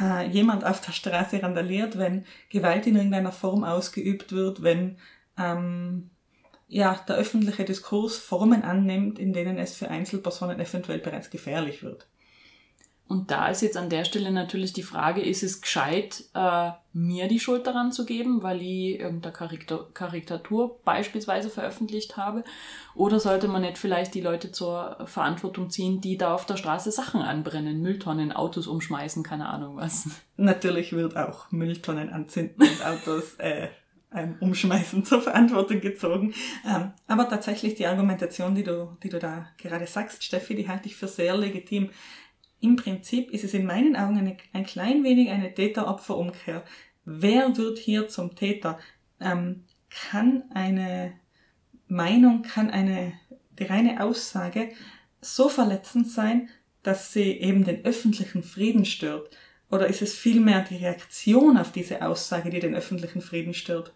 äh, 0.00 0.28
jemand 0.28 0.64
auf 0.64 0.80
der 0.80 0.92
Straße 0.92 1.42
randaliert, 1.42 1.98
wenn 1.98 2.24
Gewalt 2.50 2.86
in 2.86 2.96
irgendeiner 2.96 3.32
Form 3.32 3.64
ausgeübt 3.64 4.32
wird, 4.32 4.62
wenn 4.62 4.98
ähm, 5.38 6.10
ja, 6.68 6.98
der 7.06 7.16
öffentliche 7.16 7.64
Diskurs 7.64 8.16
Formen 8.16 8.62
annimmt, 8.62 9.18
in 9.18 9.32
denen 9.32 9.58
es 9.58 9.74
für 9.74 9.88
Einzelpersonen 9.88 10.58
eventuell 10.58 10.98
bereits 10.98 11.28
gefährlich 11.28 11.82
wird. 11.82 12.06
Und 13.12 13.30
da 13.30 13.48
ist 13.48 13.60
jetzt 13.60 13.76
an 13.76 13.90
der 13.90 14.06
Stelle 14.06 14.32
natürlich 14.32 14.72
die 14.72 14.82
Frage, 14.82 15.20
ist 15.20 15.42
es 15.42 15.60
gescheit, 15.60 16.24
äh, 16.32 16.70
mir 16.94 17.28
die 17.28 17.40
Schuld 17.40 17.66
daran 17.66 17.92
zu 17.92 18.06
geben, 18.06 18.42
weil 18.42 18.62
ich 18.62 19.00
irgendeine 19.00 19.34
Karikatur, 19.34 19.92
Karikatur 19.92 20.80
beispielsweise 20.82 21.50
veröffentlicht 21.50 22.16
habe? 22.16 22.42
Oder 22.94 23.20
sollte 23.20 23.48
man 23.48 23.60
nicht 23.60 23.76
vielleicht 23.76 24.14
die 24.14 24.22
Leute 24.22 24.50
zur 24.50 24.96
Verantwortung 25.04 25.68
ziehen, 25.68 26.00
die 26.00 26.16
da 26.16 26.32
auf 26.32 26.46
der 26.46 26.56
Straße 26.56 26.90
Sachen 26.90 27.20
anbrennen, 27.20 27.82
Mülltonnen, 27.82 28.32
Autos 28.32 28.66
umschmeißen, 28.66 29.22
keine 29.22 29.46
Ahnung 29.50 29.76
was? 29.76 30.08
Natürlich 30.38 30.94
wird 30.94 31.14
auch 31.14 31.50
Mülltonnen 31.50 32.08
anzünden 32.08 32.66
und 32.66 32.86
Autos 32.86 33.34
äh, 33.36 33.68
Umschmeißen 34.40 35.04
zur 35.04 35.20
Verantwortung 35.20 35.80
gezogen. 35.80 36.34
Ähm, 36.66 36.92
aber 37.06 37.28
tatsächlich 37.28 37.74
die 37.74 37.86
Argumentation, 37.86 38.54
die 38.54 38.64
du, 38.64 38.96
die 39.02 39.08
du 39.08 39.18
da 39.18 39.48
gerade 39.58 39.86
sagst, 39.86 40.24
Steffi, 40.24 40.54
die 40.54 40.68
halte 40.68 40.86
ich 40.86 40.96
für 40.96 41.08
sehr 41.08 41.36
legitim. 41.36 41.90
Im 42.62 42.76
Prinzip 42.76 43.32
ist 43.32 43.42
es 43.42 43.54
in 43.54 43.66
meinen 43.66 43.96
Augen 43.96 44.18
eine, 44.18 44.36
ein 44.52 44.64
klein 44.64 45.02
wenig 45.02 45.30
eine 45.30 45.52
Täter-Opfer-Umkehr. 45.52 46.62
Wer 47.04 47.56
wird 47.56 47.76
hier 47.76 48.06
zum 48.06 48.36
Täter? 48.36 48.78
Ähm, 49.20 49.64
kann 49.90 50.44
eine 50.54 51.12
Meinung, 51.88 52.42
kann 52.42 52.70
eine, 52.70 53.14
die 53.58 53.64
reine 53.64 54.00
Aussage 54.00 54.68
so 55.20 55.48
verletzend 55.48 56.08
sein, 56.08 56.50
dass 56.84 57.12
sie 57.12 57.32
eben 57.32 57.64
den 57.64 57.84
öffentlichen 57.84 58.44
Frieden 58.44 58.84
stört? 58.84 59.36
Oder 59.68 59.88
ist 59.88 60.00
es 60.00 60.14
vielmehr 60.14 60.62
die 60.62 60.76
Reaktion 60.76 61.58
auf 61.58 61.72
diese 61.72 62.06
Aussage, 62.06 62.50
die 62.50 62.60
den 62.60 62.76
öffentlichen 62.76 63.22
Frieden 63.22 63.54
stört? 63.54 63.92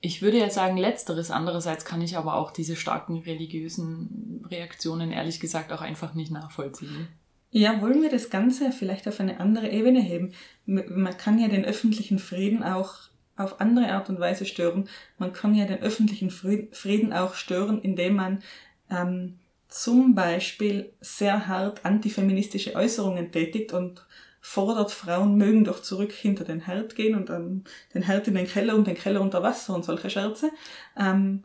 Ich 0.00 0.22
würde 0.22 0.38
ja 0.38 0.48
sagen 0.48 0.76
letzteres. 0.76 1.32
Andererseits 1.32 1.84
kann 1.84 2.02
ich 2.02 2.16
aber 2.16 2.36
auch 2.36 2.52
diese 2.52 2.76
starken 2.76 3.18
religiösen 3.18 4.46
Reaktionen 4.48 5.10
ehrlich 5.10 5.40
gesagt 5.40 5.72
auch 5.72 5.80
einfach 5.80 6.14
nicht 6.14 6.30
nachvollziehen. 6.30 7.08
Ja, 7.50 7.80
wollen 7.80 8.02
wir 8.02 8.10
das 8.10 8.28
Ganze 8.30 8.72
vielleicht 8.72 9.08
auf 9.08 9.20
eine 9.20 9.40
andere 9.40 9.70
Ebene 9.70 10.00
heben? 10.00 10.32
Man 10.66 11.16
kann 11.16 11.38
ja 11.38 11.48
den 11.48 11.64
öffentlichen 11.64 12.18
Frieden 12.18 12.62
auch 12.62 13.08
auf 13.36 13.60
andere 13.60 13.90
Art 13.92 14.08
und 14.08 14.18
Weise 14.18 14.46
stören. 14.46 14.88
Man 15.18 15.32
kann 15.32 15.54
ja 15.54 15.66
den 15.66 15.82
öffentlichen 15.82 16.30
Frieden 16.30 17.12
auch 17.12 17.34
stören, 17.34 17.80
indem 17.80 18.16
man 18.16 18.42
ähm, 18.90 19.38
zum 19.68 20.14
Beispiel 20.14 20.92
sehr 21.00 21.48
hart 21.48 21.84
antifeministische 21.84 22.74
Äußerungen 22.74 23.30
tätigt 23.32 23.72
und 23.72 24.06
fordert, 24.40 24.92
Frauen 24.92 25.36
mögen 25.36 25.64
doch 25.64 25.82
zurück 25.82 26.12
hinter 26.12 26.44
den 26.44 26.60
Herd 26.60 26.94
gehen 26.94 27.16
und 27.16 27.28
dann 27.28 27.64
den 27.94 28.02
Herd 28.02 28.28
in 28.28 28.36
den 28.36 28.46
Keller 28.46 28.76
und 28.76 28.86
den 28.86 28.94
Keller 28.94 29.20
unter 29.20 29.42
Wasser 29.42 29.74
und 29.74 29.84
solche 29.84 30.08
Scherze. 30.08 30.50
Ähm, 30.96 31.44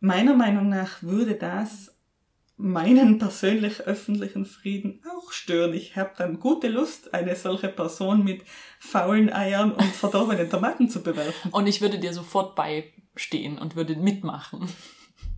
meiner 0.00 0.34
Meinung 0.34 0.68
nach 0.68 1.02
würde 1.02 1.34
das 1.34 1.95
meinen 2.56 3.18
persönlich 3.18 3.82
öffentlichen 3.82 4.46
Frieden 4.46 5.02
auch 5.10 5.30
stören. 5.30 5.74
Ich 5.74 5.96
habe 5.96 6.12
dann 6.16 6.40
gute 6.40 6.68
Lust, 6.68 7.12
eine 7.12 7.36
solche 7.36 7.68
Person 7.68 8.24
mit 8.24 8.42
faulen 8.78 9.32
Eiern 9.32 9.72
und 9.72 9.84
verdorbenen 9.94 10.48
Tomaten 10.48 10.88
zu 10.88 11.02
bewerfen. 11.02 11.50
Und 11.50 11.66
ich 11.66 11.80
würde 11.80 11.98
dir 11.98 12.12
sofort 12.12 12.56
beistehen 12.56 13.58
und 13.58 13.76
würde 13.76 13.96
mitmachen. 13.96 14.68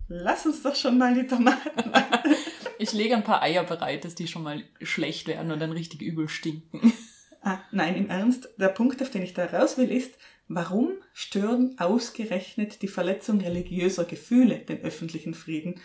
Lass 0.07 0.45
uns 0.45 0.63
doch 0.63 0.75
schon 0.75 0.97
mal 0.97 1.13
die 1.13 1.27
Tomaten. 1.27 1.91
ich 2.79 2.93
lege 2.93 3.15
ein 3.15 3.23
paar 3.23 3.43
Eier 3.43 3.63
bereit, 3.63 4.05
dass 4.05 4.15
die 4.15 4.27
schon 4.27 4.43
mal 4.43 4.63
schlecht 4.81 5.27
werden 5.27 5.51
und 5.51 5.59
dann 5.59 5.71
richtig 5.71 6.01
übel 6.01 6.29
stinken. 6.29 6.93
Ah, 7.41 7.59
nein, 7.71 7.95
im 7.95 8.09
Ernst, 8.09 8.49
der 8.57 8.69
Punkt, 8.69 9.01
auf 9.01 9.11
den 9.11 9.21
ich 9.21 9.33
da 9.33 9.45
raus 9.45 9.77
will, 9.77 9.91
ist, 9.91 10.13
warum 10.47 10.93
stören 11.13 11.75
ausgerechnet 11.77 12.81
die 12.81 12.87
Verletzung 12.87 13.39
religiöser 13.39 14.03
Gefühle 14.03 14.59
den 14.59 14.81
öffentlichen 14.81 15.33
Frieden? 15.33 15.79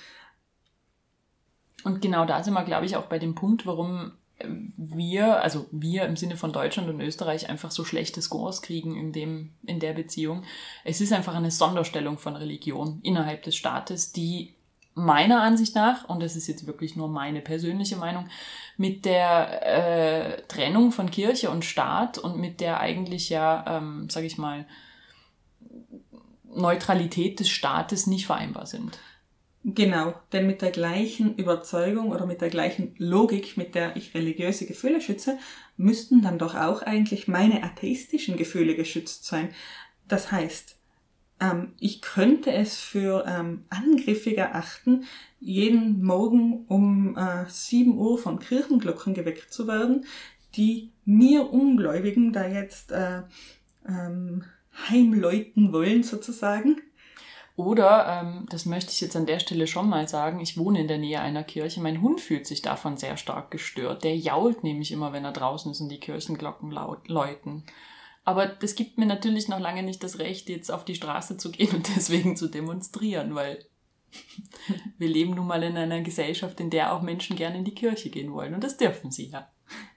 Und 1.85 2.01
genau 2.01 2.25
da 2.25 2.42
sind 2.42 2.55
wir, 2.55 2.64
glaube 2.64 2.87
ich, 2.87 2.97
auch 2.97 3.07
bei 3.07 3.18
dem 3.18 3.35
Punkt, 3.35 3.66
warum 3.66 4.12
wir, 4.77 5.42
also 5.42 5.66
wir 5.70 6.05
im 6.05 6.16
Sinne 6.16 6.37
von 6.37 6.53
Deutschland 6.53 6.88
und 6.88 7.01
Österreich 7.01 7.49
einfach 7.49 7.70
so 7.70 7.85
schlechte 7.85 8.20
Scores 8.20 8.62
kriegen 8.62 8.97
in 8.97 9.12
dem, 9.12 9.51
in 9.64 9.81
der 9.81 9.92
Beziehung. 9.92 10.42
Es 10.85 11.01
ist 11.01 11.12
einfach 11.12 11.35
eine 11.35 11.51
Sonderstellung 11.51 12.18
von 12.18 12.35
Religion 12.35 13.01
innerhalb 13.03 13.42
des 13.44 13.55
Staates, 13.55 14.12
die 14.12 14.55
meiner 14.94 15.42
Ansicht 15.42 15.75
nach, 15.75 16.09
und 16.09 16.20
das 16.20 16.37
ist 16.37 16.47
jetzt 16.47 16.66
wirklich 16.66 16.94
nur 16.94 17.09
meine 17.09 17.40
persönliche 17.40 17.97
Meinung, 17.97 18.29
mit 18.77 19.05
der 19.05 20.37
äh, 20.37 20.42
Trennung 20.42 20.92
von 20.92 21.11
Kirche 21.11 21.51
und 21.51 21.64
Staat 21.64 22.18
und 22.18 22.38
mit 22.38 22.61
der 22.61 22.81
eigentlich 22.81 23.29
ja, 23.29 23.64
ähm, 23.68 24.09
sage 24.09 24.27
ich 24.27 24.38
mal, 24.38 24.66
Neutralität 26.44 27.40
des 27.40 27.49
Staates 27.49 28.07
nicht 28.07 28.27
vereinbar 28.27 28.66
sind. 28.66 28.99
Genau, 29.66 30.14
denn 30.33 30.46
mit 30.46 30.61
der 30.61 30.70
gleichen 30.70 31.37
Überzeugung 31.37 32.11
oder 32.11 32.27
mit 32.27 32.42
der 32.42 32.50
gleichen 32.50 32.94
Logik, 32.98 33.57
mit 33.57 33.74
der 33.74 33.96
ich 33.96 34.14
religiöse 34.14 34.66
Gefühle 34.66 35.00
schütze, 35.00 35.38
müssten 35.79 36.20
dann 36.20 36.38
doch 36.38 36.55
auch 36.55 36.83
eigentlich 36.83 37.29
meine 37.29 37.62
atheistischen 37.64 38.37
Gefühle 38.37 38.77
geschützt 38.77 39.24
sein. 39.24 39.48
Das 40.07 40.31
heißt, 40.31 40.77
ähm, 41.40 41.72
ich 41.81 42.03
könnte 42.03 42.53
es 42.53 42.79
für 42.79 43.24
ähm, 43.27 43.64
angriffiger 43.70 44.44
erachten, 44.44 45.05
jeden 45.40 46.05
Morgen 46.05 46.66
um 46.68 47.16
äh, 47.16 47.46
7 47.48 47.96
Uhr 47.96 48.18
von 48.18 48.40
Kirchenglocken 48.40 49.14
geweckt 49.14 49.50
zu 49.50 49.66
werden, 49.66 50.05
die 50.57 50.92
mir 51.07 51.50
Ungläubigen 51.50 52.35
da 52.35 52.46
jetzt 52.46 52.92
äh, 52.92 53.22
ähm, 53.88 54.44
heimläuten 54.90 55.72
wollen 55.72 56.03
sozusagen. 56.03 56.83
Oder, 57.56 58.20
ähm, 58.20 58.46
das 58.50 58.66
möchte 58.66 58.90
ich 58.90 59.00
jetzt 59.00 59.14
an 59.14 59.26
der 59.26 59.38
Stelle 59.38 59.68
schon 59.68 59.88
mal 59.88 60.08
sagen, 60.08 60.40
ich 60.40 60.58
wohne 60.58 60.80
in 60.80 60.88
der 60.88 60.98
Nähe 60.98 61.20
einer 61.20 61.44
Kirche. 61.44 61.80
Mein 61.80 62.02
Hund 62.02 62.20
fühlt 62.20 62.46
sich 62.46 62.62
davon 62.62 62.96
sehr 62.96 63.16
stark 63.16 63.52
gestört. 63.52 64.02
Der 64.02 64.16
jault 64.16 64.64
nämlich 64.64 64.90
immer, 64.90 65.12
wenn 65.12 65.24
er 65.24 65.32
draußen 65.32 65.70
ist 65.70 65.80
und 65.80 65.88
die 65.88 66.00
Kirchenglocken 66.00 66.72
laut, 66.72 67.08
läuten. 67.08 67.62
Aber 68.24 68.46
das 68.46 68.74
gibt 68.74 68.98
mir 68.98 69.06
natürlich 69.06 69.48
noch 69.48 69.60
lange 69.60 69.84
nicht 69.84 70.02
das 70.02 70.18
Recht, 70.18 70.48
jetzt 70.48 70.70
auf 70.70 70.84
die 70.84 70.96
Straße 70.96 71.36
zu 71.36 71.52
gehen 71.52 71.76
und 71.76 71.88
deswegen 71.96 72.36
zu 72.36 72.48
demonstrieren, 72.48 73.36
weil 73.36 73.64
wir 74.98 75.08
leben 75.08 75.34
nun 75.34 75.46
mal 75.46 75.62
in 75.62 75.76
einer 75.76 76.00
Gesellschaft, 76.00 76.58
in 76.58 76.70
der 76.70 76.92
auch 76.92 77.02
Menschen 77.02 77.36
gerne 77.36 77.58
in 77.58 77.64
die 77.64 77.74
Kirche 77.74 78.10
gehen 78.10 78.32
wollen. 78.32 78.54
Und 78.54 78.64
das 78.64 78.78
dürfen 78.78 79.12
sie 79.12 79.26
ja. 79.26 79.48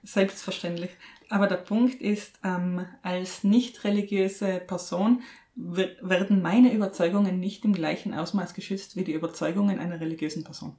Selbstverständlich. 0.04 0.90
Aber 1.28 1.46
der 1.46 1.56
Punkt 1.56 2.00
ist, 2.00 2.38
ähm, 2.44 2.86
als 3.02 3.44
nicht 3.44 3.84
religiöse 3.84 4.60
Person 4.60 5.22
werden 5.58 6.40
meine 6.40 6.72
Überzeugungen 6.72 7.40
nicht 7.40 7.64
im 7.64 7.72
gleichen 7.72 8.14
Ausmaß 8.14 8.54
geschützt 8.54 8.94
wie 8.96 9.04
die 9.04 9.12
Überzeugungen 9.12 9.80
einer 9.80 10.00
religiösen 10.00 10.44
Person. 10.44 10.76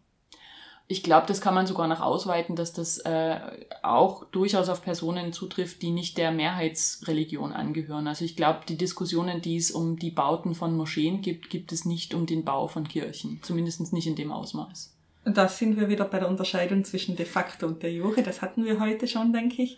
Ich 0.92 1.04
glaube, 1.04 1.28
das 1.28 1.40
kann 1.40 1.54
man 1.54 1.68
sogar 1.68 1.88
noch 1.88 2.00
ausweiten, 2.00 2.56
dass 2.56 2.74
das 2.74 2.98
äh, 3.00 3.40
auch 3.84 4.26
durchaus 4.32 4.70
auf 4.70 4.82
Personen 4.82 5.34
zutrifft, 5.34 5.84
die 5.84 5.92
nicht 5.92 6.18
der 6.18 6.32
Mehrheitsreligion 6.32 7.54
angehören. 7.54 8.08
Also 8.08 8.26
ich 8.26 8.36
glaube, 8.36 8.62
die 8.68 8.78
Diskussionen, 8.78 9.42
die 9.42 9.58
es 9.58 9.70
um 9.70 10.00
die 10.00 10.10
Bauten 10.10 10.56
von 10.56 10.76
Moscheen 10.76 11.22
gibt, 11.22 11.52
gibt 11.52 11.72
es 11.72 11.86
nicht 11.86 12.16
um 12.16 12.26
den 12.26 12.44
Bau 12.44 12.68
von 12.68 12.88
Kirchen. 12.88 13.40
Zumindest 13.44 13.94
nicht 13.94 14.08
in 14.08 14.16
dem 14.16 14.32
Ausmaß. 14.32 14.96
Da 15.26 15.48
sind 15.48 15.78
wir 15.78 15.90
wieder 15.90 16.06
bei 16.06 16.18
der 16.20 16.30
Unterscheidung 16.30 16.84
zwischen 16.84 17.16
de 17.16 17.26
facto 17.28 17.68
und 17.68 17.84
der 17.84 17.94
jure. 17.94 18.24
Das 18.24 18.42
hatten 18.42 18.66
wir 18.66 18.80
heute 18.80 19.08
schon, 19.08 19.32
denke 19.32 19.62
ich. 19.62 19.78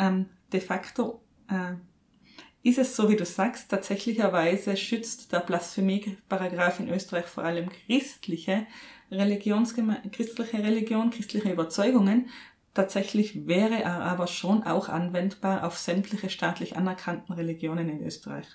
Ähm, 0.00 0.26
de 0.52 0.60
facto 0.60 1.20
äh, 1.48 1.74
ist 2.62 2.78
es 2.78 2.96
so, 2.96 3.08
wie 3.08 3.16
du 3.16 3.24
sagst, 3.24 3.70
tatsächlicherweise 3.70 4.76
schützt 4.76 5.32
der 5.32 5.40
Blasphemie-Paragraph 5.40 6.80
in 6.80 6.88
Österreich 6.88 7.26
vor 7.26 7.44
allem 7.44 7.68
christliche, 7.70 8.66
Religionsgeme 9.10 10.02
christliche 10.12 10.58
Religion, 10.58 11.10
christliche 11.10 11.50
Überzeugungen. 11.50 12.28
Tatsächlich 12.74 13.46
wäre 13.46 13.82
er 13.82 14.02
aber 14.02 14.26
schon 14.26 14.62
auch 14.64 14.88
anwendbar 14.88 15.64
auf 15.64 15.78
sämtliche 15.78 16.28
staatlich 16.28 16.76
anerkannten 16.76 17.32
Religionen 17.32 17.88
in 17.88 18.04
Österreich. 18.04 18.46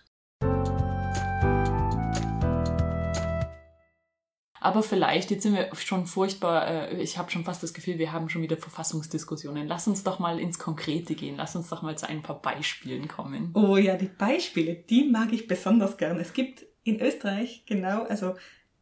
Aber 4.63 4.81
vielleicht, 4.81 5.29
jetzt 5.29 5.43
sind 5.43 5.55
wir 5.55 5.69
schon 5.75 6.05
furchtbar, 6.05 6.67
äh, 6.67 7.01
ich 7.01 7.17
habe 7.17 7.29
schon 7.29 7.43
fast 7.43 7.61
das 7.63 7.73
Gefühl, 7.73 7.97
wir 7.97 8.13
haben 8.13 8.29
schon 8.29 8.41
wieder 8.41 8.55
Verfassungsdiskussionen. 8.55 9.67
Lass 9.67 9.89
uns 9.89 10.03
doch 10.03 10.19
mal 10.19 10.39
ins 10.39 10.57
Konkrete 10.57 11.15
gehen. 11.15 11.35
Lass 11.35 11.57
uns 11.57 11.67
doch 11.67 11.81
mal 11.81 11.97
zu 11.97 12.07
ein 12.07 12.21
paar 12.21 12.41
Beispielen 12.41 13.09
kommen. 13.09 13.51
Oh 13.55 13.75
ja, 13.75 13.97
die 13.97 14.07
Beispiele, 14.07 14.75
die 14.75 15.03
mag 15.03 15.33
ich 15.33 15.47
besonders 15.47 15.97
gern. 15.97 16.17
Es 16.17 16.31
gibt 16.31 16.65
in 16.85 17.01
Österreich 17.01 17.65
genau, 17.65 18.03
also 18.03 18.35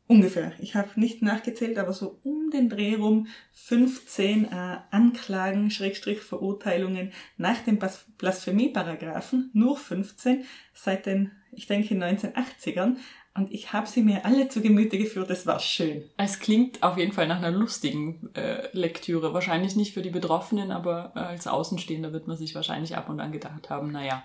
ungefähr, 0.05 0.53
ich 0.59 0.75
habe 0.75 0.99
nicht 0.99 1.23
nachgezählt, 1.23 1.79
aber 1.79 1.93
so 1.93 2.19
um 2.21 2.51
den 2.51 2.69
Dreh 2.69 2.95
rum 2.95 3.25
15 3.53 4.45
äh, 4.45 4.77
Anklagen, 4.91 5.71
Schrägstrich 5.71 6.19
Verurteilungen 6.19 7.11
nach 7.37 7.59
dem 7.61 7.79
Blas 7.79 8.05
Blasphemieparagraphen, 8.19 9.49
nur 9.53 9.77
15, 9.77 10.43
seit 10.75 11.07
den, 11.07 11.31
ich 11.51 11.65
denke, 11.65 11.95
1980ern. 11.95 12.97
Und 13.33 13.53
ich 13.53 13.71
habe 13.71 13.87
sie 13.87 14.01
mir 14.01 14.25
alle 14.25 14.49
zu 14.49 14.61
Gemüte 14.61 14.97
geführt, 14.97 15.29
es 15.29 15.45
war 15.45 15.59
schön. 15.59 16.03
Es 16.17 16.39
klingt 16.39 16.83
auf 16.83 16.97
jeden 16.97 17.13
Fall 17.13 17.27
nach 17.27 17.37
einer 17.37 17.51
lustigen 17.51 18.29
äh, 18.33 18.67
Lektüre. 18.73 19.33
Wahrscheinlich 19.33 19.77
nicht 19.77 19.93
für 19.93 20.01
die 20.01 20.09
Betroffenen, 20.09 20.71
aber 20.71 21.13
äh, 21.15 21.19
als 21.19 21.47
Außenstehender 21.47 22.11
wird 22.11 22.27
man 22.27 22.35
sich 22.35 22.55
wahrscheinlich 22.55 22.97
ab 22.97 23.07
und 23.07 23.21
an 23.21 23.31
gedacht 23.31 23.69
haben, 23.69 23.91
naja, 23.91 24.23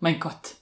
mein 0.00 0.20
Gott, 0.20 0.56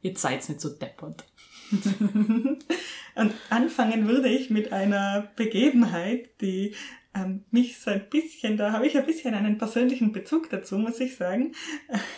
jetzt 0.00 0.22
seid's 0.22 0.48
nicht 0.48 0.62
so 0.62 0.70
deppert. 0.70 1.24
und 1.70 3.34
anfangen 3.50 4.08
würde 4.08 4.28
ich 4.28 4.48
mit 4.48 4.72
einer 4.72 5.28
Begebenheit, 5.36 6.40
die 6.40 6.74
ähm, 7.14 7.44
mich 7.50 7.78
so 7.78 7.90
ein 7.90 8.08
bisschen, 8.08 8.56
da 8.56 8.72
habe 8.72 8.86
ich 8.86 8.96
ein 8.96 9.04
bisschen 9.04 9.34
einen 9.34 9.58
persönlichen 9.58 10.12
Bezug 10.12 10.48
dazu, 10.48 10.78
muss 10.78 11.00
ich 11.00 11.16
sagen. 11.16 11.52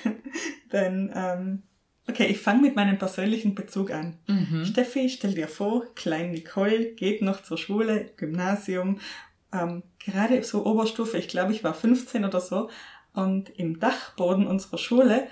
Denn, 0.73 1.11
ähm, 1.15 1.63
okay, 2.09 2.27
ich 2.27 2.39
fange 2.39 2.63
mit 2.63 2.77
meinem 2.77 2.99
persönlichen 2.99 3.55
Bezug 3.55 3.91
an. 3.91 4.19
Mhm. 4.27 4.65
Steffi, 4.65 5.09
stell 5.09 5.35
dir 5.35 5.49
vor, 5.49 5.85
klein 5.95 6.33
Nicole 6.33 6.93
geht 6.93 7.23
noch 7.23 7.43
zur 7.43 7.59
Schule, 7.59 8.11
Gymnasium, 8.17 8.99
ähm, 9.53 9.83
gerade 9.99 10.43
so 10.43 10.65
Oberstufe, 10.67 11.19
ich 11.19 11.29
glaube, 11.29 11.53
ich 11.53 11.65
war 11.65 11.75
15 11.75 12.25
oder 12.25 12.41
so, 12.41 12.69
und 13.15 13.51
im 13.59 13.81
Dachboden 13.81 14.47
unserer 14.47 14.79
Schule 14.79 15.27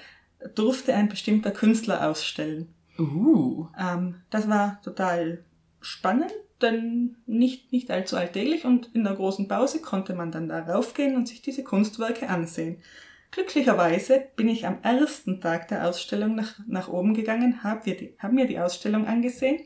durfte 0.54 0.94
ein 0.94 1.08
bestimmter 1.08 1.50
Künstler 1.50 2.08
ausstellen. 2.08 2.68
Uh. 2.98 3.68
Ähm, 3.78 4.16
das 4.30 4.48
war 4.48 4.80
total 4.82 5.44
spannend, 5.80 6.32
denn 6.62 7.16
nicht, 7.26 7.72
nicht 7.72 7.90
allzu 7.90 8.16
alltäglich 8.16 8.64
und 8.64 8.90
in 8.94 9.04
der 9.04 9.14
großen 9.14 9.48
Pause 9.48 9.82
konnte 9.82 10.14
man 10.14 10.32
dann 10.32 10.48
da 10.48 10.60
raufgehen 10.60 11.14
und 11.16 11.28
sich 11.28 11.42
diese 11.42 11.62
Kunstwerke 11.62 12.28
ansehen. 12.28 12.78
Glücklicherweise 13.30 14.28
bin 14.36 14.48
ich 14.48 14.66
am 14.66 14.78
ersten 14.82 15.40
Tag 15.40 15.68
der 15.68 15.88
Ausstellung 15.88 16.34
nach, 16.34 16.58
nach 16.66 16.88
oben 16.88 17.14
gegangen, 17.14 17.62
habe 17.62 17.96
hab 18.18 18.32
mir 18.32 18.46
die 18.46 18.58
Ausstellung 18.58 19.06
angesehen 19.06 19.60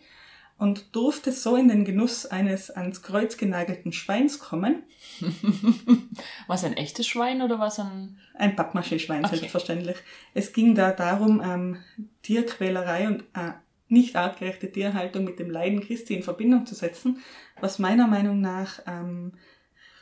und 0.60 0.94
durfte 0.94 1.32
so 1.32 1.56
in 1.56 1.68
den 1.68 1.86
Genuss 1.86 2.26
eines 2.26 2.70
ans 2.70 3.02
Kreuz 3.02 3.38
genagelten 3.38 3.92
Schweins 3.92 4.38
kommen. 4.38 4.82
war 6.46 6.56
es 6.56 6.64
ein 6.64 6.74
echtes 6.74 7.06
Schwein 7.06 7.40
oder 7.40 7.58
war 7.58 7.68
es 7.68 7.78
ein... 7.78 8.18
Ein 8.34 8.56
Pappmaché-Schwein, 8.56 9.24
Okay. 9.24 9.36
selbstverständlich. 9.36 9.96
Es 10.34 10.52
ging 10.52 10.74
da 10.74 10.92
darum, 10.92 11.40
ähm, 11.42 11.78
Tierquälerei 12.22 13.06
und 13.06 13.22
äh, 13.34 13.52
nicht 13.88 14.16
artgerechte 14.16 14.70
Tierhaltung 14.70 15.24
mit 15.24 15.38
dem 15.38 15.50
Leiden 15.50 15.80
Christi 15.80 16.14
in 16.14 16.22
Verbindung 16.22 16.66
zu 16.66 16.74
setzen, 16.74 17.22
was 17.60 17.78
meiner 17.78 18.06
Meinung 18.06 18.42
nach 18.42 18.80
ähm, 18.86 19.32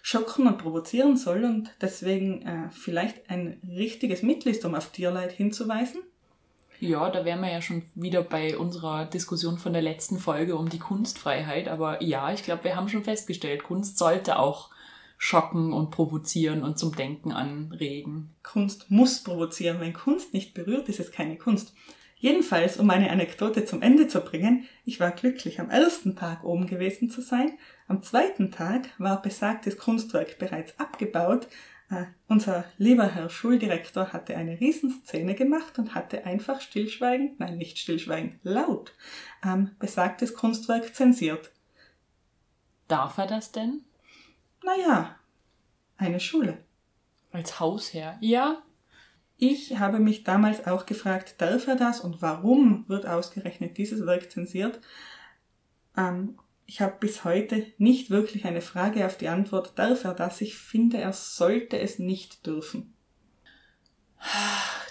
schocken 0.08 0.46
und 0.46 0.56
provozieren 0.56 1.18
soll 1.18 1.44
und 1.44 1.70
deswegen 1.82 2.40
äh, 2.40 2.70
vielleicht 2.70 3.28
ein 3.28 3.60
richtiges 3.68 4.22
Mittel 4.22 4.52
ist, 4.52 4.64
um 4.64 4.74
auf 4.74 4.90
Tierleid 4.90 5.32
hinzuweisen. 5.32 6.00
Ja, 6.80 7.10
da 7.10 7.26
wären 7.26 7.42
wir 7.42 7.52
ja 7.52 7.60
schon 7.60 7.82
wieder 7.94 8.22
bei 8.22 8.56
unserer 8.56 9.04
Diskussion 9.04 9.58
von 9.58 9.74
der 9.74 9.82
letzten 9.82 10.18
Folge 10.18 10.56
um 10.56 10.70
die 10.70 10.78
Kunstfreiheit. 10.78 11.68
Aber 11.68 12.02
ja, 12.02 12.32
ich 12.32 12.42
glaube, 12.42 12.64
wir 12.64 12.74
haben 12.74 12.88
schon 12.88 13.04
festgestellt, 13.04 13.64
Kunst 13.64 13.98
sollte 13.98 14.38
auch 14.38 14.70
schocken 15.18 15.74
und 15.74 15.90
provozieren 15.90 16.62
und 16.62 16.78
zum 16.78 16.96
Denken 16.96 17.30
anregen. 17.30 18.30
Kunst 18.42 18.90
muss 18.90 19.22
provozieren. 19.22 19.78
Wenn 19.78 19.92
Kunst 19.92 20.32
nicht 20.32 20.54
berührt, 20.54 20.88
ist 20.88 21.00
es 21.00 21.12
keine 21.12 21.36
Kunst. 21.36 21.74
Jedenfalls, 22.16 22.78
um 22.78 22.86
meine 22.86 23.10
Anekdote 23.10 23.66
zum 23.66 23.82
Ende 23.82 24.08
zu 24.08 24.22
bringen, 24.22 24.64
ich 24.86 25.00
war 25.00 25.10
glücklich, 25.10 25.60
am 25.60 25.68
ersten 25.68 26.16
Tag 26.16 26.44
oben 26.44 26.66
gewesen 26.66 27.10
zu 27.10 27.20
sein. 27.20 27.58
Am 27.88 28.02
zweiten 28.02 28.50
Tag 28.50 28.90
war 28.98 29.22
besagtes 29.22 29.78
Kunstwerk 29.78 30.38
bereits 30.38 30.78
abgebaut. 30.78 31.48
Äh, 31.90 32.04
unser 32.28 32.66
lieber 32.76 33.06
Herr 33.06 33.30
Schuldirektor 33.30 34.12
hatte 34.12 34.36
eine 34.36 34.60
Riesenszene 34.60 35.34
gemacht 35.34 35.78
und 35.78 35.94
hatte 35.94 36.26
einfach 36.26 36.60
stillschweigend, 36.60 37.40
nein, 37.40 37.56
nicht 37.56 37.78
stillschweigend, 37.78 38.40
laut, 38.42 38.92
ähm, 39.42 39.70
besagtes 39.78 40.34
Kunstwerk 40.34 40.94
zensiert. 40.94 41.50
Darf 42.88 43.16
er 43.16 43.26
das 43.26 43.52
denn? 43.52 43.84
Naja, 44.62 45.16
eine 45.96 46.20
Schule. 46.20 46.58
Als 47.32 47.58
Hausherr? 47.58 48.18
Ja. 48.20 48.62
Ich 49.38 49.78
habe 49.78 49.98
mich 49.98 50.24
damals 50.24 50.66
auch 50.66 50.84
gefragt, 50.84 51.36
darf 51.38 51.66
er 51.68 51.76
das 51.76 52.00
und 52.00 52.20
warum 52.20 52.84
wird 52.88 53.06
ausgerechnet 53.06 53.78
dieses 53.78 54.04
Werk 54.04 54.30
zensiert? 54.30 54.80
Ähm, 55.96 56.38
ich 56.68 56.82
habe 56.82 56.96
bis 57.00 57.24
heute 57.24 57.66
nicht 57.78 58.10
wirklich 58.10 58.44
eine 58.44 58.60
Frage 58.60 59.06
auf 59.06 59.16
die 59.16 59.28
Antwort, 59.28 59.78
darf 59.78 60.04
er 60.04 60.12
das? 60.12 60.42
Ich 60.42 60.54
finde, 60.54 60.98
er 60.98 61.14
sollte 61.14 61.78
es 61.78 61.98
nicht 61.98 62.46
dürfen. 62.46 62.94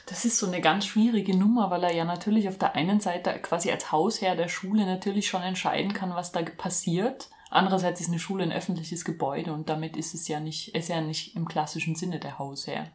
Das 0.08 0.26
ist 0.26 0.40
so 0.40 0.48
eine 0.48 0.60
ganz 0.60 0.88
schwierige 0.88 1.38
Nummer, 1.38 1.70
weil 1.70 1.84
er 1.84 1.94
ja 1.94 2.04
natürlich 2.04 2.50
auf 2.50 2.58
der 2.58 2.74
einen 2.74 3.00
Seite 3.00 3.32
quasi 3.40 3.70
als 3.70 3.92
Hausherr 3.92 4.36
der 4.36 4.48
Schule 4.48 4.88
natürlich 4.88 5.28
schon 5.28 5.44
entscheiden 5.44 5.94
kann, 5.94 6.16
was 6.16 6.32
da 6.32 6.42
passiert. 6.42 7.30
Andererseits 7.52 8.02
ist 8.02 8.08
eine 8.08 8.18
Schule 8.18 8.44
ein 8.44 8.52
öffentliches 8.52 9.06
Gebäude 9.06 9.54
und 9.54 9.70
damit 9.70 9.98
ist 9.98 10.16
es 10.16 10.28
ja 10.28 10.40
nicht, 10.40 10.74
ist 10.74 10.90
ja 10.90 11.00
nicht 11.02 11.36
im 11.36 11.48
klassischen 11.48 11.94
Sinne 11.94 12.20
der 12.20 12.40
Hausherr. 12.40 12.92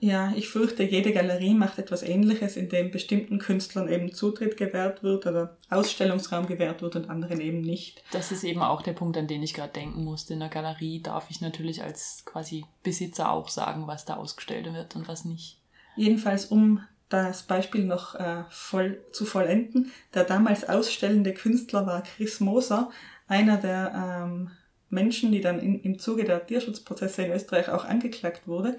Ja, 0.00 0.32
ich 0.36 0.48
fürchte, 0.48 0.82
jede 0.82 1.12
Galerie 1.12 1.54
macht 1.54 1.78
etwas 1.78 2.02
Ähnliches, 2.02 2.56
in 2.56 2.68
dem 2.68 2.90
bestimmten 2.90 3.38
Künstlern 3.38 3.88
eben 3.88 4.12
Zutritt 4.12 4.56
gewährt 4.56 5.02
wird 5.02 5.26
oder 5.26 5.56
Ausstellungsraum 5.70 6.46
gewährt 6.46 6.82
wird 6.82 6.96
und 6.96 7.08
anderen 7.08 7.40
eben 7.40 7.60
nicht. 7.60 8.02
Das 8.12 8.30
ist 8.30 8.44
eben 8.44 8.60
auch 8.60 8.82
der 8.82 8.92
Punkt, 8.92 9.16
an 9.16 9.28
den 9.28 9.42
ich 9.42 9.54
gerade 9.54 9.72
denken 9.72 10.04
musste. 10.04 10.34
In 10.34 10.40
der 10.40 10.48
Galerie 10.50 11.00
darf 11.00 11.30
ich 11.30 11.40
natürlich 11.40 11.82
als 11.82 12.24
quasi 12.26 12.64
Besitzer 12.82 13.30
auch 13.30 13.48
sagen, 13.48 13.86
was 13.86 14.04
da 14.04 14.16
ausgestellt 14.16 14.70
wird 14.72 14.94
und 14.94 15.08
was 15.08 15.24
nicht. 15.24 15.58
Jedenfalls, 15.96 16.46
um 16.46 16.80
das 17.08 17.44
Beispiel 17.44 17.84
noch 17.84 18.14
äh, 18.16 18.44
voll 18.50 19.00
zu 19.12 19.24
vollenden, 19.24 19.92
der 20.12 20.24
damals 20.24 20.68
ausstellende 20.68 21.32
Künstler 21.32 21.86
war 21.86 22.02
Chris 22.02 22.40
Moser, 22.40 22.90
einer 23.28 23.56
der 23.56 24.24
ähm, 24.26 24.50
Menschen, 24.90 25.32
die 25.32 25.40
dann 25.40 25.60
in, 25.60 25.80
im 25.80 25.98
Zuge 25.98 26.24
der 26.24 26.46
Tierschutzprozesse 26.46 27.22
in 27.22 27.32
Österreich 27.32 27.68
auch 27.68 27.84
angeklagt 27.84 28.46
wurde, 28.46 28.78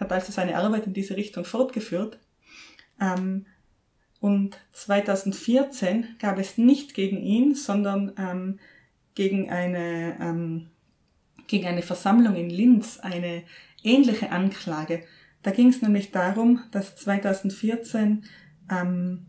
hat 0.00 0.10
also 0.10 0.32
seine 0.32 0.56
Arbeit 0.56 0.86
in 0.86 0.94
diese 0.94 1.16
Richtung 1.16 1.44
fortgeführt. 1.44 2.18
Ähm, 3.00 3.46
und 4.20 4.58
2014 4.72 6.16
gab 6.18 6.38
es 6.38 6.58
nicht 6.58 6.94
gegen 6.94 7.18
ihn, 7.18 7.54
sondern 7.54 8.12
ähm, 8.18 8.58
gegen, 9.14 9.50
eine, 9.50 10.18
ähm, 10.20 10.66
gegen 11.46 11.66
eine 11.66 11.82
Versammlung 11.82 12.36
in 12.36 12.50
Linz 12.50 12.98
eine 12.98 13.44
ähnliche 13.82 14.30
Anklage. 14.30 15.04
Da 15.42 15.52
ging 15.52 15.68
es 15.68 15.80
nämlich 15.80 16.10
darum, 16.10 16.60
dass 16.70 16.96
2014 16.96 18.24
ähm, 18.70 19.26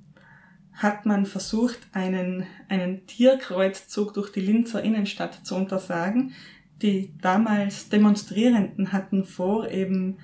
hat 0.73 1.05
man 1.05 1.25
versucht, 1.25 1.79
einen, 1.93 2.45
einen 2.67 3.05
Tierkreuzzug 3.07 4.13
durch 4.13 4.31
die 4.31 4.41
Linzer 4.41 4.83
Innenstadt 4.83 5.45
zu 5.45 5.55
untersagen. 5.55 6.33
Die 6.81 7.13
damals 7.21 7.89
Demonstrierenden 7.89 8.91
hatten 8.91 9.23
vor, 9.23 9.69
eben 9.69 10.17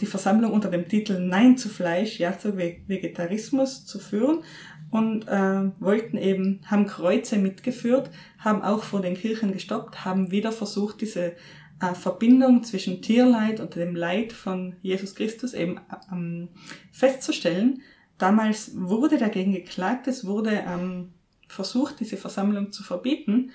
die 0.00 0.06
Versammlung 0.06 0.52
unter 0.52 0.70
dem 0.70 0.88
Titel 0.88 1.20
Nein 1.20 1.56
zu 1.56 1.68
Fleisch, 1.68 2.18
Ja 2.18 2.36
zu 2.36 2.56
Vegetarismus 2.56 3.86
zu 3.86 4.00
führen 4.00 4.42
und 4.90 5.28
äh, 5.28 5.70
wollten 5.80 6.16
eben, 6.16 6.60
haben 6.66 6.86
Kreuze 6.86 7.38
mitgeführt, 7.38 8.10
haben 8.38 8.62
auch 8.62 8.82
vor 8.82 9.00
den 9.00 9.14
Kirchen 9.14 9.52
gestoppt, 9.52 10.04
haben 10.04 10.30
wieder 10.30 10.52
versucht, 10.52 11.00
diese 11.00 11.34
äh, 11.80 11.94
Verbindung 11.94 12.64
zwischen 12.64 13.02
Tierleid 13.02 13.60
und 13.60 13.76
dem 13.76 13.94
Leid 13.94 14.32
von 14.32 14.74
Jesus 14.82 15.14
Christus 15.14 15.54
eben 15.54 15.80
ähm, 16.10 16.48
festzustellen. 16.90 17.82
Damals 18.18 18.72
wurde 18.74 19.16
dagegen 19.16 19.52
geklagt, 19.52 20.08
es 20.08 20.26
wurde 20.26 20.62
ähm, 20.66 21.12
versucht, 21.48 22.00
diese 22.00 22.16
Versammlung 22.16 22.72
zu 22.72 22.82
verbieten. 22.82 23.52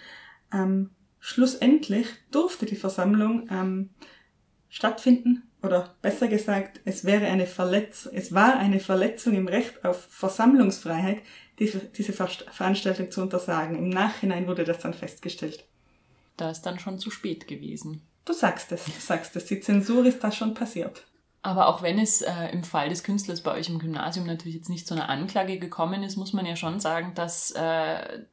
Ähm, 0.53 0.89
schlussendlich 1.19 2.07
durfte 2.31 2.65
die 2.65 2.75
Versammlung 2.75 3.47
ähm, 3.51 3.89
stattfinden, 4.69 5.43
oder 5.65 5.95
besser 6.01 6.27
gesagt, 6.27 6.79
es 6.85 7.03
wäre 7.03 7.25
eine 7.25 7.47
Verletzung, 7.47 8.13
es 8.13 8.33
war 8.33 8.57
eine 8.57 8.79
Verletzung 8.79 9.33
im 9.35 9.47
Recht 9.47 9.83
auf 9.83 10.07
Versammlungsfreiheit, 10.09 11.21
diese, 11.59 11.79
diese 11.79 12.13
Ver 12.13 12.27
Veranstaltung 12.27 13.11
zu 13.11 13.21
untersagen. 13.21 13.77
Im 13.77 13.89
Nachhinein 13.89 14.47
wurde 14.47 14.63
das 14.63 14.79
dann 14.79 14.93
festgestellt. 14.93 15.65
Da 16.37 16.51
ist 16.51 16.63
dann 16.63 16.79
schon 16.79 16.99
zu 16.99 17.11
spät 17.11 17.47
gewesen. 17.47 18.01
Du 18.25 18.33
sagst 18.33 18.71
es, 18.71 18.85
du 18.85 18.91
sagst 18.99 19.35
es, 19.35 19.45
die 19.45 19.59
Zensur 19.59 20.05
ist 20.05 20.23
da 20.23 20.31
schon 20.31 20.53
passiert. 20.53 21.03
Aber 21.43 21.67
auch 21.67 21.83
wenn 21.83 21.99
es 21.99 22.21
äh, 22.21 22.47
im 22.51 22.63
Fall 22.63 22.89
des 22.89 23.03
Künstlers 23.03 23.41
bei 23.41 23.53
euch 23.53 23.69
im 23.69 23.77
Gymnasium 23.77 24.25
natürlich 24.25 24.55
jetzt 24.55 24.69
nicht 24.69 24.87
zu 24.87 24.95
einer 24.95 25.09
Anklage 25.09 25.59
gekommen 25.59 26.01
ist, 26.01 26.15
muss 26.15 26.33
man 26.33 26.45
ja 26.45 26.55
schon 26.55 26.79
sagen, 26.79 27.13
dass 27.13 27.51
äh, 27.51 28.23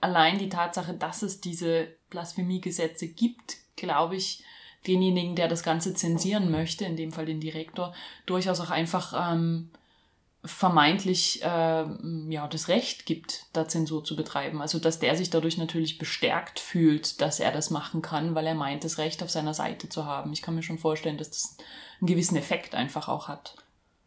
allein 0.00 0.38
die 0.38 0.48
Tatsache, 0.48 0.94
dass 0.94 1.22
es 1.22 1.40
diese 1.40 1.88
Blasphemiegesetze 2.10 3.08
gibt, 3.08 3.56
glaube 3.74 4.14
ich, 4.14 4.44
denjenigen, 4.86 5.36
der 5.36 5.48
das 5.48 5.62
Ganze 5.62 5.94
zensieren 5.94 6.50
möchte, 6.50 6.84
in 6.84 6.96
dem 6.96 7.12
Fall 7.12 7.26
den 7.26 7.40
Direktor, 7.40 7.94
durchaus 8.26 8.60
auch 8.60 8.70
einfach 8.70 9.32
ähm, 9.32 9.70
vermeintlich 10.44 11.40
äh, 11.42 11.84
ja 12.28 12.48
das 12.48 12.68
Recht 12.68 13.06
gibt, 13.06 13.46
da 13.52 13.68
Zensur 13.68 14.04
zu 14.04 14.16
betreiben. 14.16 14.60
Also 14.60 14.78
dass 14.78 14.98
der 14.98 15.16
sich 15.16 15.30
dadurch 15.30 15.56
natürlich 15.56 15.98
bestärkt 15.98 16.58
fühlt, 16.58 17.20
dass 17.20 17.38
er 17.38 17.52
das 17.52 17.70
machen 17.70 18.02
kann, 18.02 18.34
weil 18.34 18.46
er 18.46 18.54
meint, 18.54 18.82
das 18.82 18.98
Recht 18.98 19.22
auf 19.22 19.30
seiner 19.30 19.54
Seite 19.54 19.88
zu 19.88 20.04
haben. 20.04 20.32
Ich 20.32 20.42
kann 20.42 20.54
mir 20.54 20.62
schon 20.62 20.78
vorstellen, 20.78 21.18
dass 21.18 21.30
das 21.30 21.56
einen 22.00 22.08
gewissen 22.08 22.36
Effekt 22.36 22.74
einfach 22.74 23.08
auch 23.08 23.28
hat. 23.28 23.54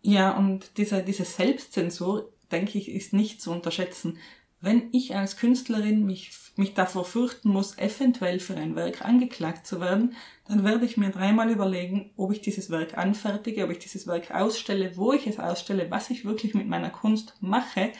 Ja, 0.01 0.37
und 0.37 0.77
diese, 0.77 1.03
diese 1.03 1.25
Selbstzensur, 1.25 2.31
denke 2.51 2.77
ich, 2.77 2.89
ist 2.89 3.13
nicht 3.13 3.41
zu 3.41 3.51
unterschätzen. 3.51 4.19
Wenn 4.65 4.89
ich 4.93 5.15
als 5.15 5.37
Künstlerin 5.37 6.07
mich, 6.07 6.31
mich 6.55 6.73
davor 6.73 7.05
fürchten 7.05 7.49
muss, 7.49 7.77
eventuell 7.77 8.39
für 8.39 8.55
ein 8.55 8.75
Werk 8.75 9.05
angeklagt 9.05 9.67
zu 9.67 9.79
werden, 9.79 10.15
dann 10.47 10.63
werde 10.63 10.85
ich 10.85 10.97
mir 10.97 11.11
dreimal 11.11 11.51
überlegen, 11.51 12.09
ob 12.17 12.31
ich 12.31 12.41
dieses 12.41 12.71
Werk 12.71 12.97
anfertige, 12.97 13.63
ob 13.63 13.69
ich 13.69 13.77
dieses 13.77 14.07
Werk 14.07 14.31
ausstelle, 14.31 14.97
wo 14.97 15.13
ich 15.13 15.27
es 15.27 15.37
ausstelle, 15.37 15.91
was 15.91 16.09
ich 16.09 16.25
wirklich 16.25 16.55
mit 16.55 16.67
meiner 16.67 16.89
Kunst 16.89 17.35
mache. 17.41 17.91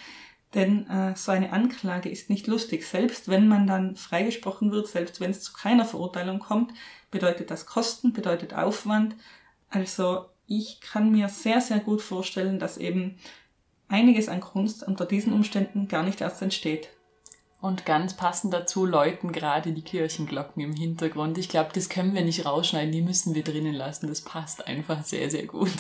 Denn 0.56 0.90
äh, 0.90 1.16
so 1.16 1.32
eine 1.32 1.54
Anklage 1.54 2.10
ist 2.10 2.32
nicht 2.32 2.48
lustig. 2.48 2.88
Selbst 2.88 3.28
wenn 3.28 3.48
man 3.48 3.68
dann 3.68 3.96
freigesprochen 3.96 4.72
wird, 4.72 4.88
selbst 4.88 5.22
wenn 5.22 5.30
es 5.30 5.44
zu 5.44 5.54
keiner 5.54 5.86
Verurteilung 5.86 6.40
kommt, 6.40 6.74
bedeutet 7.12 7.52
das 7.52 7.68
Kosten, 7.68 8.12
bedeutet 8.12 8.56
Aufwand. 8.56 9.16
Also 9.70 10.26
ich 10.48 10.82
kann 10.82 11.12
mir 11.12 11.30
sehr, 11.30 11.62
sehr 11.62 11.80
gut 11.80 12.02
vorstellen, 12.02 12.58
dass 12.58 12.80
eben 12.80 13.18
einiges 13.88 14.30
an 14.30 14.42
Kunst 14.42 14.84
unter 14.84 15.06
diesen 15.06 15.34
Umständen 15.34 15.88
gar 15.88 16.04
nicht 16.04 16.22
erst 16.22 16.42
entsteht. 16.42 16.90
Und 17.62 17.86
ganz 17.86 18.16
passend 18.16 18.54
dazu 18.54 18.86
läuten 18.86 19.32
gerade 19.32 19.72
die 19.72 19.82
Kirchenglocken 19.82 20.62
im 20.62 20.74
Hintergrund. 20.74 21.38
Ich 21.38 21.50
glaube, 21.50 21.72
das 21.74 21.90
können 21.90 22.14
wir 22.14 22.24
nicht 22.24 22.46
rausschneiden, 22.46 22.92
die 22.92 23.02
müssen 23.02 23.34
wir 23.34 23.44
drinnen 23.44 23.74
lassen. 23.74 24.08
Das 24.08 24.22
passt 24.22 24.68
einfach 24.68 25.04
sehr, 25.04 25.32
sehr 25.32 25.48
gut. 25.48 25.72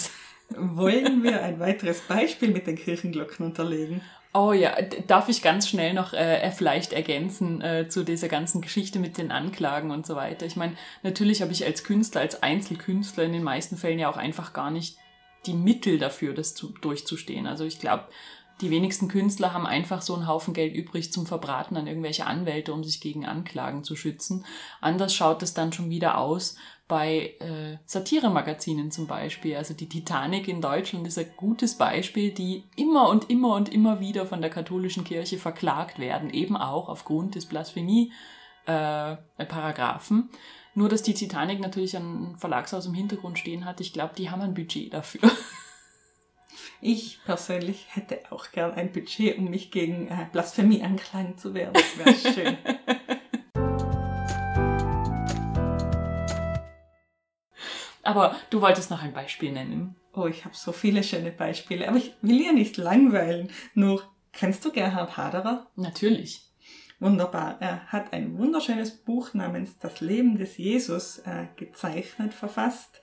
Wollen 0.50 1.22
wir 1.22 1.42
ein 1.44 1.60
weiteres 1.60 2.02
Beispiel 2.02 2.50
mit 2.50 2.66
den 2.66 2.76
Kirchenglocken 2.76 3.46
unterlegen? 3.46 4.02
Oh 4.34 4.52
ja, 4.52 4.76
darf 5.08 5.30
ich 5.30 5.42
ganz 5.42 5.70
schnell 5.70 5.94
noch 5.94 6.12
äh, 6.12 6.52
vielleicht 6.52 6.92
ergänzen 6.92 7.62
äh, 7.62 7.88
zu 7.88 8.04
dieser 8.04 8.28
ganzen 8.28 8.62
Geschichte 8.62 9.00
mit 9.00 9.18
den 9.18 9.32
Anklagen 9.32 9.92
und 9.92 10.06
so 10.06 10.16
weiter. 10.16 10.46
Ich 10.46 10.58
meine, 10.58 10.76
natürlich 11.04 11.42
habe 11.42 11.54
ich 11.54 11.66
als 11.66 11.86
Künstler, 11.86 12.22
als 12.22 12.44
Einzelkünstler 12.44 13.24
in 13.24 13.32
den 13.32 13.44
meisten 13.44 13.78
Fällen 13.78 14.00
ja 14.00 14.10
auch 14.10 14.18
einfach 14.18 14.52
gar 14.52 14.72
nicht 14.72 14.98
die 15.48 15.54
Mittel 15.54 15.98
dafür, 15.98 16.34
das 16.34 16.56
zu, 16.56 16.74
durchzustehen. 16.82 17.48
Also 17.48 17.64
ich 17.64 17.80
glaube, 17.80 18.10
die 18.62 18.70
wenigsten 18.70 19.10
Künstler 19.10 19.52
haben 19.54 19.68
einfach 19.68 20.02
so 20.02 20.16
einen 20.16 20.28
Haufen 20.28 20.54
Geld 20.54 20.74
übrig 20.74 21.12
zum 21.12 21.26
Verbraten 21.26 21.76
an 21.76 21.88
irgendwelche 21.88 22.26
Anwälte, 22.26 22.74
um 22.74 22.86
sich 22.86 23.02
gegen 23.02 23.26
Anklagen 23.26 23.84
zu 23.84 23.98
schützen. 23.98 24.46
Anders 24.80 25.14
schaut 25.14 25.44
es 25.44 25.54
dann 25.54 25.74
schon 25.74 25.90
wieder 25.90 26.18
aus 26.18 26.56
bei 26.88 27.34
äh, 27.40 27.78
Satiremagazinen 27.86 28.92
zum 28.92 29.08
Beispiel. 29.08 29.58
Also 29.58 29.74
die 29.74 29.90
Titanic 29.90 30.48
in 30.48 30.62
Deutschland 30.62 31.06
ist 31.06 31.18
ein 31.18 31.34
gutes 31.36 31.78
Beispiel, 31.78 32.32
die 32.32 32.64
immer 32.78 33.10
und 33.10 33.30
immer 33.30 33.56
und 33.56 33.74
immer 33.74 34.00
wieder 34.00 34.26
von 34.26 34.40
der 34.40 34.52
katholischen 34.52 35.04
Kirche 35.04 35.38
verklagt 35.38 36.00
werden, 36.00 36.30
eben 36.30 36.56
auch 36.56 36.88
aufgrund 36.88 37.36
des 37.36 37.48
Blasphemie-Paragraphen. 37.48 40.30
Äh, 40.32 40.38
Nur, 40.78 40.90
dass 40.90 41.04
die 41.04 41.14
Titanic 41.14 41.62
natürlich 41.62 41.96
ein 41.96 42.36
Verlagshaus 42.38 42.86
im 42.86 42.94
Hintergrund 42.94 43.40
stehen 43.40 43.64
hat. 43.64 43.80
Ich 43.80 43.94
glaube, 43.94 44.14
die 44.18 44.30
haben 44.30 44.42
ein 44.42 44.54
Budget 44.54 44.94
dafür. 44.94 45.32
Ich 46.82 47.20
persönlich 47.26 47.88
hätte 47.90 48.20
auch 48.30 48.52
gern 48.52 48.72
ein 48.72 48.92
Budget, 48.92 49.38
um 49.40 49.50
mich 49.50 49.72
gegen 49.72 50.08
äh, 50.08 50.28
Blasphemie 50.32 50.84
anklagen 50.84 51.36
zu 51.36 51.54
werden. 51.54 51.74
Das 51.74 51.98
wäre 51.98 52.34
schön. 52.34 52.58
Aber 58.04 58.36
du 58.52 58.62
wolltest 58.62 58.92
noch 58.92 59.02
ein 59.02 59.14
Beispiel 59.14 59.52
nennen. 59.52 59.96
Oh, 60.14 60.28
ich 60.28 60.46
habe 60.46 60.56
so 60.56 60.72
viele 60.74 61.04
schöne 61.04 61.32
Beispiele, 61.32 61.88
aber 61.88 61.98
ich 61.98 62.14
will 62.22 62.42
ja 62.42 62.52
nicht 62.52 62.78
langweilen. 62.78 63.50
Nur, 63.74 64.04
kennst 64.32 64.64
du 64.64 64.72
Gerhard 64.72 65.18
Haderer? 65.18 65.68
Natürlich. 65.76 66.44
Wunderbar. 67.00 67.58
Er 67.60 67.86
hat 67.88 68.14
ein 68.14 68.38
wunderschönes 68.38 68.92
Buch 68.92 69.34
namens 69.34 69.78
Das 69.80 70.02
Leben 70.02 70.38
des 70.38 70.58
Jesus 70.58 71.20
äh, 71.20 71.48
gezeichnet, 71.56 72.34
verfasst. 72.34 73.02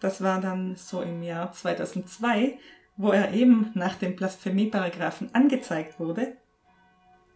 Das 0.00 0.22
war 0.22 0.40
dann 0.40 0.76
so 0.76 1.02
im 1.02 1.22
Jahr 1.22 1.52
2002 1.52 2.58
wo 2.96 3.10
er 3.10 3.32
eben 3.32 3.70
nach 3.74 3.96
dem 3.96 4.16
Blasphemie-Paragraphen 4.16 5.34
angezeigt 5.34 5.98
wurde. 5.98 6.36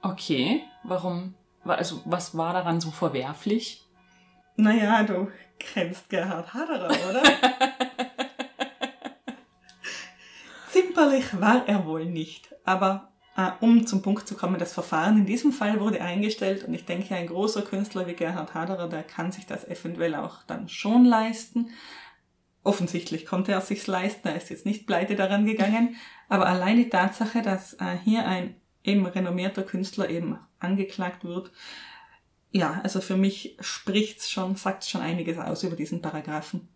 Okay, 0.02 0.62
warum? 0.84 1.34
Also, 1.64 2.00
was 2.04 2.36
war 2.36 2.52
daran 2.52 2.80
so 2.80 2.90
verwerflich? 2.90 3.84
Naja, 4.56 5.02
du 5.02 5.30
kennst 5.58 6.08
Gerhard 6.08 6.54
Haderer, 6.54 6.90
oder? 7.10 7.22
Zimperlich 10.70 11.40
war 11.40 11.66
er 11.66 11.84
wohl 11.84 12.06
nicht, 12.06 12.54
aber 12.64 13.12
um 13.60 13.86
zum 13.86 14.02
Punkt 14.02 14.26
zu 14.26 14.34
kommen, 14.34 14.58
das 14.58 14.72
Verfahren 14.72 15.18
in 15.18 15.26
diesem 15.26 15.52
Fall 15.52 15.78
wurde 15.78 16.00
eingestellt 16.00 16.64
und 16.64 16.74
ich 16.74 16.86
denke, 16.86 17.14
ein 17.14 17.28
großer 17.28 17.62
Künstler 17.62 18.06
wie 18.08 18.14
Gerhard 18.14 18.54
Haderer, 18.54 18.88
der 18.88 19.04
kann 19.04 19.30
sich 19.30 19.46
das 19.46 19.66
eventuell 19.68 20.16
auch 20.16 20.42
dann 20.48 20.68
schon 20.68 21.04
leisten. 21.04 21.70
Offensichtlich 22.64 23.26
konnte 23.26 23.52
er 23.52 23.60
sich's 23.60 23.86
leisten, 23.86 24.26
er 24.26 24.36
ist 24.36 24.50
jetzt 24.50 24.66
nicht 24.66 24.86
pleite 24.86 25.14
daran 25.14 25.46
gegangen, 25.46 25.94
aber 26.28 26.46
allein 26.46 26.76
die 26.78 26.88
Tatsache, 26.88 27.42
dass 27.42 27.74
äh, 27.74 27.96
hier 28.02 28.26
ein 28.26 28.56
eben 28.82 29.06
renommierter 29.06 29.62
Künstler 29.62 30.10
eben 30.10 30.38
angeklagt 30.58 31.24
wird, 31.24 31.52
ja, 32.50 32.80
also 32.82 33.00
für 33.00 33.16
mich 33.16 33.56
spricht's 33.60 34.30
schon, 34.30 34.56
sagt's 34.56 34.88
schon 34.88 35.00
einiges 35.02 35.38
aus 35.38 35.62
über 35.62 35.76
diesen 35.76 36.02
Paragraphen. 36.02 36.68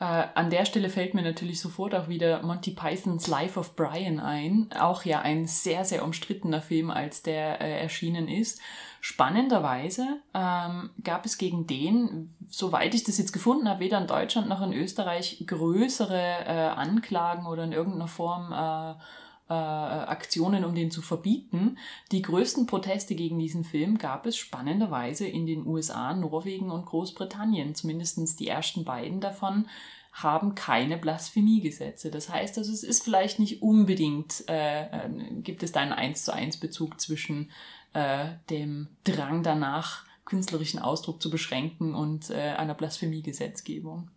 Äh, 0.00 0.26
an 0.34 0.50
der 0.50 0.64
Stelle 0.64 0.90
fällt 0.90 1.14
mir 1.14 1.22
natürlich 1.22 1.60
sofort 1.60 1.94
auch 1.94 2.08
wieder 2.08 2.42
Monty 2.42 2.72
Pythons 2.72 3.28
Life 3.28 3.58
of 3.58 3.76
Brian 3.76 4.18
ein. 4.18 4.68
Auch 4.78 5.04
ja 5.04 5.20
ein 5.20 5.46
sehr, 5.46 5.84
sehr 5.84 6.04
umstrittener 6.04 6.60
Film, 6.60 6.90
als 6.90 7.22
der 7.22 7.60
äh, 7.60 7.80
erschienen 7.80 8.26
ist. 8.26 8.60
Spannenderweise 9.00 10.20
ähm, 10.32 10.90
gab 11.02 11.26
es 11.26 11.38
gegen 11.38 11.66
den, 11.66 12.34
soweit 12.48 12.94
ich 12.94 13.04
das 13.04 13.18
jetzt 13.18 13.32
gefunden 13.32 13.68
habe, 13.68 13.80
weder 13.80 13.98
in 13.98 14.06
Deutschland 14.06 14.48
noch 14.48 14.62
in 14.62 14.72
Österreich 14.72 15.44
größere 15.46 16.20
äh, 16.46 16.68
Anklagen 16.74 17.46
oder 17.46 17.64
in 17.64 17.72
irgendeiner 17.72 18.08
Form 18.08 18.52
äh, 19.48 19.52
Aktionen, 19.52 20.64
um 20.64 20.74
den 20.74 20.90
zu 20.90 21.02
verbieten. 21.02 21.78
Die 22.12 22.22
größten 22.22 22.66
Proteste 22.66 23.14
gegen 23.14 23.38
diesen 23.38 23.64
Film 23.64 23.98
gab 23.98 24.26
es 24.26 24.36
spannenderweise 24.36 25.26
in 25.26 25.46
den 25.46 25.66
USA, 25.66 26.14
Norwegen 26.14 26.70
und 26.70 26.86
Großbritannien. 26.86 27.74
Zumindest 27.74 28.40
die 28.40 28.48
ersten 28.48 28.84
beiden 28.84 29.20
davon 29.20 29.66
haben 30.12 30.54
keine 30.54 30.96
Blasphemiegesetze. 30.96 32.10
Das 32.10 32.28
heißt 32.28 32.56
also, 32.56 32.72
es 32.72 32.84
ist 32.84 33.02
vielleicht 33.02 33.40
nicht 33.40 33.62
unbedingt, 33.62 34.44
äh, 34.48 34.84
äh, 34.84 35.10
gibt 35.42 35.62
es 35.62 35.72
da 35.72 35.80
einen 35.80 35.92
1 35.92 36.24
zu 36.24 36.32
1 36.32 36.58
Bezug 36.58 37.00
zwischen 37.00 37.50
äh, 37.94 38.26
dem 38.48 38.88
Drang 39.02 39.42
danach, 39.42 40.06
künstlerischen 40.24 40.78
Ausdruck 40.78 41.20
zu 41.20 41.30
beschränken 41.30 41.94
und 41.94 42.30
äh, 42.30 42.54
einer 42.56 42.74
Blasphemiegesetzgebung. 42.74 44.08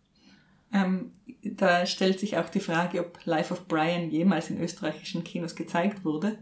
Ähm, 0.74 1.12
da 1.44 1.86
stellt 1.86 2.20
sich 2.20 2.38
auch 2.38 2.50
die 2.50 2.60
Frage, 2.60 3.00
ob 3.00 3.20
Life 3.26 3.54
of 3.54 3.68
Brian 3.68 4.10
jemals 4.10 4.50
in 4.50 4.62
österreichischen 4.62 5.24
Kinos 5.24 5.56
gezeigt 5.56 6.04
wurde. 6.04 6.38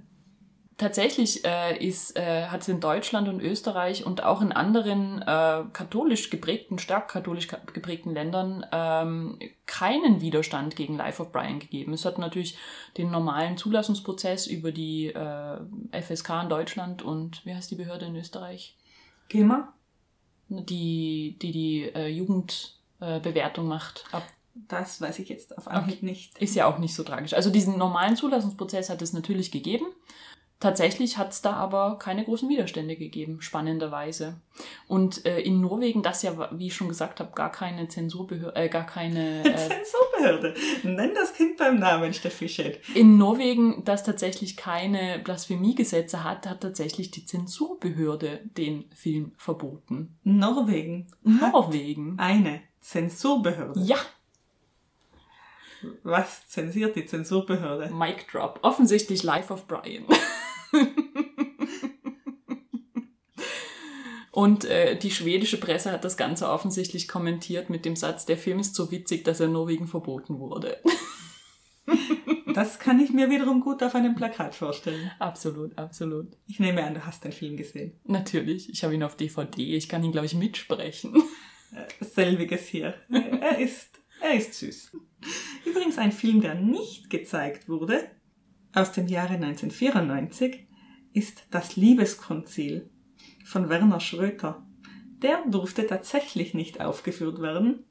Tatsächlich 0.78 1.46
äh, 1.46 1.78
ist, 1.78 2.18
äh, 2.18 2.48
hat 2.48 2.64
es 2.64 2.68
in 2.68 2.82
Deutschland 2.82 3.30
und 3.30 3.40
Österreich 3.40 4.06
und 4.06 4.26
auch 4.26 4.42
in 4.42 4.52
anderen 4.52 5.22
äh, 5.22 5.64
katholisch 5.72 6.30
geprägten, 6.30 6.80
stark 6.80 7.08
katholisch 7.08 7.48
geprägten 7.48 8.14
Ländern 8.14 8.66
ähm, 8.74 9.40
keinen 9.68 10.20
Widerstand 10.20 10.76
gegen 10.76 10.98
Life 10.98 11.22
of 11.22 11.32
Brian 11.32 11.60
gegeben. 11.60 11.94
Es 11.94 12.04
hat 12.04 12.18
natürlich 12.18 12.58
den 12.98 13.10
normalen 13.10 13.56
Zulassungsprozess 13.56 14.48
über 14.48 14.74
die 14.74 15.14
äh, 15.14 16.02
FSK 16.02 16.44
in 16.44 16.50
Deutschland 16.50 17.04
und 17.04 17.46
wie 17.46 17.56
heißt 17.56 17.72
die 17.72 17.76
Behörde 17.76 18.08
in 18.08 18.16
Österreich? 18.18 18.76
GEMA? 19.30 19.74
Die 20.50 21.38
die, 21.42 21.52
die 21.54 21.84
äh, 23.02 23.20
Jugendbewertung 23.26 23.68
macht. 23.68 24.06
Ab 24.12 24.24
das 24.70 25.02
weiß 25.02 25.20
ich 25.20 25.28
jetzt 25.28 25.58
auf 25.58 25.68
Anhieb 25.68 25.98
okay. 25.98 26.06
nicht. 26.06 26.38
Ist 26.42 26.56
ja 26.56 26.66
auch 26.66 26.78
nicht 26.78 26.96
so 26.96 27.04
tragisch. 27.04 27.34
Also 27.34 27.50
diesen 27.50 27.78
normalen 27.78 28.16
Zulassungsprozess 28.16 28.90
hat 28.90 29.02
es 29.02 29.12
natürlich 29.12 29.52
gegeben. 29.52 29.86
Tatsächlich 30.62 31.18
hat 31.18 31.34
es 31.34 31.42
da 31.42 31.52
aber 31.52 32.00
keine 32.00 32.24
großen 32.24 32.48
Widerstände 32.48 32.96
gegeben, 32.96 33.42
spannenderweise. 33.42 34.40
Und 34.88 35.26
äh, 35.26 35.42
in 35.42 35.60
Norwegen, 35.60 36.02
das 36.02 36.24
ja, 36.24 36.50
wie 36.58 36.68
ich 36.68 36.74
schon 36.74 36.88
gesagt 36.88 37.20
habe, 37.20 37.34
gar 37.36 37.52
keine 37.52 37.90
Zensurbehörde, 37.90 38.56
äh, 38.56 38.70
gar 38.70 38.86
keine... 38.86 39.44
Äh, 39.46 39.58
Zensurbehörde? 39.58 40.54
Nenn 40.84 41.14
das 41.14 41.34
Kind 41.34 41.58
beim 41.58 41.78
Namen, 41.78 42.14
Steffi 42.14 42.48
Schett. 42.48 42.80
In 42.96 43.18
Norwegen, 43.18 43.84
das 43.84 44.06
tatsächlich 44.06 44.56
keine 44.56 45.20
Blasphemiegesetze 45.20 46.24
hat, 46.24 46.48
hat 46.48 46.62
tatsächlich 46.62 47.12
die 47.12 47.26
Zensurbehörde 47.26 48.40
den 48.58 48.86
Film 48.96 49.34
verboten. 49.36 50.18
Norwegen? 50.24 51.08
Norwegen. 51.24 52.18
Eine 52.18 52.62
Zensurbehörde? 52.86 53.80
Ja. 53.80 53.98
Was 56.04 56.48
zensiert 56.48 56.96
die 56.96 57.08
Zensurbehörde? 57.08 57.92
Mic 57.92 58.28
Drop. 58.32 58.60
Offensichtlich 58.62 59.24
Life 59.24 59.52
of 59.52 59.66
Brian. 59.66 60.06
Und 64.32 64.66
äh, 64.66 65.00
die 65.00 65.10
schwedische 65.10 65.60
Presse 65.60 65.92
hat 65.92 66.06
das 66.06 66.16
Ganze 66.16 66.48
offensichtlich 66.48 67.08
kommentiert 67.08 67.72
mit 67.72 67.86
dem 67.86 67.96
Satz, 67.96 68.28
der 68.28 68.38
Film 68.38 68.60
ist 68.60 68.76
so 68.76 68.92
witzig, 68.92 69.24
dass 69.24 69.40
er 69.40 69.48
nur 69.48 69.68
wegen 69.68 69.88
verboten 69.88 70.40
wurde. 70.40 70.78
Das 72.54 72.80
kann 72.80 73.02
ich 73.02 73.12
mir 73.12 73.30
wiederum 73.30 73.60
gut 73.60 73.84
auf 73.84 73.96
einem 73.96 74.16
Plakat 74.16 74.56
vorstellen. 74.56 75.12
absolut, 75.20 75.78
absolut. 75.78 76.38
Ich 76.48 76.58
nehme 76.58 76.86
an, 76.86 76.94
du 76.94 77.06
hast 77.06 77.26
den 77.26 77.34
Film 77.34 77.58
gesehen. 77.58 78.00
Natürlich, 78.06 78.70
ich 78.70 78.82
habe 78.86 78.94
ihn 78.96 79.04
auf 79.04 79.18
DVD, 79.18 79.76
ich 79.76 79.90
kann 79.90 80.06
ihn, 80.06 80.14
glaube 80.14 80.26
ich, 80.26 80.36
mitsprechen. 80.36 81.22
Selbiges 82.00 82.68
hier. 82.68 82.96
Er 83.10 83.60
ist, 83.60 84.00
er 84.22 84.34
ist 84.34 84.54
süß. 84.54 84.98
Übrigens 85.66 85.98
ein 85.98 86.12
Film, 86.12 86.42
der 86.42 86.56
nicht 86.56 87.10
gezeigt 87.10 87.68
wurde, 87.68 88.10
aus 88.74 88.92
dem 88.92 89.08
Jahre 89.08 89.34
1994, 89.34 90.68
ist 91.14 91.48
Das 91.50 91.76
Liebeskonzil 91.76 92.90
von 93.46 93.70
Werner 93.70 94.00
Schröter. 94.00 94.66
Der 95.22 95.44
durfte 95.48 95.88
tatsächlich 95.88 96.54
nicht 96.54 96.82
aufgeführt 96.82 97.42
werden. 97.42 97.86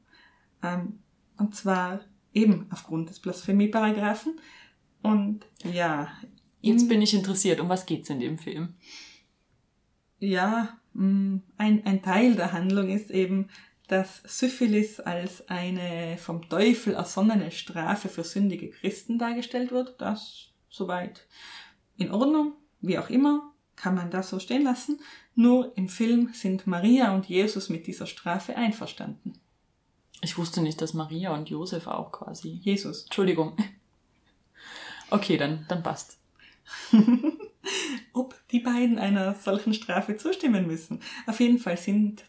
Ähm, 0.62 1.00
und 1.38 1.54
zwar 1.54 2.00
eben 2.34 2.66
aufgrund 2.70 3.08
des 3.08 3.20
Blasphemieparagraphen. 3.20 4.38
Und 5.02 5.46
ja. 5.64 6.08
Jetzt 6.60 6.88
bin 6.88 7.02
ich 7.02 7.14
interessiert, 7.14 7.60
um 7.60 7.68
was 7.68 7.86
geht's 7.86 8.10
in 8.10 8.20
dem 8.20 8.38
Film? 8.38 8.74
Ja, 10.18 10.80
mh, 10.94 11.40
ein, 11.56 11.84
ein 11.84 12.02
Teil 12.02 12.34
der 12.34 12.52
Handlung 12.52 12.88
ist 12.88 13.10
eben, 13.10 13.48
dass 13.94 14.22
Syphilis 14.24 14.98
als 14.98 15.48
eine 15.48 16.18
vom 16.18 16.48
Teufel 16.48 16.94
ersonnene 16.94 17.52
Strafe 17.52 18.08
für 18.08 18.24
sündige 18.24 18.70
Christen 18.70 19.20
dargestellt 19.20 19.70
wird. 19.70 20.00
Das 20.00 20.48
soweit 20.68 21.28
in 21.96 22.10
Ordnung, 22.10 22.54
wie 22.80 22.98
auch 22.98 23.08
immer, 23.08 23.52
kann 23.76 23.94
man 23.94 24.10
das 24.10 24.30
so 24.30 24.40
stehen 24.40 24.64
lassen. 24.64 25.00
Nur 25.36 25.78
im 25.78 25.88
Film 25.88 26.30
sind 26.32 26.66
Maria 26.66 27.14
und 27.14 27.28
Jesus 27.28 27.68
mit 27.68 27.86
dieser 27.86 28.08
Strafe 28.08 28.56
einverstanden. 28.56 29.34
Ich 30.22 30.38
wusste 30.38 30.60
nicht, 30.60 30.82
dass 30.82 30.92
Maria 30.92 31.32
und 31.32 31.48
Josef 31.48 31.86
auch 31.86 32.10
quasi. 32.10 32.48
Jesus. 32.62 33.04
Entschuldigung. 33.04 33.56
Okay, 35.10 35.36
dann, 35.36 35.66
dann 35.68 35.84
passt. 35.84 36.18
Ob 38.12 38.34
die 38.50 38.58
beiden 38.58 38.98
einer 38.98 39.34
solchen 39.34 39.72
Strafe 39.72 40.16
zustimmen 40.16 40.66
müssen. 40.66 41.00
Auf 41.28 41.38
jeden 41.38 41.58
Fall 41.58 41.76
sind 41.76 42.24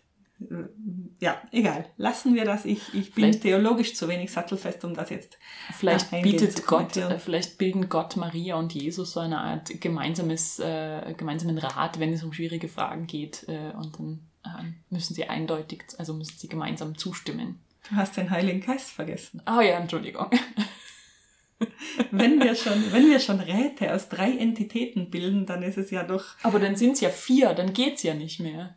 ja, 1.19 1.41
egal. 1.51 1.85
Lassen 1.97 2.35
wir 2.35 2.45
das. 2.45 2.65
Ich, 2.65 2.93
ich 2.93 3.13
bin 3.13 3.25
Vielleicht- 3.25 3.41
theologisch 3.41 3.95
zu 3.95 4.07
wenig 4.07 4.31
sattelfest, 4.31 4.83
um 4.83 4.93
das 4.93 5.09
jetzt 5.09 5.37
Vielleicht 5.77 6.11
bietet 6.21 6.65
Gott, 6.67 6.97
äh, 6.97 7.19
vielleicht 7.19 7.57
bilden 7.57 7.87
Gott, 7.89 8.17
Maria 8.17 8.55
und 8.55 8.73
Jesus 8.73 9.13
so 9.13 9.21
eine 9.21 9.39
Art 9.39 9.79
gemeinsames, 9.79 10.59
äh, 10.59 11.13
gemeinsamen 11.17 11.57
Rat, 11.57 11.99
wenn 11.99 12.11
es 12.13 12.23
um 12.23 12.33
schwierige 12.33 12.67
Fragen 12.67 13.07
geht. 13.07 13.45
Äh, 13.47 13.71
und 13.77 13.97
dann 13.97 14.19
äh, 14.43 14.73
müssen 14.89 15.13
sie 15.13 15.25
eindeutig, 15.25 15.83
also 15.97 16.13
müssen 16.13 16.37
sie 16.37 16.49
gemeinsam 16.49 16.97
zustimmen. 16.97 17.59
Du 17.89 17.95
hast 17.95 18.17
den 18.17 18.29
Heiligen 18.29 18.61
Geist 18.61 18.89
vergessen. 18.89 19.41
Oh 19.47 19.61
ja, 19.61 19.77
Entschuldigung. 19.79 20.29
Wenn 22.11 22.39
wir 22.41 22.53
schon, 22.55 22.91
wenn 22.91 23.09
wir 23.09 23.19
schon 23.19 23.39
Räte 23.39 23.93
aus 23.93 24.09
drei 24.09 24.31
Entitäten 24.37 25.09
bilden, 25.09 25.45
dann 25.45 25.63
ist 25.63 25.77
es 25.77 25.89
ja 25.89 26.03
doch, 26.03 26.25
Aber 26.43 26.59
dann 26.59 26.75
sind 26.75 26.93
es 26.93 27.01
ja 27.01 27.09
vier, 27.09 27.53
dann 27.53 27.73
geht's 27.73 28.03
ja 28.03 28.13
nicht 28.13 28.41
mehr. 28.41 28.75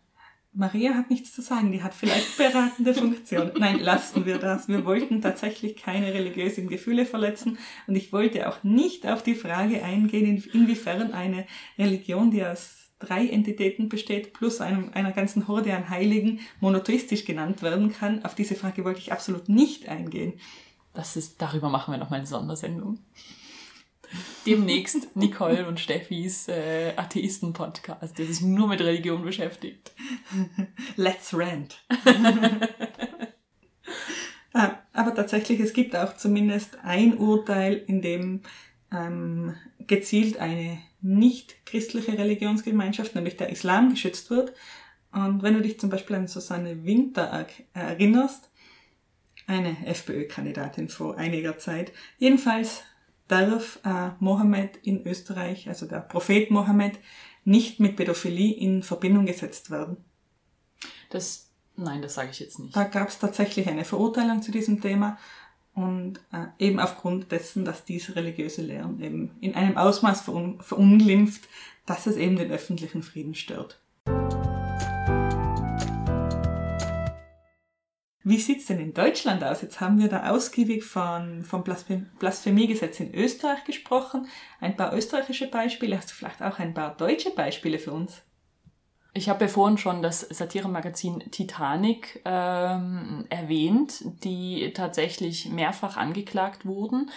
Maria 0.53 0.95
hat 0.95 1.11
nichts 1.11 1.33
zu 1.33 1.43
sagen, 1.43 1.71
die 1.73 1.83
hat 1.83 1.95
vielleicht 1.95 2.37
beratende 2.37 2.95
Funktion. 2.95 3.53
Nein, 3.59 3.81
lassen 3.81 4.25
wir 4.27 4.39
das. 4.39 4.67
Wir 4.67 4.85
wollten 4.85 5.21
tatsächlich 5.21 5.77
keine 5.77 6.13
religiösen 6.15 6.69
Gefühle 6.69 7.05
verletzen 7.07 7.59
und 7.87 7.95
ich 7.97 8.13
wollte 8.13 8.49
auch 8.49 8.65
nicht 8.65 9.07
auf 9.07 9.23
die 9.23 9.35
Frage 9.35 9.85
eingehen, 9.85 10.27
in- 10.27 10.61
inwiefern 10.61 11.13
eine 11.13 11.47
Religion, 11.79 12.31
die 12.31 12.45
aus 12.45 12.91
drei 12.99 13.29
Entitäten 13.29 13.89
besteht, 13.89 14.33
plus 14.33 14.61
einem, 14.61 14.91
einer 14.95 15.13
ganzen 15.13 15.47
Horde 15.47 15.77
an 15.77 15.89
Heiligen 15.91 16.41
monotheistisch 16.61 17.25
genannt 17.25 17.63
werden 17.63 17.93
kann. 17.93 18.25
Auf 18.25 18.35
diese 18.35 18.57
Frage 18.57 18.85
wollte 18.85 18.99
ich 19.01 19.13
absolut 19.13 19.49
nicht 19.49 19.89
eingehen. 19.89 20.33
Das 20.95 21.15
ist, 21.15 21.41
darüber 21.41 21.69
machen 21.69 21.93
wir 21.95 21.99
nochmal 21.99 22.19
eine 22.19 22.27
Sondersendung. 22.27 22.99
Demnächst 24.47 25.15
Nicole 25.17 25.67
und 25.69 25.81
Steffis 25.81 26.49
äh, 26.49 26.93
Atheisten-Podcast, 26.97 28.19
der 28.19 28.27
sich 28.27 28.41
nur 28.41 28.69
mit 28.69 28.81
Religion 28.81 29.23
beschäftigt. 29.23 29.93
Let's 30.97 31.35
rant. 31.37 31.83
Ah, 34.55 34.79
Aber 34.95 35.15
tatsächlich, 35.15 35.61
es 35.61 35.73
gibt 35.75 35.95
auch 35.95 36.17
zumindest 36.17 36.79
ein 36.83 37.19
Urteil, 37.19 37.75
in 37.87 38.01
dem 38.01 38.41
ähm, 38.91 39.55
gezielt 39.87 40.39
eine 40.39 40.79
nicht 41.03 41.67
christliche 41.67 42.17
Religionsgemeinschaft, 42.19 43.15
nämlich 43.15 43.37
der 43.37 43.51
Islam, 43.51 43.91
geschützt 43.91 44.31
wird. 44.31 44.55
Und 45.13 45.43
wenn 45.43 45.55
du 45.55 45.61
dich 45.61 45.79
zum 45.79 45.91
Beispiel 45.91 46.17
an 46.17 46.29
Susanne 46.29 46.85
Winter 46.85 47.25
er- 47.25 47.47
erinnerst, 47.91 48.51
eine 49.47 49.77
FPÖ-Kandidatin 49.87 50.89
vor 50.89 51.17
einiger 51.19 51.59
Zeit, 51.59 51.93
jedenfalls 52.19 52.83
darf 53.29 53.79
äh, 53.85 54.11
Mohammed 54.21 54.77
in 54.83 55.07
Österreich, 55.07 55.69
also 55.69 55.87
der 55.87 56.01
Prophet 56.01 56.51
Mohammed, 56.51 56.99
nicht 57.45 57.81
mit 57.81 57.97
Pädophilie 57.97 58.55
in 58.55 58.83
Verbindung 58.83 59.27
gesetzt 59.27 59.71
werden. 59.71 59.99
Das, 61.11 61.51
nein, 61.77 62.03
das 62.03 62.15
sage 62.15 62.31
ich 62.31 62.41
jetzt 62.41 62.59
nicht. 62.59 62.75
Da 62.75 62.85
gab 62.85 63.09
es 63.09 63.19
tatsächlich 63.19 63.69
eine 63.69 63.85
Verurteilung 63.85 64.43
zu 64.43 64.51
diesem 64.51 64.81
Thema 64.81 65.19
und 65.75 66.21
äh, 66.33 66.47
eben 66.59 66.81
aufgrund 66.81 67.31
dessen, 67.31 67.65
dass 67.65 67.85
diese 67.85 68.17
religiöse 68.17 68.63
Lehren 68.63 69.01
eben 69.01 69.31
in 69.41 69.55
einem 69.55 69.77
Ausmaß 69.77 70.23
verun 70.23 70.61
verunglimpft, 70.61 71.49
dass 71.87 72.07
es 72.07 72.17
eben 72.17 72.37
den 72.37 72.51
öffentlichen 72.51 73.03
Frieden 73.03 73.35
stört. 73.35 73.81
Wie 78.29 78.37
sieht's 78.37 78.67
denn 78.67 78.79
in 78.79 78.93
Deutschland 78.93 79.43
aus? 79.43 79.63
Jetzt 79.63 79.81
haben 79.81 79.99
wir 79.99 80.09
da 80.09 80.29
ausgiebig 80.29 80.85
von, 80.85 81.43
vom 81.45 81.65
Blasphem 81.65 82.11
Blasphemiegesetz 82.19 83.01
in 83.01 83.15
Österreich 83.15 83.65
gesprochen. 83.65 84.29
Ein 84.61 84.77
paar 84.77 84.95
österreichische 84.95 85.49
Beispiele. 85.49 85.97
Hast 85.97 86.11
du 86.11 86.15
vielleicht 86.15 86.43
auch 86.43 86.59
ein 86.59 86.75
paar 86.75 86.95
deutsche 86.95 87.31
Beispiele 87.31 87.79
für 87.79 87.93
uns? 87.93 88.21
Ich 89.15 89.31
habe 89.31 89.47
ja 89.47 89.49
vorhin 89.49 89.79
schon 89.79 90.03
das 90.03 90.21
Satiremagazin 90.21 91.21
Titanic 91.31 92.21
ähm, 92.27 93.25
erwähnt, 93.31 94.05
die 94.23 94.75
tatsächlich 94.75 95.49
mehrfach 95.49 95.97
angeklagt 95.97 96.67
wurden. 96.67 97.11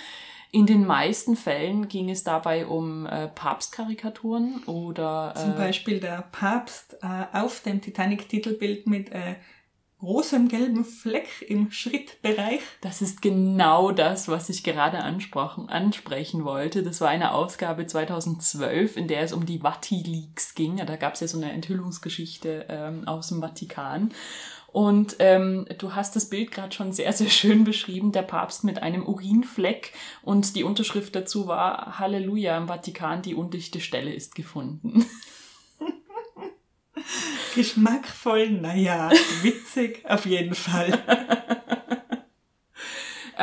In 0.54 0.66
den 0.66 0.86
meisten 0.86 1.36
Fällen 1.36 1.90
ging 1.90 2.10
es 2.10 2.24
dabei 2.24 2.66
um 2.66 3.06
äh, 3.06 3.28
Papstkarikaturen 3.28 4.64
oder 4.64 5.34
Zum 5.36 5.52
äh, 5.52 5.58
Beispiel 5.58 6.00
der 6.00 6.24
Papst 6.32 6.98
äh, 7.02 7.38
auf 7.38 7.60
dem 7.64 7.82
Titanic-Titelbild 7.82 8.88
mit 8.88 9.12
äh, 9.12 9.36
großem 10.02 10.48
gelben 10.48 10.84
Fleck 10.84 11.46
im 11.48 11.72
Schrittbereich. 11.72 12.60
Das 12.82 13.04
ist 13.04 13.22
genau 13.22 13.92
das, 13.92 14.28
was 14.28 14.50
ich 14.50 14.64
gerade 14.64 15.00
ansprechen 15.00 16.44
wollte. 16.44 16.82
Das 16.82 17.02
war 17.02 17.10
eine 17.10 17.34
Ausgabe 17.34 17.86
2012, 17.86 18.98
in 18.98 19.08
der 19.08 19.22
es 19.22 19.32
um 19.32 19.46
die 19.46 19.62
Vati-Leaks 19.62 20.56
ging. 20.56 20.78
Da 20.78 20.96
gab 20.96 21.14
es 21.14 21.20
ja 21.20 21.28
so 21.28 21.38
eine 21.38 21.52
Enthüllungsgeschichte 21.52 22.66
ähm, 22.68 23.08
aus 23.08 23.30
dem 23.30 23.42
Vatikan. 23.42 24.12
Und 24.72 25.18
ähm, 25.20 25.68
du 25.78 25.94
hast 25.94 26.16
das 26.16 26.30
Bild 26.30 26.52
gerade 26.52 26.74
schon 26.74 26.94
sehr, 26.94 27.14
sehr 27.14 27.30
schön 27.30 27.64
beschrieben, 27.64 28.12
der 28.12 28.24
Papst 28.24 28.64
mit 28.64 28.82
einem 28.82 29.06
Urinfleck 29.06 29.94
und 30.24 30.56
die 30.56 30.64
Unterschrift 30.64 31.16
dazu 31.16 31.46
war 31.46 32.00
Halleluja 32.00 32.58
im 32.58 32.68
Vatikan, 32.68 33.22
die 33.22 33.36
undichte 33.36 33.82
Stelle 33.82 34.14
ist 34.14 34.34
gefunden. 34.34 35.06
Geschmackvoll, 37.56 38.50
naja, 38.50 39.10
witzig 39.42 40.04
auf 40.08 40.26
jeden 40.26 40.56
Fall. 40.56 41.00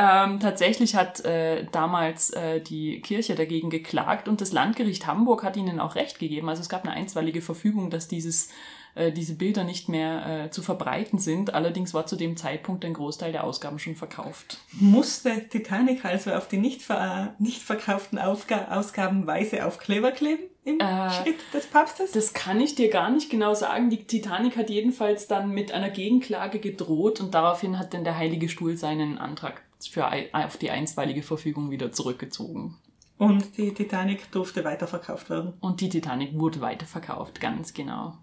Ähm, 0.01 0.39
tatsächlich 0.39 0.95
hat 0.95 1.25
äh, 1.25 1.65
damals 1.73 2.29
äh, 2.29 2.61
die 2.61 3.01
Kirche 3.01 3.35
dagegen 3.35 3.69
geklagt 3.69 4.29
und 4.29 4.39
das 4.39 4.53
Landgericht 4.53 5.05
Hamburg 5.05 5.43
hat 5.43 5.57
ihnen 5.57 5.81
auch 5.81 5.95
recht 5.95 6.19
gegeben. 6.19 6.47
Also 6.47 6.61
es 6.61 6.69
gab 6.69 6.85
eine 6.85 6.93
einstweilige 6.93 7.41
Verfügung, 7.41 7.89
dass 7.89 8.07
dieses, 8.07 8.47
äh, 8.95 9.11
diese 9.11 9.35
Bilder 9.35 9.63
nicht 9.63 9.89
mehr 9.89 10.45
äh, 10.45 10.49
zu 10.51 10.61
verbreiten 10.61 11.19
sind. 11.19 11.53
Allerdings 11.53 11.93
war 11.93 12.05
zu 12.05 12.15
dem 12.15 12.37
Zeitpunkt 12.37 12.83
ein 12.85 12.93
Großteil 12.93 13.31
der 13.31 13.43
Ausgaben 13.43 13.79
schon 13.79 13.95
verkauft. 13.95 14.59
Musste 14.73 15.47
Titanic 15.49 16.05
also 16.05 16.31
auf 16.31 16.47
die 16.47 16.57
nicht, 16.57 16.81
ver 16.81 17.35
nicht 17.39 17.61
verkauften 17.61 18.17
Aufga 18.17 18.67
Ausgaben 18.71 19.27
Weise 19.27 19.65
Aufkleber 19.65 20.11
kleben 20.11 20.43
im 20.63 20.79
Äh, 20.79 21.11
Schritt 21.11 21.39
des 21.53 21.67
Papstes? 21.67 22.11
Das 22.11 22.33
kann 22.33 22.59
ich 22.59 22.75
dir 22.75 22.89
gar 22.89 23.09
nicht 23.09 23.29
genau 23.29 23.53
sagen. 23.53 23.89
Die 23.89 24.03
Titanic 24.03 24.57
hat 24.57 24.69
jedenfalls 24.69 25.27
dann 25.27 25.49
mit 25.49 25.71
einer 25.71 25.89
Gegenklage 25.89 26.59
gedroht 26.59 27.19
und 27.19 27.33
daraufhin 27.33 27.79
hat 27.79 27.93
dann 27.93 28.03
der 28.03 28.17
Heilige 28.17 28.49
Stuhl 28.49 28.77
seinen 28.77 29.17
Antrag 29.17 29.61
für 29.89 30.09
auf 30.33 30.57
die 30.57 30.71
einstweilige 30.71 31.23
Verfügung 31.23 31.71
wieder 31.71 31.91
zurückgezogen. 31.91 32.77
Und 33.17 33.57
die 33.57 33.73
Titanic 33.73 34.31
durfte 34.31 34.63
weiterverkauft 34.63 35.29
werden. 35.29 35.53
Und 35.59 35.81
die 35.81 35.89
Titanic 35.89 36.39
wurde 36.39 36.61
weiterverkauft, 36.61 37.41
ganz 37.41 37.73
genau. 37.73 38.17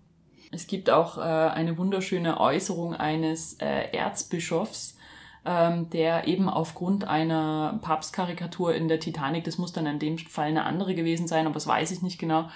Es 0.52 0.66
gibt 0.66 0.90
auch 0.90 1.18
äh, 1.18 1.20
eine 1.20 1.76
wunderschöne 1.78 2.40
Äußerung 2.40 2.94
eines 2.94 3.54
äh, 3.54 3.90
Erzbischofs, 3.92 4.96
ähm, 5.44 5.90
der 5.90 6.26
eben 6.26 6.48
aufgrund 6.48 7.04
einer 7.04 7.78
Papstkarikatur 7.82 8.74
in 8.74 8.88
der 8.88 9.00
Titanic, 9.00 9.44
das 9.44 9.58
muss 9.58 9.72
dann 9.72 9.86
in 9.86 9.98
dem 9.98 10.18
Fall 10.18 10.48
eine 10.48 10.64
andere 10.64 10.94
gewesen 10.94 11.26
sein, 11.28 11.46
aber 11.46 11.54
das 11.54 11.66
weiß 11.66 11.90
ich 11.90 12.02
nicht 12.02 12.18
genau, 12.18 12.48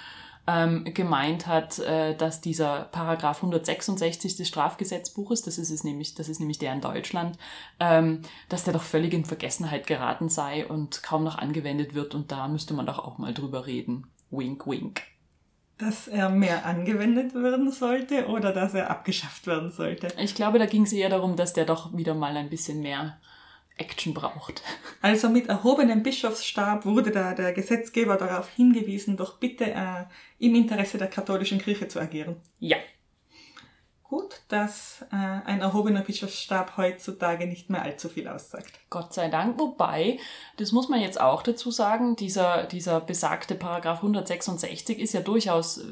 ähm, 0.47 0.84
gemeint 0.84 1.47
hat, 1.47 1.78
äh, 1.78 2.16
dass 2.16 2.41
dieser 2.41 2.84
Paragraph 2.84 3.38
166 3.38 4.36
des 4.36 4.49
Strafgesetzbuches, 4.49 5.43
das 5.43 5.59
ist 5.59 5.70
es 5.70 5.84
nämlich, 5.84 6.14
das 6.14 6.28
ist 6.28 6.41
nämlich 6.41 6.59
der 6.59 6.72
in 6.72 6.80
Deutschland, 6.80 7.38
ähm, 7.78 8.22
dass 8.49 8.64
der 8.64 8.72
doch 8.72 8.82
völlig 8.82 9.12
in 9.12 9.24
Vergessenheit 9.24 9.86
geraten 9.86 10.28
sei 10.28 10.66
und 10.66 11.03
kaum 11.03 11.24
noch 11.24 11.38
angewendet 11.38 11.95
wird 11.95 12.14
und 12.14 12.32
da 12.32 12.49
müsste 12.49 12.74
man 12.74 12.86
doch 12.86 12.99
auch 12.99 13.18
mal 13.18 13.34
drüber 13.34 13.66
reden. 13.66 14.07
Wink, 14.30 14.66
wink. 14.66 15.03
Dass 15.81 16.09
er 16.09 16.28
mehr 16.28 16.66
angewendet 16.66 17.35
werden 17.35 17.72
sollte 17.72 18.26
oder 18.26 18.53
dass 18.53 18.74
er 18.74 18.91
abgeschafft 18.91 19.47
werden 19.47 19.72
sollte? 19.72 20.09
Ich 20.18 20.35
glaube, 20.35 20.59
da 20.59 20.66
ging 20.66 20.83
es 20.83 20.93
eher 20.93 21.09
darum, 21.09 21.37
dass 21.37 21.55
der 21.55 21.64
doch 21.64 21.97
wieder 21.97 22.14
mal 22.14 22.37
ein 22.37 22.51
bisschen 22.51 22.83
mehr 22.83 23.18
Action 23.78 24.14
braucht. 24.14 24.62
Also 25.03 25.31
mit 25.31 25.49
erhobenem 25.49 26.03
Bischofsstab 26.03 26.85
wurde 26.85 27.11
da 27.11 27.33
der 27.33 27.55
Gesetzgeber 27.55 28.18
darauf 28.18 28.51
hingewiesen, 28.51 29.16
doch 29.16 29.39
bitte 29.39 29.70
äh, 29.70 30.05
im 30.39 30.55
Interesse 30.55 30.99
der 30.99 31.09
katholischen 31.09 31.59
Kirche 31.59 31.89
zu 31.89 31.99
agieren. 31.99 32.37
Ja. 32.59 32.76
Gut, 34.11 34.41
dass 34.49 35.03
äh, 35.13 35.15
ein 35.15 35.61
erhobener 35.61 36.01
Bischofsstab 36.01 36.77
heutzutage 36.77 37.47
nicht 37.47 37.71
mehr 37.71 37.83
allzu 37.83 38.09
viel 38.09 38.27
aussagt. 38.27 38.73
Gott 38.91 39.15
sei 39.15 39.29
Dank. 39.29 39.57
Wobei, 39.61 40.19
das 40.57 40.73
muss 40.73 40.89
man 40.89 41.01
jetzt 41.01 41.21
auch 41.21 41.45
dazu 41.45 41.71
sagen, 41.71 42.17
dieser, 42.17 42.65
dieser 42.65 43.01
besagte 43.01 43.55
Paragraph 43.55 43.99
166 43.99 44.99
ist 44.99 45.13
ja 45.13 45.21
durchaus 45.21 45.79
äh, 45.79 45.85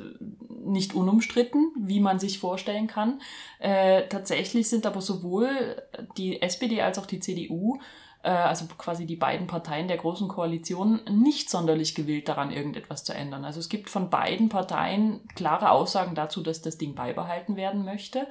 nicht 0.65 0.97
unumstritten, 0.97 1.71
wie 1.79 2.01
man 2.01 2.19
sich 2.19 2.41
vorstellen 2.41 2.89
kann. 2.89 3.21
Äh, 3.61 4.09
tatsächlich 4.09 4.69
sind 4.69 4.85
aber 4.85 5.01
sowohl 5.01 5.81
die 6.17 6.43
SPD 6.43 6.83
als 6.83 6.99
auch 6.99 7.07
die 7.07 7.21
CDU 7.21 7.79
also 8.23 8.67
quasi 8.77 9.07
die 9.07 9.17
beiden 9.17 9.47
Parteien 9.47 9.87
der 9.87 9.97
großen 9.97 10.29
Koalition, 10.29 11.01
nicht 11.09 11.49
sonderlich 11.51 11.95
gewillt 11.95 12.29
daran, 12.29 12.51
irgendetwas 12.51 13.05
zu 13.05 13.15
ändern. 13.15 13.45
Also 13.45 13.61
es 13.61 13.69
gibt 13.69 13.89
von 13.89 14.11
beiden 14.11 14.49
Parteien 14.49 15.21
klare 15.35 15.71
Aussagen 15.71 16.15
dazu, 16.15 16.43
dass 16.43 16.61
das 16.61 16.79
Ding 16.79 16.95
beibehalten 16.95 17.57
werden 17.57 17.85
möchte. 17.85 18.27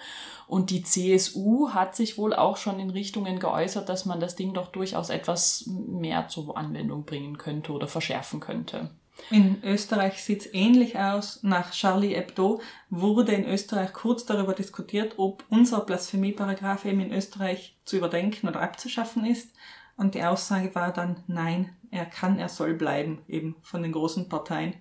Und 0.46 0.70
die 0.72 0.84
CSU 0.84 1.70
hat 1.70 1.96
sich 1.96 2.18
wohl 2.18 2.34
auch 2.34 2.58
schon 2.58 2.80
in 2.80 2.90
Richtungen 2.90 3.40
geäußert, 3.40 3.88
dass 3.88 4.06
man 4.06 4.20
das 4.20 4.36
Ding 4.36 4.54
doch 4.54 4.68
durchaus 4.68 5.10
etwas 5.10 5.66
mehr 5.68 6.28
zur 6.28 6.58
Anwendung 6.58 7.06
bringen 7.06 7.38
könnte 7.38 7.72
oder 7.72 7.88
verschärfen 7.88 8.40
könnte. 8.40 8.90
In 9.30 9.62
Österreich 9.64 10.24
sieht 10.24 10.42
es 10.42 10.54
ähnlich 10.54 10.98
aus. 10.98 11.44
Nach 11.44 11.72
Charlie 11.72 12.16
Hebdo 12.16 12.62
wurde 12.90 13.34
in 13.34 13.46
Österreich 13.46 13.92
kurz 13.94 14.26
darüber 14.26 14.54
diskutiert, 14.54 15.16
ob 15.18 15.44
unser 15.50 15.82
Blasphemieparagraf 15.82 16.86
eben 16.86 17.02
in 17.02 17.12
Österreich 17.12 17.76
zu 17.84 17.98
überdenken 17.98 18.48
oder 18.48 18.62
abzuschaffen 18.62 19.26
ist. 19.26 19.50
Und 19.98 20.16
die 20.16 20.24
Aussage 20.24 20.74
war 20.76 20.94
dann, 20.94 21.24
nein, 21.28 21.76
er 21.92 22.06
kann, 22.06 22.40
er 22.40 22.50
soll 22.50 22.74
bleiben, 22.74 23.22
eben 23.28 23.56
von 23.64 23.82
den 23.84 23.92
großen 23.92 24.30
Parteien. 24.30 24.76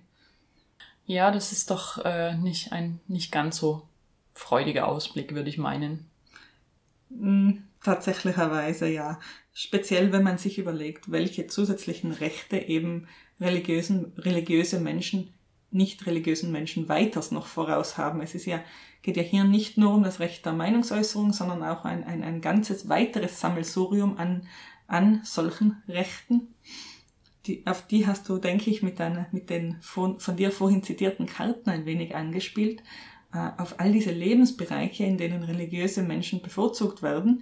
Ja, 1.05 1.31
das 1.31 1.51
ist 1.51 1.71
doch 1.71 2.03
äh, 2.05 2.35
nicht 2.35 2.71
ein 2.71 2.99
nicht 3.07 3.31
ganz 3.31 3.57
so 3.57 3.87
freudiger 4.33 4.87
Ausblick, 4.87 5.33
würde 5.33 5.49
ich 5.49 5.57
meinen. 5.57 6.09
Mm, 7.09 7.59
tatsächlicherweise 7.83 8.87
ja. 8.87 9.19
Speziell, 9.59 10.11
wenn 10.11 10.21
man 10.21 10.37
sich 10.37 10.59
überlegt, 10.59 11.11
welche 11.11 11.47
zusätzlichen 11.47 12.11
Rechte 12.11 12.59
eben 12.59 13.07
religiösen, 13.41 14.13
religiöse 14.15 14.79
Menschen, 14.79 15.33
nicht 15.71 16.05
religiösen 16.05 16.51
Menschen 16.51 16.87
weiters 16.89 17.31
noch 17.31 17.47
voraus 17.47 17.97
haben. 17.97 18.21
Es 18.21 18.35
ist 18.35 18.45
ja, 18.45 18.63
geht 19.01 19.17
ja 19.17 19.23
hier 19.23 19.45
nicht 19.45 19.75
nur 19.79 19.95
um 19.95 20.03
das 20.03 20.19
Recht 20.19 20.45
der 20.45 20.53
Meinungsäußerung, 20.53 21.33
sondern 21.33 21.63
auch 21.63 21.85
ein, 21.85 22.03
ein, 22.03 22.21
ein 22.21 22.39
ganzes 22.39 22.87
weiteres 22.87 23.39
Sammelsurium 23.39 24.19
an, 24.19 24.47
an 24.85 25.21
solchen 25.23 25.81
Rechten. 25.87 26.53
Die, 27.47 27.65
auf 27.65 27.87
die 27.87 28.05
hast 28.05 28.29
du, 28.29 28.37
denke 28.37 28.69
ich, 28.69 28.83
mit, 28.83 28.99
deiner, 28.99 29.25
mit 29.31 29.49
den 29.49 29.81
von, 29.81 30.19
von 30.19 30.37
dir 30.37 30.51
vorhin 30.51 30.83
zitierten 30.83 31.25
Karten 31.25 31.71
ein 31.71 31.87
wenig 31.87 32.15
angespielt. 32.15 32.83
Äh, 33.33 33.49
auf 33.57 33.79
all 33.79 33.91
diese 33.91 34.11
Lebensbereiche, 34.11 35.03
in 35.03 35.17
denen 35.17 35.41
religiöse 35.41 36.03
Menschen 36.03 36.43
bevorzugt 36.43 37.01
werden. 37.01 37.41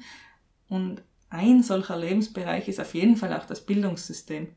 Und 0.70 1.03
ein 1.36 1.63
solcher 1.63 1.97
Lebensbereich 1.97 2.67
ist 2.67 2.79
auf 2.79 2.93
jeden 2.93 3.17
Fall 3.17 3.33
auch 3.33 3.45
das 3.45 3.65
Bildungssystem. 3.65 4.47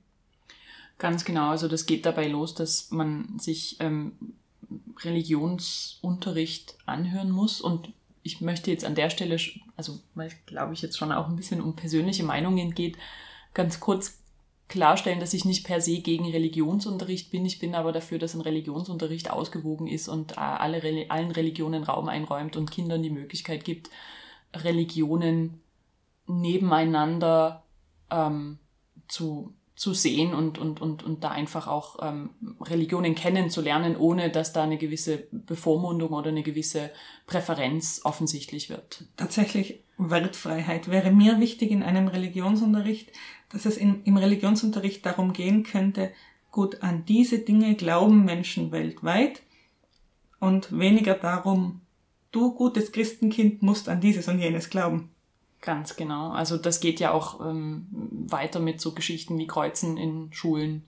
Ganz 0.99 1.25
genau, 1.25 1.51
also 1.51 1.69
das 1.69 1.87
geht 1.87 2.07
dabei 2.07 2.27
los, 2.29 2.55
dass 2.55 2.91
man 2.91 3.39
sich 3.39 3.77
ähm, 3.81 4.13
Religionsunterricht 5.01 6.77
anhören 6.87 7.31
muss 7.31 7.61
und 7.61 7.93
ich 8.23 8.41
möchte 8.41 8.71
jetzt 8.71 8.85
an 8.85 8.95
der 8.95 9.11
Stelle, 9.11 9.39
also 9.77 10.01
weil 10.15 10.31
glaube 10.47 10.75
ich 10.75 10.83
jetzt 10.83 10.99
schon 10.99 11.13
auch 11.13 11.29
ein 11.29 11.37
bisschen 11.37 11.61
um 11.61 11.77
persönliche 11.77 12.25
Meinungen 12.25 12.75
geht, 12.75 12.99
ganz 13.55 13.81
kurz 13.81 14.19
klarstellen, 14.69 15.21
dass 15.21 15.35
ich 15.35 15.45
nicht 15.45 15.65
per 15.65 15.81
se 15.81 16.01
gegen 16.01 16.31
Religionsunterricht 16.31 17.31
bin. 17.31 17.47
Ich 17.47 17.59
bin 17.59 17.75
aber 17.75 17.93
dafür, 17.93 18.19
dass 18.19 18.35
ein 18.35 18.43
Religionsunterricht 18.43 19.31
ausgewogen 19.31 19.87
ist 19.87 20.09
und 20.09 20.33
äh, 20.33 20.41
alle, 20.41 20.83
allen 21.09 21.31
Religionen 21.31 21.85
Raum 21.85 22.09
einräumt 22.09 22.57
und 22.57 22.71
Kindern 22.71 23.03
die 23.03 23.11
Möglichkeit 23.11 23.65
gibt, 23.65 23.89
Religionen 24.55 25.61
nebeneinander 26.29 27.65
ähm, 28.11 28.59
zu 29.09 29.55
zu 29.79 29.95
sehen 29.95 30.35
und, 30.35 30.59
und, 30.59 30.81
und, 30.81 31.05
und 31.05 31.23
da 31.23 31.31
einfach 31.31 31.69
auch 31.69 31.99
ähm, 32.03 32.31
Religionen 32.61 33.15
kennenzulernen, 33.15 33.97
ohne 33.97 34.29
dass 34.29 34.53
da 34.53 34.65
eine 34.65 34.77
gewisse 34.77 35.29
Bevormundung 35.31 36.11
oder 36.11 36.31
eine 36.31 36.43
gewisse 36.43 36.91
Präferenz 37.27 38.01
offensichtlich 38.03 38.71
wird. 38.71 39.05
Tatsächlich 39.17 39.85
Wertfreiheit 39.97 40.91
wäre 40.91 41.13
mir 41.13 41.39
wichtig 41.39 41.71
in 41.71 41.85
einem 41.85 42.09
Religionsunterricht, 42.09 43.13
dass 43.51 43.67
es 43.67 43.77
in, 43.77 44.03
im 44.03 44.17
Religionsunterricht 44.17 45.07
darum 45.07 45.33
gehen 45.33 45.63
könnte, 45.63 46.11
gut, 46.51 46.83
an 46.83 47.05
diese 47.05 47.39
Dinge 47.39 47.77
glauben 47.77 48.25
Menschen 48.25 48.73
weltweit 48.73 49.43
und 50.41 50.77
weniger 50.77 51.15
darum, 51.15 51.83
du 52.33 52.53
gutes 52.53 52.91
Christenkind 52.91 53.63
musst 53.63 53.89
an 53.89 54.01
dieses 54.01 54.27
und 54.27 54.41
jenes 54.41 54.71
glauben. 54.71 55.11
Ganz 55.61 55.97
genau. 55.97 56.31
Also 56.31 56.57
das 56.57 56.81
geht 56.81 57.01
ja 57.01 57.13
auch 57.13 57.41
ähm, 57.41 57.87
weiter 58.29 58.61
mit 58.61 58.81
so 58.81 58.93
Geschichten 58.93 59.39
wie 59.39 59.47
Kreuzen 59.47 59.97
in 59.97 60.33
Schulen. 60.33 60.85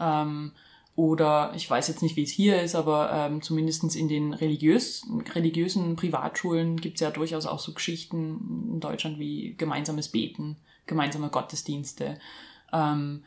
Ähm, 0.00 0.52
oder 0.94 1.52
ich 1.56 1.68
weiß 1.68 1.88
jetzt 1.88 2.02
nicht, 2.02 2.16
wie 2.16 2.22
es 2.22 2.30
hier 2.30 2.60
ist, 2.62 2.74
aber 2.74 3.10
ähm, 3.12 3.40
zumindest 3.40 3.96
in 3.96 4.08
den 4.08 4.34
religiös, 4.34 5.06
religiösen 5.34 5.96
Privatschulen 5.96 6.76
gibt 6.76 6.96
es 6.96 7.00
ja 7.00 7.10
durchaus 7.10 7.46
auch 7.46 7.58
so 7.58 7.72
Geschichten 7.72 8.68
in 8.74 8.80
Deutschland 8.80 9.18
wie 9.18 9.54
gemeinsames 9.56 10.08
Beten, 10.08 10.56
gemeinsame 10.86 11.30
Gottesdienste. 11.30 12.18
Ähm, 12.72 13.24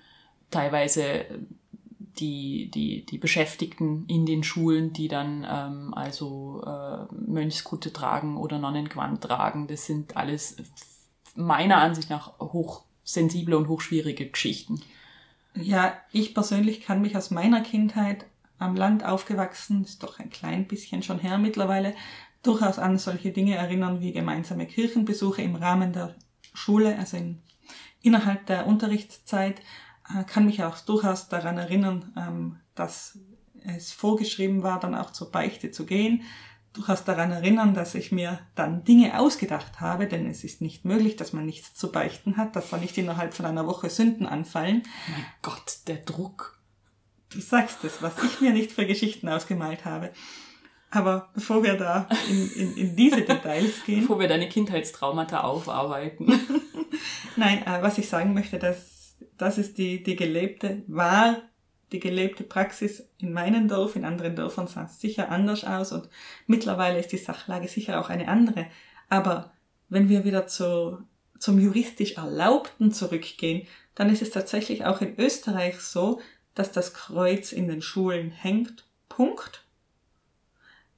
teilweise 0.51 1.25
die, 2.19 2.69
die, 2.73 3.05
die 3.05 3.17
Beschäftigten 3.17 4.05
in 4.07 4.25
den 4.25 4.43
Schulen, 4.43 4.93
die 4.93 5.07
dann 5.07 5.45
ähm, 5.49 5.93
also 5.93 6.63
äh, 6.65 7.13
Mönchskutte 7.13 7.93
tragen 7.93 8.37
oder 8.37 8.59
Nonnengewand 8.59 9.21
tragen, 9.21 9.67
das 9.67 9.85
sind 9.85 10.15
alles 10.17 10.57
meiner 11.35 11.77
Ansicht 11.77 12.09
nach 12.09 12.39
hochsensible 12.39 13.57
und 13.57 13.67
hochschwierige 13.67 14.29
Geschichten. 14.29 14.81
Ja, 15.53 15.93
ich 16.11 16.33
persönlich 16.33 16.81
kann 16.81 17.01
mich 17.01 17.15
aus 17.15 17.31
meiner 17.31 17.61
Kindheit 17.61 18.25
am 18.57 18.75
Land 18.75 19.05
aufgewachsen, 19.05 19.83
ist 19.83 20.03
doch 20.03 20.19
ein 20.19 20.29
klein 20.29 20.67
bisschen 20.67 21.03
schon 21.03 21.19
her 21.19 21.37
mittlerweile, 21.37 21.93
durchaus 22.43 22.79
an 22.79 22.97
solche 22.97 23.31
Dinge 23.31 23.55
erinnern 23.55 24.01
wie 24.01 24.11
gemeinsame 24.11 24.65
Kirchenbesuche 24.65 25.41
im 25.41 25.55
Rahmen 25.55 25.93
der 25.93 26.15
Schule, 26.53 26.97
also 26.97 27.17
in, 27.17 27.41
innerhalb 28.01 28.45
der 28.45 28.67
Unterrichtszeit 28.67 29.61
kann 30.27 30.45
mich 30.45 30.63
auch 30.63 30.79
durchaus 30.79 31.29
daran 31.29 31.57
erinnern, 31.57 32.13
ähm, 32.17 32.59
dass 32.75 33.17
es 33.65 33.91
vorgeschrieben 33.91 34.63
war, 34.63 34.79
dann 34.79 34.95
auch 34.95 35.11
zur 35.11 35.31
Beichte 35.31 35.71
zu 35.71 35.85
gehen. 35.85 36.23
Durchaus 36.73 37.05
daran 37.05 37.31
erinnern, 37.31 37.73
dass 37.73 37.95
ich 37.95 38.11
mir 38.11 38.39
dann 38.53 38.83
Dinge 38.83 39.17
ausgedacht 39.19 39.79
habe, 39.79 40.07
denn 40.07 40.29
es 40.29 40.43
ist 40.43 40.61
nicht 40.61 40.83
möglich, 40.83 41.15
dass 41.15 41.31
man 41.31 41.45
nichts 41.45 41.73
zu 41.73 41.91
beichten 41.91 42.37
hat, 42.37 42.55
dass 42.55 42.69
da 42.69 42.77
nicht 42.77 42.97
innerhalb 42.97 43.33
von 43.33 43.45
einer 43.45 43.65
Woche 43.65 43.89
Sünden 43.89 44.27
anfallen. 44.27 44.83
Mein 45.07 45.25
Gott, 45.41 45.79
der 45.87 45.97
Druck. 45.97 46.59
Du 47.29 47.39
sagst 47.39 47.83
es, 47.83 48.01
was 48.01 48.21
ich 48.23 48.41
mir 48.41 48.51
nicht 48.51 48.71
für 48.71 48.85
Geschichten 48.85 49.29
ausgemalt 49.29 49.85
habe. 49.85 50.11
Aber 50.91 51.29
bevor 51.33 51.63
wir 51.63 51.75
da 51.75 52.07
in, 52.29 52.51
in, 52.51 52.77
in 52.77 52.95
diese 52.95 53.21
Details 53.21 53.83
gehen. 53.85 54.01
Bevor 54.01 54.19
wir 54.19 54.27
deine 54.27 54.47
Kindheitstraumata 54.47 55.41
aufarbeiten. 55.41 56.27
Nein, 57.35 57.65
äh, 57.65 57.81
was 57.81 57.97
ich 57.97 58.07
sagen 58.07 58.33
möchte, 58.33 58.59
dass 58.59 58.94
das 59.37 59.57
ist 59.57 59.77
die, 59.77 60.03
die 60.03 60.15
gelebte, 60.15 60.83
war 60.87 61.41
die 61.91 61.99
gelebte 61.99 62.43
Praxis 62.43 63.07
in 63.17 63.31
meinem 63.31 63.67
Dorf, 63.67 63.95
in 63.95 64.05
anderen 64.05 64.35
Dörfern 64.35 64.67
sah 64.67 64.85
es 64.85 64.99
sicher 64.99 65.29
anders 65.29 65.63
aus 65.63 65.91
und 65.91 66.09
mittlerweile 66.47 66.99
ist 66.99 67.11
die 67.11 67.17
Sachlage 67.17 67.67
sicher 67.67 67.99
auch 67.99 68.09
eine 68.09 68.27
andere. 68.27 68.67
Aber 69.09 69.53
wenn 69.89 70.09
wir 70.09 70.25
wieder 70.25 70.47
zu, 70.47 70.99
zum 71.37 71.59
juristisch 71.59 72.17
Erlaubten 72.17 72.91
zurückgehen, 72.91 73.67
dann 73.93 74.09
ist 74.09 74.21
es 74.21 74.31
tatsächlich 74.31 74.85
auch 74.85 75.01
in 75.01 75.17
Österreich 75.19 75.79
so, 75.79 76.21
dass 76.53 76.71
das 76.71 76.93
Kreuz 76.93 77.51
in 77.51 77.67
den 77.67 77.81
Schulen 77.81 78.31
hängt. 78.31 78.85
Punkt. 79.09 79.63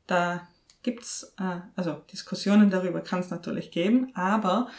Da 0.07 0.47
gibt's 0.83 1.33
äh, 1.38 1.59
also 1.75 2.01
Diskussionen 2.11 2.69
darüber 2.69 3.01
kann 3.01 3.19
es 3.19 3.29
natürlich 3.29 3.71
geben, 3.71 4.11
aber 4.15 4.69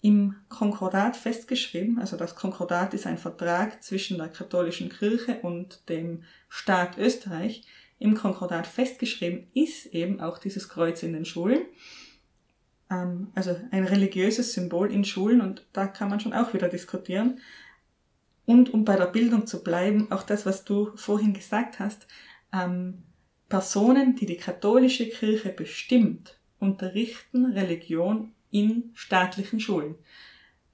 im 0.00 0.36
Konkordat 0.48 1.16
festgeschrieben, 1.16 1.98
also 1.98 2.16
das 2.16 2.36
Konkordat 2.36 2.94
ist 2.94 3.06
ein 3.06 3.18
Vertrag 3.18 3.82
zwischen 3.82 4.18
der 4.18 4.28
katholischen 4.28 4.90
Kirche 4.90 5.40
und 5.42 5.88
dem 5.88 6.22
Staat 6.48 6.98
Österreich. 6.98 7.64
Im 7.98 8.14
Konkordat 8.14 8.68
festgeschrieben 8.68 9.48
ist 9.54 9.86
eben 9.86 10.20
auch 10.20 10.38
dieses 10.38 10.68
Kreuz 10.68 11.02
in 11.02 11.14
den 11.14 11.24
Schulen. 11.24 11.62
Ähm, 12.90 13.28
also 13.34 13.56
ein 13.72 13.84
religiöses 13.84 14.52
Symbol 14.52 14.92
in 14.92 15.04
Schulen 15.04 15.40
und 15.40 15.66
da 15.72 15.88
kann 15.88 16.08
man 16.08 16.20
schon 16.20 16.32
auch 16.32 16.54
wieder 16.54 16.68
diskutieren. 16.68 17.40
Und 18.46 18.72
um 18.72 18.84
bei 18.84 18.96
der 18.96 19.06
Bildung 19.06 19.46
zu 19.46 19.64
bleiben, 19.64 20.10
auch 20.10 20.22
das, 20.22 20.46
was 20.46 20.64
du 20.64 20.92
vorhin 20.94 21.34
gesagt 21.34 21.80
hast, 21.80 22.06
ähm, 22.52 23.02
Personen, 23.48 24.14
die 24.14 24.26
die 24.26 24.36
katholische 24.36 25.08
Kirche 25.08 25.48
bestimmt, 25.48 26.38
unterrichten 26.60 27.46
Religion 27.46 28.32
in 28.50 28.90
staatlichen 28.94 29.60
Schulen. 29.60 29.96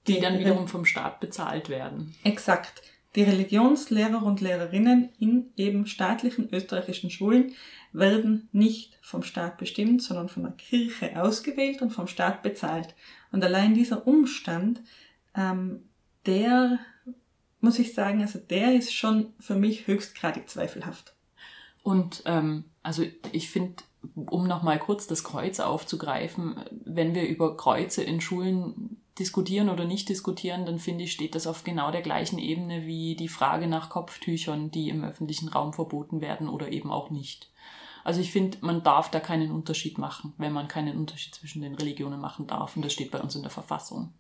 Die, 0.07 0.21
dann 0.21 0.39
wiederum 0.39 0.69
vom 0.69 0.85
Staat 0.85 1.21
bezahlt 1.21 1.69
werden. 1.69 2.15
Exakt. 2.25 2.83
Die 3.15 3.23
Religionslehrer 3.23 4.23
und 4.23 4.41
Lehrerinnen 4.41 5.11
in 5.19 5.53
eben 5.57 5.87
staatlichen 5.87 6.53
österreichischen 6.53 7.11
Schulen 7.11 7.55
werden 7.93 8.49
nicht 8.53 8.99
vom 9.03 9.23
Staat 9.23 9.57
bestimmt, 9.57 10.03
sondern 10.03 10.29
von 10.29 10.43
der 10.43 10.53
Kirche 10.53 11.23
ausgewählt 11.23 11.81
und 11.81 11.91
vom 11.91 12.09
Staat 12.09 12.43
bezahlt. 12.43 12.95
Und 13.31 13.45
allein 13.45 13.73
dieser 13.73 14.07
Umstand, 14.07 14.83
ähm, 15.37 15.85
der, 16.27 16.81
muss 17.61 17.79
ich 17.79 17.95
sagen, 17.95 18.21
also 18.21 18.41
der 18.41 18.75
ist 18.75 18.93
schon 18.93 19.33
für 19.39 19.55
mich 19.55 19.87
höchstgradig 19.87 20.51
zweifelhaft. 20.51 21.15
Und 21.85 22.23
ähm, 22.27 22.65
also 22.83 23.05
ich 23.33 23.49
finde, 23.49 23.85
um 24.15 24.47
nochmal 24.47 24.79
kurz 24.79 25.07
das 25.07 25.25
Kreuz 25.25 25.61
aufzugreifen, 25.61 26.57
wenn 26.85 27.15
wir 27.15 27.27
über 27.27 27.57
Kreuze 27.57 28.03
in 28.03 28.21
Schulen 28.21 29.01
diskutieren 29.19 29.69
oder 29.69 29.85
nicht 29.85 30.09
diskutieren, 30.09 30.67
dann 30.67 30.79
finde 30.79 31.05
ich, 31.05 31.13
steht 31.13 31.35
das 31.35 31.47
auf 31.47 31.65
genau 31.65 31.91
der 31.91 32.03
gleichen 32.03 32.39
Ebene 32.39 32.85
wie 32.87 33.15
die 33.15 33.29
Frage 33.29 33.67
nach 33.67 33.91
Kopftüchern, 33.91 34.71
die 34.71 34.89
im 34.89 35.05
öffentlichen 35.05 35.49
Raum 35.49 35.73
verboten 35.73 36.21
werden 36.21 36.49
oder 36.49 36.73
eben 36.73 36.91
auch 36.91 37.11
nicht. 37.11 37.51
Also 38.03 38.21
ich 38.21 38.33
finde, 38.33 38.59
man 38.61 38.83
darf 38.83 39.11
da 39.11 39.21
keinen 39.21 39.51
Unterschied 39.51 39.99
machen, 39.99 40.35
wenn 40.37 40.53
man 40.53 40.69
keinen 40.69 40.99
Unterschied 40.99 41.35
zwischen 41.35 41.63
den 41.63 41.75
Religionen 41.75 42.21
machen 42.21 42.47
darf. 42.47 42.77
Und 42.77 42.85
das 42.85 42.93
steht 42.93 43.11
bei 43.11 43.21
uns 43.21 43.35
in 43.35 43.43
der 43.43 43.51
Verfassung. 43.51 44.13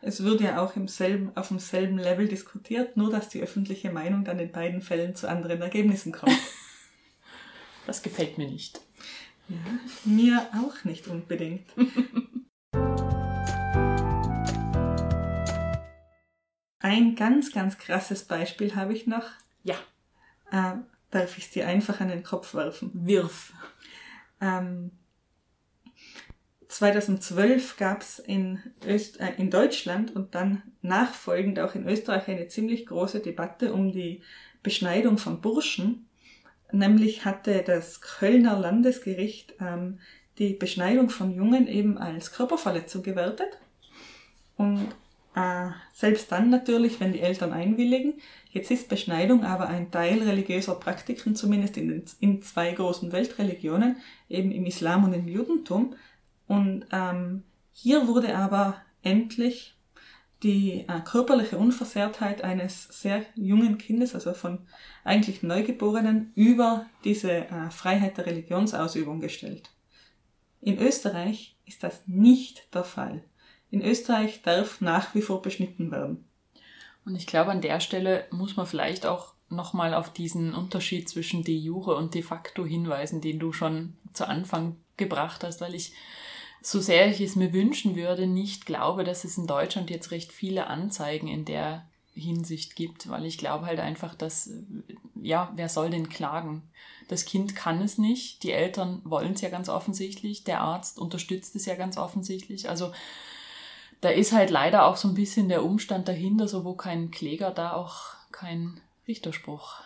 Es 0.00 0.22
wird 0.22 0.40
ja 0.40 0.62
auch 0.62 0.76
im 0.76 0.88
selben, 0.88 1.36
auf 1.36 1.48
demselben 1.48 1.98
Level 1.98 2.28
diskutiert, 2.28 2.96
nur 2.96 3.10
dass 3.10 3.28
die 3.28 3.40
öffentliche 3.40 3.90
Meinung 3.90 4.24
dann 4.24 4.38
in 4.38 4.50
beiden 4.50 4.80
Fällen 4.80 5.14
zu 5.14 5.28
anderen 5.28 5.60
Ergebnissen 5.60 6.12
kommt. 6.12 6.38
das 7.86 8.02
gefällt 8.02 8.38
mir 8.38 8.48
nicht. 8.48 8.80
Ja, 9.48 9.56
mir 10.04 10.46
auch 10.54 10.84
nicht 10.84 11.08
unbedingt. 11.08 11.66
Ein 16.80 17.16
ganz, 17.16 17.52
ganz 17.52 17.76
krasses 17.78 18.24
Beispiel 18.24 18.74
habe 18.74 18.92
ich 18.92 19.06
noch. 19.06 19.24
Ja. 19.62 19.76
Äh, 20.50 20.76
darf 21.10 21.36
ich 21.38 21.44
es 21.44 21.50
dir 21.50 21.66
einfach 21.66 22.00
an 22.00 22.08
den 22.08 22.22
Kopf 22.22 22.54
werfen? 22.54 22.90
Wirf. 22.94 23.52
Ähm, 24.40 24.92
2012 26.68 27.76
gab 27.76 28.02
es 28.02 28.18
in, 28.18 28.60
Öst 28.86 29.18
äh, 29.18 29.32
in 29.36 29.50
Deutschland 29.50 30.14
und 30.14 30.34
dann 30.34 30.62
nachfolgend 30.82 31.58
auch 31.58 31.74
in 31.74 31.88
Österreich 31.88 32.28
eine 32.28 32.48
ziemlich 32.48 32.86
große 32.86 33.20
Debatte 33.20 33.72
um 33.72 33.92
die 33.92 34.22
Beschneidung 34.62 35.18
von 35.18 35.40
Burschen. 35.40 36.07
Nämlich 36.70 37.24
hatte 37.24 37.62
das 37.62 38.00
Kölner 38.00 38.58
Landesgericht 38.58 39.54
ähm, 39.60 39.98
die 40.38 40.54
Beschneidung 40.54 41.10
von 41.10 41.34
Jungen 41.34 41.66
eben 41.66 41.98
als 41.98 42.32
Körperverletzung 42.32 43.02
gewertet. 43.02 43.58
Und 44.56 44.88
äh, 45.34 45.70
selbst 45.92 46.32
dann 46.32 46.50
natürlich, 46.50 47.00
wenn 47.00 47.12
die 47.12 47.20
Eltern 47.20 47.52
einwilligen. 47.52 48.14
Jetzt 48.50 48.70
ist 48.70 48.88
Beschneidung 48.88 49.44
aber 49.44 49.68
ein 49.68 49.90
Teil 49.90 50.22
religiöser 50.22 50.74
Praktiken, 50.74 51.36
zumindest 51.36 51.76
in, 51.76 52.04
in 52.20 52.42
zwei 52.42 52.72
großen 52.72 53.12
Weltreligionen, 53.12 53.96
eben 54.28 54.50
im 54.50 54.66
Islam 54.66 55.04
und 55.04 55.12
im 55.12 55.28
Judentum. 55.28 55.94
Und 56.46 56.86
ähm, 56.92 57.44
hier 57.72 58.08
wurde 58.08 58.36
aber 58.36 58.76
endlich 59.02 59.77
die 60.42 60.84
äh, 60.88 61.00
körperliche 61.04 61.58
Unversehrtheit 61.58 62.42
eines 62.42 62.84
sehr 62.84 63.24
jungen 63.34 63.78
Kindes, 63.78 64.14
also 64.14 64.32
von 64.34 64.66
eigentlich 65.04 65.42
Neugeborenen, 65.42 66.32
über 66.34 66.86
diese 67.04 67.32
äh, 67.32 67.70
Freiheit 67.70 68.18
der 68.18 68.26
Religionsausübung 68.26 69.20
gestellt. 69.20 69.70
In 70.60 70.78
Österreich 70.78 71.56
ist 71.66 71.82
das 71.82 72.02
nicht 72.06 72.72
der 72.74 72.84
Fall. 72.84 73.24
In 73.70 73.82
Österreich 73.82 74.42
darf 74.42 74.80
nach 74.80 75.14
wie 75.14 75.22
vor 75.22 75.42
beschnitten 75.42 75.90
werden. 75.90 76.24
Und 77.04 77.16
ich 77.16 77.26
glaube, 77.26 77.50
an 77.50 77.60
der 77.60 77.80
Stelle 77.80 78.26
muss 78.30 78.56
man 78.56 78.66
vielleicht 78.66 79.06
auch 79.06 79.34
nochmal 79.48 79.94
auf 79.94 80.12
diesen 80.12 80.54
Unterschied 80.54 81.08
zwischen 81.08 81.42
de 81.42 81.56
jure 81.56 81.96
und 81.96 82.14
de 82.14 82.22
facto 82.22 82.66
hinweisen, 82.66 83.20
den 83.20 83.38
du 83.38 83.52
schon 83.52 83.96
zu 84.12 84.26
Anfang 84.26 84.76
gebracht 84.96 85.44
hast, 85.44 85.60
weil 85.60 85.74
ich, 85.74 85.92
so 86.70 86.80
sehr 86.80 87.08
ich 87.08 87.20
es 87.20 87.34
mir 87.34 87.54
wünschen 87.54 87.96
würde, 87.96 88.26
nicht 88.26 88.66
glaube, 88.66 89.02
dass 89.02 89.24
es 89.24 89.38
in 89.38 89.46
Deutschland 89.46 89.88
jetzt 89.88 90.10
recht 90.10 90.32
viele 90.32 90.66
Anzeigen 90.66 91.26
in 91.26 91.46
der 91.46 91.86
Hinsicht 92.12 92.76
gibt, 92.76 93.08
weil 93.08 93.24
ich 93.24 93.38
glaube 93.38 93.64
halt 93.64 93.80
einfach, 93.80 94.14
dass, 94.14 94.50
ja, 95.14 95.50
wer 95.56 95.70
soll 95.70 95.88
denn 95.88 96.10
klagen? 96.10 96.62
Das 97.08 97.24
Kind 97.24 97.56
kann 97.56 97.80
es 97.80 97.96
nicht, 97.96 98.42
die 98.42 98.52
Eltern 98.52 99.00
wollen 99.04 99.32
es 99.32 99.40
ja 99.40 99.48
ganz 99.48 99.70
offensichtlich, 99.70 100.44
der 100.44 100.60
Arzt 100.60 100.98
unterstützt 100.98 101.56
es 101.56 101.64
ja 101.64 101.74
ganz 101.74 101.96
offensichtlich. 101.96 102.68
Also 102.68 102.92
da 104.02 104.10
ist 104.10 104.32
halt 104.32 104.50
leider 104.50 104.84
auch 104.84 104.96
so 104.96 105.08
ein 105.08 105.14
bisschen 105.14 105.48
der 105.48 105.64
Umstand 105.64 106.06
dahinter, 106.06 106.48
so 106.48 106.66
wo 106.66 106.74
kein 106.74 107.10
Kläger, 107.10 107.50
da 107.50 107.72
auch 107.72 108.08
kein 108.30 108.78
Richterspruch. 109.06 109.76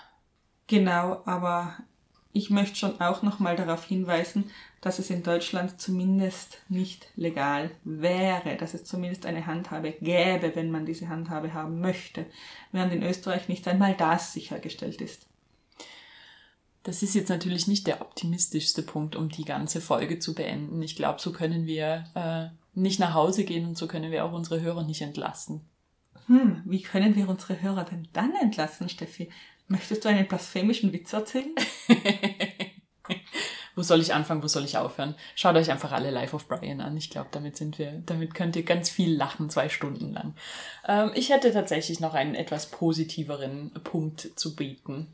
Genau, 0.67 1.23
aber 1.27 1.77
ich 2.33 2.51
möchte 2.51 2.77
schon 2.77 3.01
auch 3.01 3.23
nochmal 3.23 3.57
darauf 3.57 3.85
hinweisen, 3.85 4.51
dass 4.81 4.99
es 4.99 5.11
in 5.11 5.23
Deutschland 5.23 5.81
zumindest 5.81 6.59
nicht 6.69 7.07
legal 7.15 7.71
wäre, 7.85 8.57
dass 8.57 8.75
es 8.75 8.85
zumindest 8.85 9.27
eine 9.27 9.47
Handhabe 9.47 9.93
gäbe, 10.01 10.53
wenn 10.55 10.71
man 10.71 10.87
diese 10.87 11.09
Handhabe 11.09 11.53
haben 11.53 11.81
möchte, 11.81 12.27
während 12.73 12.93
in 12.93 13.03
Österreich 13.03 13.49
nicht 13.49 13.69
einmal 13.69 13.95
das 13.95 14.33
sichergestellt 14.33 15.01
ist. 15.01 15.27
Das 16.85 17.03
ist 17.03 17.15
jetzt 17.15 17.29
natürlich 17.29 17.69
nicht 17.69 17.87
der 17.87 18.01
optimistischste 18.01 18.83
Punkt, 18.83 19.15
um 19.15 19.29
die 19.29 19.45
ganze 19.45 19.81
Folge 19.81 20.19
zu 20.19 20.35
beenden. 20.35 20.83
Ich 20.83 20.97
glaube, 20.97 21.21
so 21.21 21.33
können 21.33 21.67
wir 21.67 22.05
äh, 22.15 22.49
nicht 22.75 22.99
nach 22.99 23.15
Hause 23.15 23.45
gehen 23.45 23.67
und 23.69 23.79
so 23.79 23.87
können 23.87 24.11
wir 24.11 24.25
auch 24.25 24.33
unsere 24.33 24.61
Hörer 24.61 24.83
nicht 24.83 25.03
entlassen. 25.03 25.61
Hm, 26.27 26.63
wie 26.65 26.83
können 26.83 27.15
wir 27.15 27.29
unsere 27.29 27.61
Hörer 27.61 27.85
denn 27.85 28.09
dann 28.13 28.33
entlassen, 28.35 28.89
Steffi? 28.89 29.31
Möchtest 29.69 30.05
du 30.05 30.09
einen 30.09 30.27
blasphemischen 30.27 30.93
Witz 30.93 31.13
erzählen? 31.13 31.55
wo 33.75 33.83
soll 33.83 34.01
ich 34.01 34.13
anfangen, 34.13 34.43
wo 34.43 34.49
soll 34.49 34.65
ich 34.65 34.77
aufhören? 34.77 35.15
Schaut 35.35 35.57
euch 35.57 35.71
einfach 35.71 35.93
alle 35.93 36.11
Live 36.11 36.35
of 36.35 36.47
Brian 36.47 36.81
an. 36.81 36.97
Ich 36.97 37.11
glaube, 37.11 37.29
damit 37.33 37.57
sind 37.57 37.79
wir, 37.79 38.03
damit 38.05 38.35
könnt 38.35 38.57
ihr 38.57 38.65
ganz 38.65 38.91
viel 38.91 39.15
lachen, 39.17 39.51
zwei 39.51 39.69
Stunden 39.69 40.13
lang. 40.13 40.35
Ähm, 40.87 41.13
ich 41.15 41.31
hätte 41.31 41.53
tatsächlich 41.53 42.01
noch 42.01 42.15
einen 42.15 42.35
etwas 42.35 42.71
positiveren 42.71 43.73
Punkt 43.85 44.31
zu 44.37 44.55
bieten. 44.55 45.09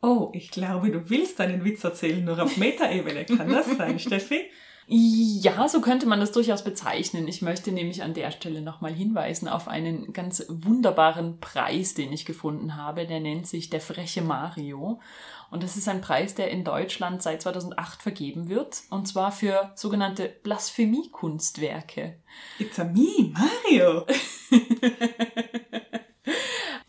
Oh, 0.00 0.30
ich 0.32 0.50
glaube, 0.50 0.90
du 0.90 1.08
willst 1.10 1.40
einen 1.40 1.64
Witz 1.64 1.84
erzählen, 1.84 2.24
nur 2.24 2.42
auf 2.42 2.56
Metaebene. 2.56 3.24
Kann 3.24 3.50
das 3.50 3.66
sein, 3.76 3.98
Steffi? 4.00 4.50
Ja, 4.86 5.68
so 5.68 5.80
könnte 5.80 6.06
man 6.06 6.20
das 6.20 6.32
durchaus 6.32 6.64
bezeichnen. 6.64 7.28
Ich 7.28 7.40
möchte 7.40 7.70
nämlich 7.72 8.02
an 8.02 8.14
der 8.14 8.30
Stelle 8.30 8.60
nochmal 8.60 8.92
hinweisen 8.92 9.48
auf 9.48 9.68
einen 9.68 10.12
ganz 10.12 10.44
wunderbaren 10.48 11.38
Preis, 11.40 11.94
den 11.94 12.12
ich 12.12 12.24
gefunden 12.24 12.76
habe. 12.76 13.06
Der 13.06 13.20
nennt 13.20 13.46
sich 13.46 13.70
der 13.70 13.80
freche 13.80 14.22
Mario. 14.22 15.00
Und 15.50 15.62
das 15.62 15.76
ist 15.76 15.88
ein 15.88 16.00
Preis, 16.00 16.34
der 16.34 16.50
in 16.50 16.64
Deutschland 16.64 17.22
seit 17.22 17.42
2008 17.42 18.02
vergeben 18.02 18.48
wird. 18.48 18.82
Und 18.90 19.06
zwar 19.06 19.30
für 19.30 19.70
sogenannte 19.76 20.34
Blasphemie-Kunstwerke. 20.42 22.16
It's 22.58 22.78
a 22.78 22.84
me, 22.84 23.32
Mario! 23.32 24.06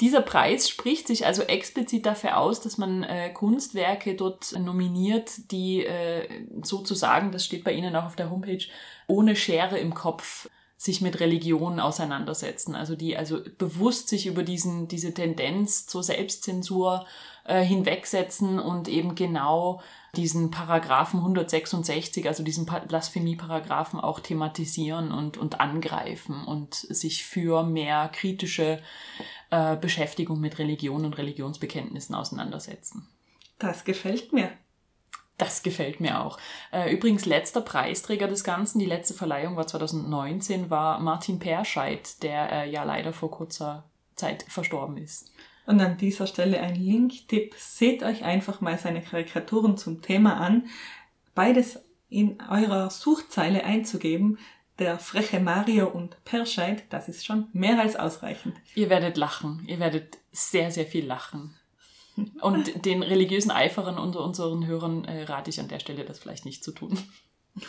Dieser 0.03 0.19
Preis 0.19 0.69
spricht 0.69 1.07
sich 1.07 1.25
also 1.25 1.43
explizit 1.43 2.05
dafür 2.05 2.37
aus, 2.37 2.59
dass 2.59 2.77
man 2.77 3.03
äh, 3.03 3.29
Kunstwerke 3.29 4.15
dort 4.15 4.51
nominiert, 4.59 5.49
die 5.49 5.85
äh, 5.85 6.27
sozusagen, 6.61 7.31
das 7.31 7.45
steht 7.45 7.63
bei 7.63 7.71
Ihnen 7.71 7.95
auch 7.95 8.03
auf 8.03 8.17
der 8.17 8.29
Homepage, 8.29 8.65
ohne 9.07 9.37
Schere 9.37 9.79
im 9.79 9.93
Kopf 9.93 10.49
sich 10.75 10.99
mit 10.99 11.21
Religion 11.21 11.79
auseinandersetzen. 11.79 12.75
Also 12.75 12.97
die 12.97 13.15
also 13.15 13.39
bewusst 13.57 14.09
sich 14.09 14.27
über 14.27 14.43
diesen, 14.43 14.89
diese 14.89 15.13
Tendenz 15.13 15.87
zur 15.87 16.03
Selbstzensur 16.03 17.05
äh, 17.45 17.61
hinwegsetzen 17.63 18.59
und 18.59 18.87
eben 18.87 19.15
genau 19.15 19.81
diesen 20.15 20.51
Paragraphen 20.51 21.19
166, 21.19 22.27
also 22.27 22.43
diesen 22.43 22.65
Blasphemie-Paragraphen 22.65 23.99
auch 23.99 24.19
thematisieren 24.19 25.11
und, 25.11 25.37
und 25.37 25.59
angreifen 25.59 26.45
und 26.45 26.75
sich 26.75 27.25
für 27.25 27.63
mehr 27.63 28.09
kritische 28.13 28.81
äh, 29.49 29.75
Beschäftigung 29.75 30.39
mit 30.39 30.59
Religion 30.59 31.03
und 31.05 31.17
Religionsbekenntnissen 31.17 32.13
auseinandersetzen. 32.13 33.07
Das 33.57 33.83
gefällt 33.85 34.33
mir. 34.33 34.51
Das 35.37 35.63
gefällt 35.63 35.99
mir 35.99 36.21
auch. 36.21 36.37
Äh, 36.71 36.93
übrigens, 36.93 37.25
letzter 37.25 37.61
Preisträger 37.61 38.27
des 38.27 38.43
Ganzen, 38.43 38.77
die 38.77 38.85
letzte 38.85 39.15
Verleihung 39.15 39.55
war 39.55 39.65
2019, 39.65 40.69
war 40.69 40.99
Martin 40.99 41.39
Perscheid, 41.39 42.21
der 42.21 42.51
äh, 42.51 42.69
ja 42.69 42.83
leider 42.83 43.13
vor 43.13 43.31
kurzer 43.31 43.83
Zeit 44.15 44.45
verstorben 44.47 44.97
ist. 44.97 45.31
Und 45.65 45.79
an 45.79 45.97
dieser 45.97 46.27
Stelle 46.27 46.59
ein 46.59 46.75
Link-Tipp. 46.75 47.55
Seht 47.57 48.03
euch 48.03 48.23
einfach 48.23 48.61
mal 48.61 48.77
seine 48.77 49.01
Karikaturen 49.01 49.77
zum 49.77 50.01
Thema 50.01 50.37
an. 50.37 50.67
Beides 51.35 51.79
in 52.09 52.37
eurer 52.49 52.89
Suchzeile 52.89 53.63
einzugeben, 53.63 54.37
der 54.79 54.97
freche 54.97 55.39
Mario 55.39 55.87
und 55.87 56.23
Perscheid, 56.25 56.83
das 56.89 57.07
ist 57.07 57.25
schon 57.25 57.47
mehr 57.53 57.79
als 57.79 57.95
ausreichend. 57.95 58.55
Ihr 58.75 58.89
werdet 58.89 59.17
lachen. 59.17 59.63
Ihr 59.67 59.79
werdet 59.79 60.17
sehr, 60.31 60.71
sehr 60.71 60.85
viel 60.85 61.05
lachen. 61.05 61.55
Und 62.41 62.85
den 62.85 63.03
religiösen 63.03 63.51
Eiferern 63.51 63.97
unter 63.97 64.23
unseren 64.23 64.65
Hörern 64.65 65.05
äh, 65.05 65.23
rate 65.23 65.49
ich 65.49 65.59
an 65.59 65.67
der 65.67 65.79
Stelle, 65.79 66.05
das 66.05 66.19
vielleicht 66.19 66.45
nicht 66.45 66.63
zu 66.63 66.71
tun. 66.71 66.97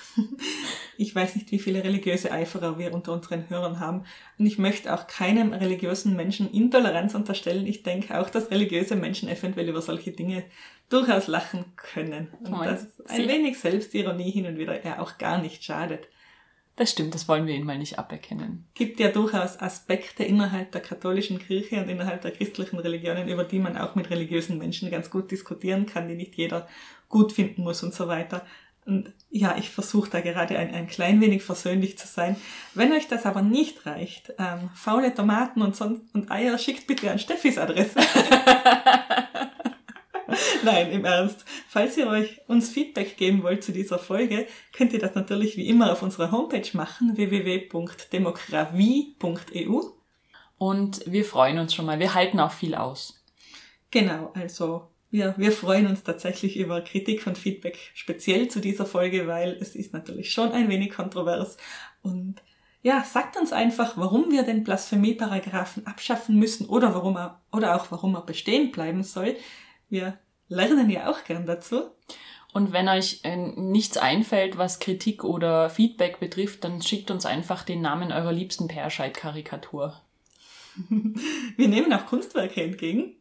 Ich 0.99 1.15
weiß 1.15 1.37
nicht, 1.37 1.51
wie 1.51 1.59
viele 1.59 1.83
religiöse 1.85 2.33
Eiferer 2.33 2.79
wir 2.79 2.93
unter 2.93 3.13
unseren 3.13 3.49
Hörern 3.51 3.81
haben. 3.81 4.05
Und 4.39 4.47
ich 4.47 4.59
möchte 4.59 4.95
auch 4.95 5.07
keinem 5.07 5.53
religiösen 5.53 6.17
Menschen 6.17 6.51
Intoleranz 6.51 7.15
unterstellen. 7.15 7.67
Ich 7.67 7.83
denke 7.83 8.21
auch, 8.21 8.31
dass 8.31 8.51
religiöse 8.51 8.97
Menschen 8.97 9.29
eventuell 9.29 9.69
über 9.69 9.83
solche 9.83 10.13
Dinge 10.13 10.45
durchaus 10.89 11.27
lachen 11.27 11.65
können. 11.77 12.29
Und 12.41 12.55
Oh, 12.55 12.65
dass 12.65 13.01
ein 13.09 13.29
wenig 13.29 13.59
Selbstironie 13.59 14.31
hin 14.31 14.47
und 14.47 14.59
wieder 14.59 14.85
ja 14.85 15.01
auch 15.01 15.19
gar 15.19 15.41
nicht 15.41 15.65
schadet. 15.65 16.09
Das 16.77 16.91
stimmt, 16.91 17.15
das 17.15 17.29
wollen 17.29 17.47
wir 17.47 17.55
ihnen 17.55 17.67
mal 17.67 17.79
nicht 17.79 18.01
aberkennen. 18.01 18.67
gibt 18.75 18.99
ja 18.99 19.09
durchaus 19.09 19.61
Aspekte 19.61 20.25
innerhalb 20.25 20.73
der 20.73 20.81
katholischen 20.81 21.39
Kirche 21.39 21.81
und 21.81 21.89
innerhalb 21.89 22.23
der 22.23 22.33
christlichen 22.33 22.81
Religionen, 22.81 23.29
über 23.29 23.45
die 23.45 23.61
man 23.61 23.77
auch 23.77 23.95
mit 23.95 24.11
religiösen 24.11 24.59
Menschen 24.59 24.91
ganz 24.91 25.09
gut 25.09 25.31
diskutieren 25.31 25.87
kann, 25.87 26.09
die 26.09 26.17
nicht 26.17 26.35
jeder 26.35 26.69
gut 27.09 27.33
finden 27.33 27.63
muss 27.63 27.85
und 27.85 27.95
so 27.95 28.09
weiter. 28.09 28.45
Und 28.87 29.13
ja, 29.31 29.57
ich 29.57 29.71
versuche 29.71 30.11
da 30.11 30.21
gerade 30.21 30.59
ein, 30.59 30.75
ein 30.75 30.87
klein 30.87 31.21
wenig 31.21 31.43
versöhnlich 31.43 31.99
zu 31.99 32.07
sein. 32.07 32.37
Wenn 32.75 32.93
euch 32.93 33.09
das 33.09 33.25
aber 33.25 33.43
nicht 33.43 33.87
reicht, 33.87 34.35
ähm, 34.39 34.71
faule 34.75 35.15
Tomaten 35.15 35.63
und, 35.63 35.75
sonst, 35.75 36.03
und 36.15 36.31
Eier 36.31 36.59
schickt 36.59 36.87
bitte 36.87 37.11
an 37.11 37.19
Steffis 37.19 37.59
Adresse. 37.59 37.99
Nein, 40.65 40.91
im 40.91 41.05
Ernst. 41.05 41.45
Falls 41.69 41.97
ihr 41.97 42.09
euch 42.09 42.41
uns 42.47 42.71
Feedback 42.71 43.17
geben 43.17 43.43
wollt 43.43 43.65
zu 43.65 43.73
dieser 43.73 43.99
Folge, 43.99 44.47
könnt 44.73 44.93
ihr 44.93 44.99
das 44.99 45.15
natürlich 45.15 45.57
wie 45.57 45.69
immer 45.69 45.93
auf 45.93 46.03
unserer 46.03 46.31
Homepage 46.31 46.69
machen, 46.75 47.17
www.demokravie.eu. 47.17 49.81
Und 50.57 51.03
wir 51.07 51.25
freuen 51.25 51.59
uns 51.59 51.75
schon 51.75 51.87
mal. 51.87 51.99
Wir 51.99 52.15
halten 52.15 52.39
auch 52.41 52.53
viel 52.53 52.75
aus. 52.75 53.25
Genau, 53.91 54.33
also 54.35 54.89
wir, 55.15 55.33
wir 55.37 55.53
freuen 55.53 55.87
uns 55.87 56.03
tatsächlich 56.03 56.57
über 56.57 56.81
Kritik 56.81 57.25
und 57.29 57.39
Feedback 57.39 57.79
speziell 57.95 58.49
zu 58.49 58.59
dieser 58.59 58.85
Folge, 58.85 59.29
weil 59.29 59.57
es 59.61 59.77
ist 59.77 59.93
natürlich 59.93 60.33
schon 60.33 60.51
ein 60.51 60.69
wenig 60.69 60.91
kontrovers. 60.91 61.57
Und 62.03 62.43
ja, 62.83 63.05
sagt 63.05 63.37
uns 63.37 63.53
einfach, 63.53 63.97
warum 63.97 64.33
wir 64.33 64.43
den 64.43 64.65
Blasphemieparagraphen 64.65 65.87
abschaffen 65.87 66.37
müssen 66.37 66.67
oder 66.67 66.95
warum 66.95 67.17
er, 67.17 67.41
oder 67.53 67.77
auch 67.77 67.93
warum 67.93 68.17
er 68.17 68.23
bestehen 68.23 68.73
bleiben 68.73 69.05
soll. 69.05 69.37
Wir 69.89 70.19
lernen 70.49 70.91
ja 70.91 71.09
auch 71.09 71.23
gern 71.23 71.47
dazu. 71.47 71.93
Und 72.53 72.73
wenn 72.73 72.89
euch 72.89 73.21
äh, 73.23 73.37
nichts 73.37 73.97
einfällt, 73.97 74.59
was 74.59 74.81
Kritik 74.81 75.23
oder 75.23 75.71
Feedback 75.71 76.19
betrifft, 76.19 76.65
dann 76.65 76.83
schickt 76.83 77.13
uns 77.13 77.25
einfach 77.25 77.63
den 77.63 77.83
Namen 77.83 78.11
eurer 78.11 78.33
liebsten 78.33 78.67
Perscheid-Karikatur. 78.67 79.95
Wir 81.57 81.69
nehmen 81.69 81.93
auch 81.93 82.07
Kunstwerke 82.07 82.63
entgegen. 82.63 83.17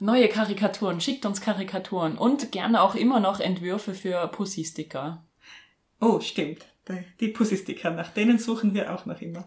Neue 0.00 0.28
Karikaturen, 0.28 1.00
schickt 1.00 1.24
uns 1.24 1.40
Karikaturen 1.40 2.18
und 2.18 2.52
gerne 2.52 2.82
auch 2.82 2.94
immer 2.94 3.20
noch 3.20 3.40
Entwürfe 3.40 3.94
für 3.94 4.26
Pussy-Sticker. 4.28 5.24
Oh, 6.00 6.20
stimmt. 6.20 6.66
Die 7.20 7.28
Pussy-Sticker, 7.28 7.90
nach 7.90 8.10
denen 8.10 8.38
suchen 8.38 8.74
wir 8.74 8.94
auch 8.94 9.06
noch 9.06 9.20
immer. 9.20 9.46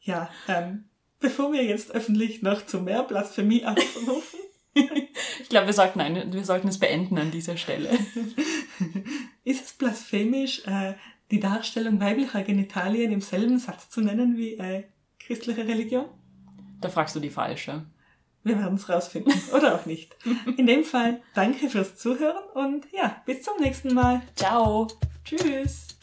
Ja, 0.00 0.30
ähm, 0.48 0.84
bevor 1.20 1.52
wir 1.52 1.64
jetzt 1.64 1.92
öffentlich 1.92 2.42
noch 2.42 2.66
zu 2.66 2.80
mehr 2.80 3.02
Blasphemie 3.02 3.64
aufrufen, 3.64 4.40
Ich 5.40 5.48
glaube, 5.48 5.66
wir 5.66 5.74
sollten, 5.74 6.00
eine, 6.00 6.32
wir 6.32 6.44
sollten 6.44 6.68
es 6.68 6.78
beenden 6.78 7.18
an 7.18 7.30
dieser 7.30 7.56
Stelle. 7.56 7.90
ist 9.44 9.64
es 9.64 9.72
blasphemisch, 9.72 10.62
äh, 10.66 10.94
die 11.30 11.40
Darstellung 11.40 12.00
weiblicher 12.00 12.42
Genitalien 12.42 13.12
im 13.12 13.20
selben 13.20 13.58
Satz 13.58 13.88
zu 13.88 14.00
nennen 14.00 14.36
wie 14.36 14.54
äh, 14.54 14.84
christliche 15.18 15.66
Religion? 15.66 16.06
Da 16.80 16.88
fragst 16.88 17.16
du 17.16 17.20
die 17.20 17.30
falsche. 17.30 17.84
Wir 18.42 18.58
werden 18.58 18.76
es 18.76 18.88
rausfinden 18.88 19.34
oder 19.54 19.74
auch 19.74 19.86
nicht. 19.86 20.16
In 20.56 20.66
dem 20.66 20.84
Fall 20.84 21.20
danke 21.34 21.68
fürs 21.68 21.96
Zuhören 21.96 22.44
und 22.54 22.86
ja, 22.92 23.22
bis 23.26 23.42
zum 23.42 23.54
nächsten 23.60 23.92
Mal. 23.92 24.22
Ciao! 24.36 24.86
Tschüss. 25.24 25.95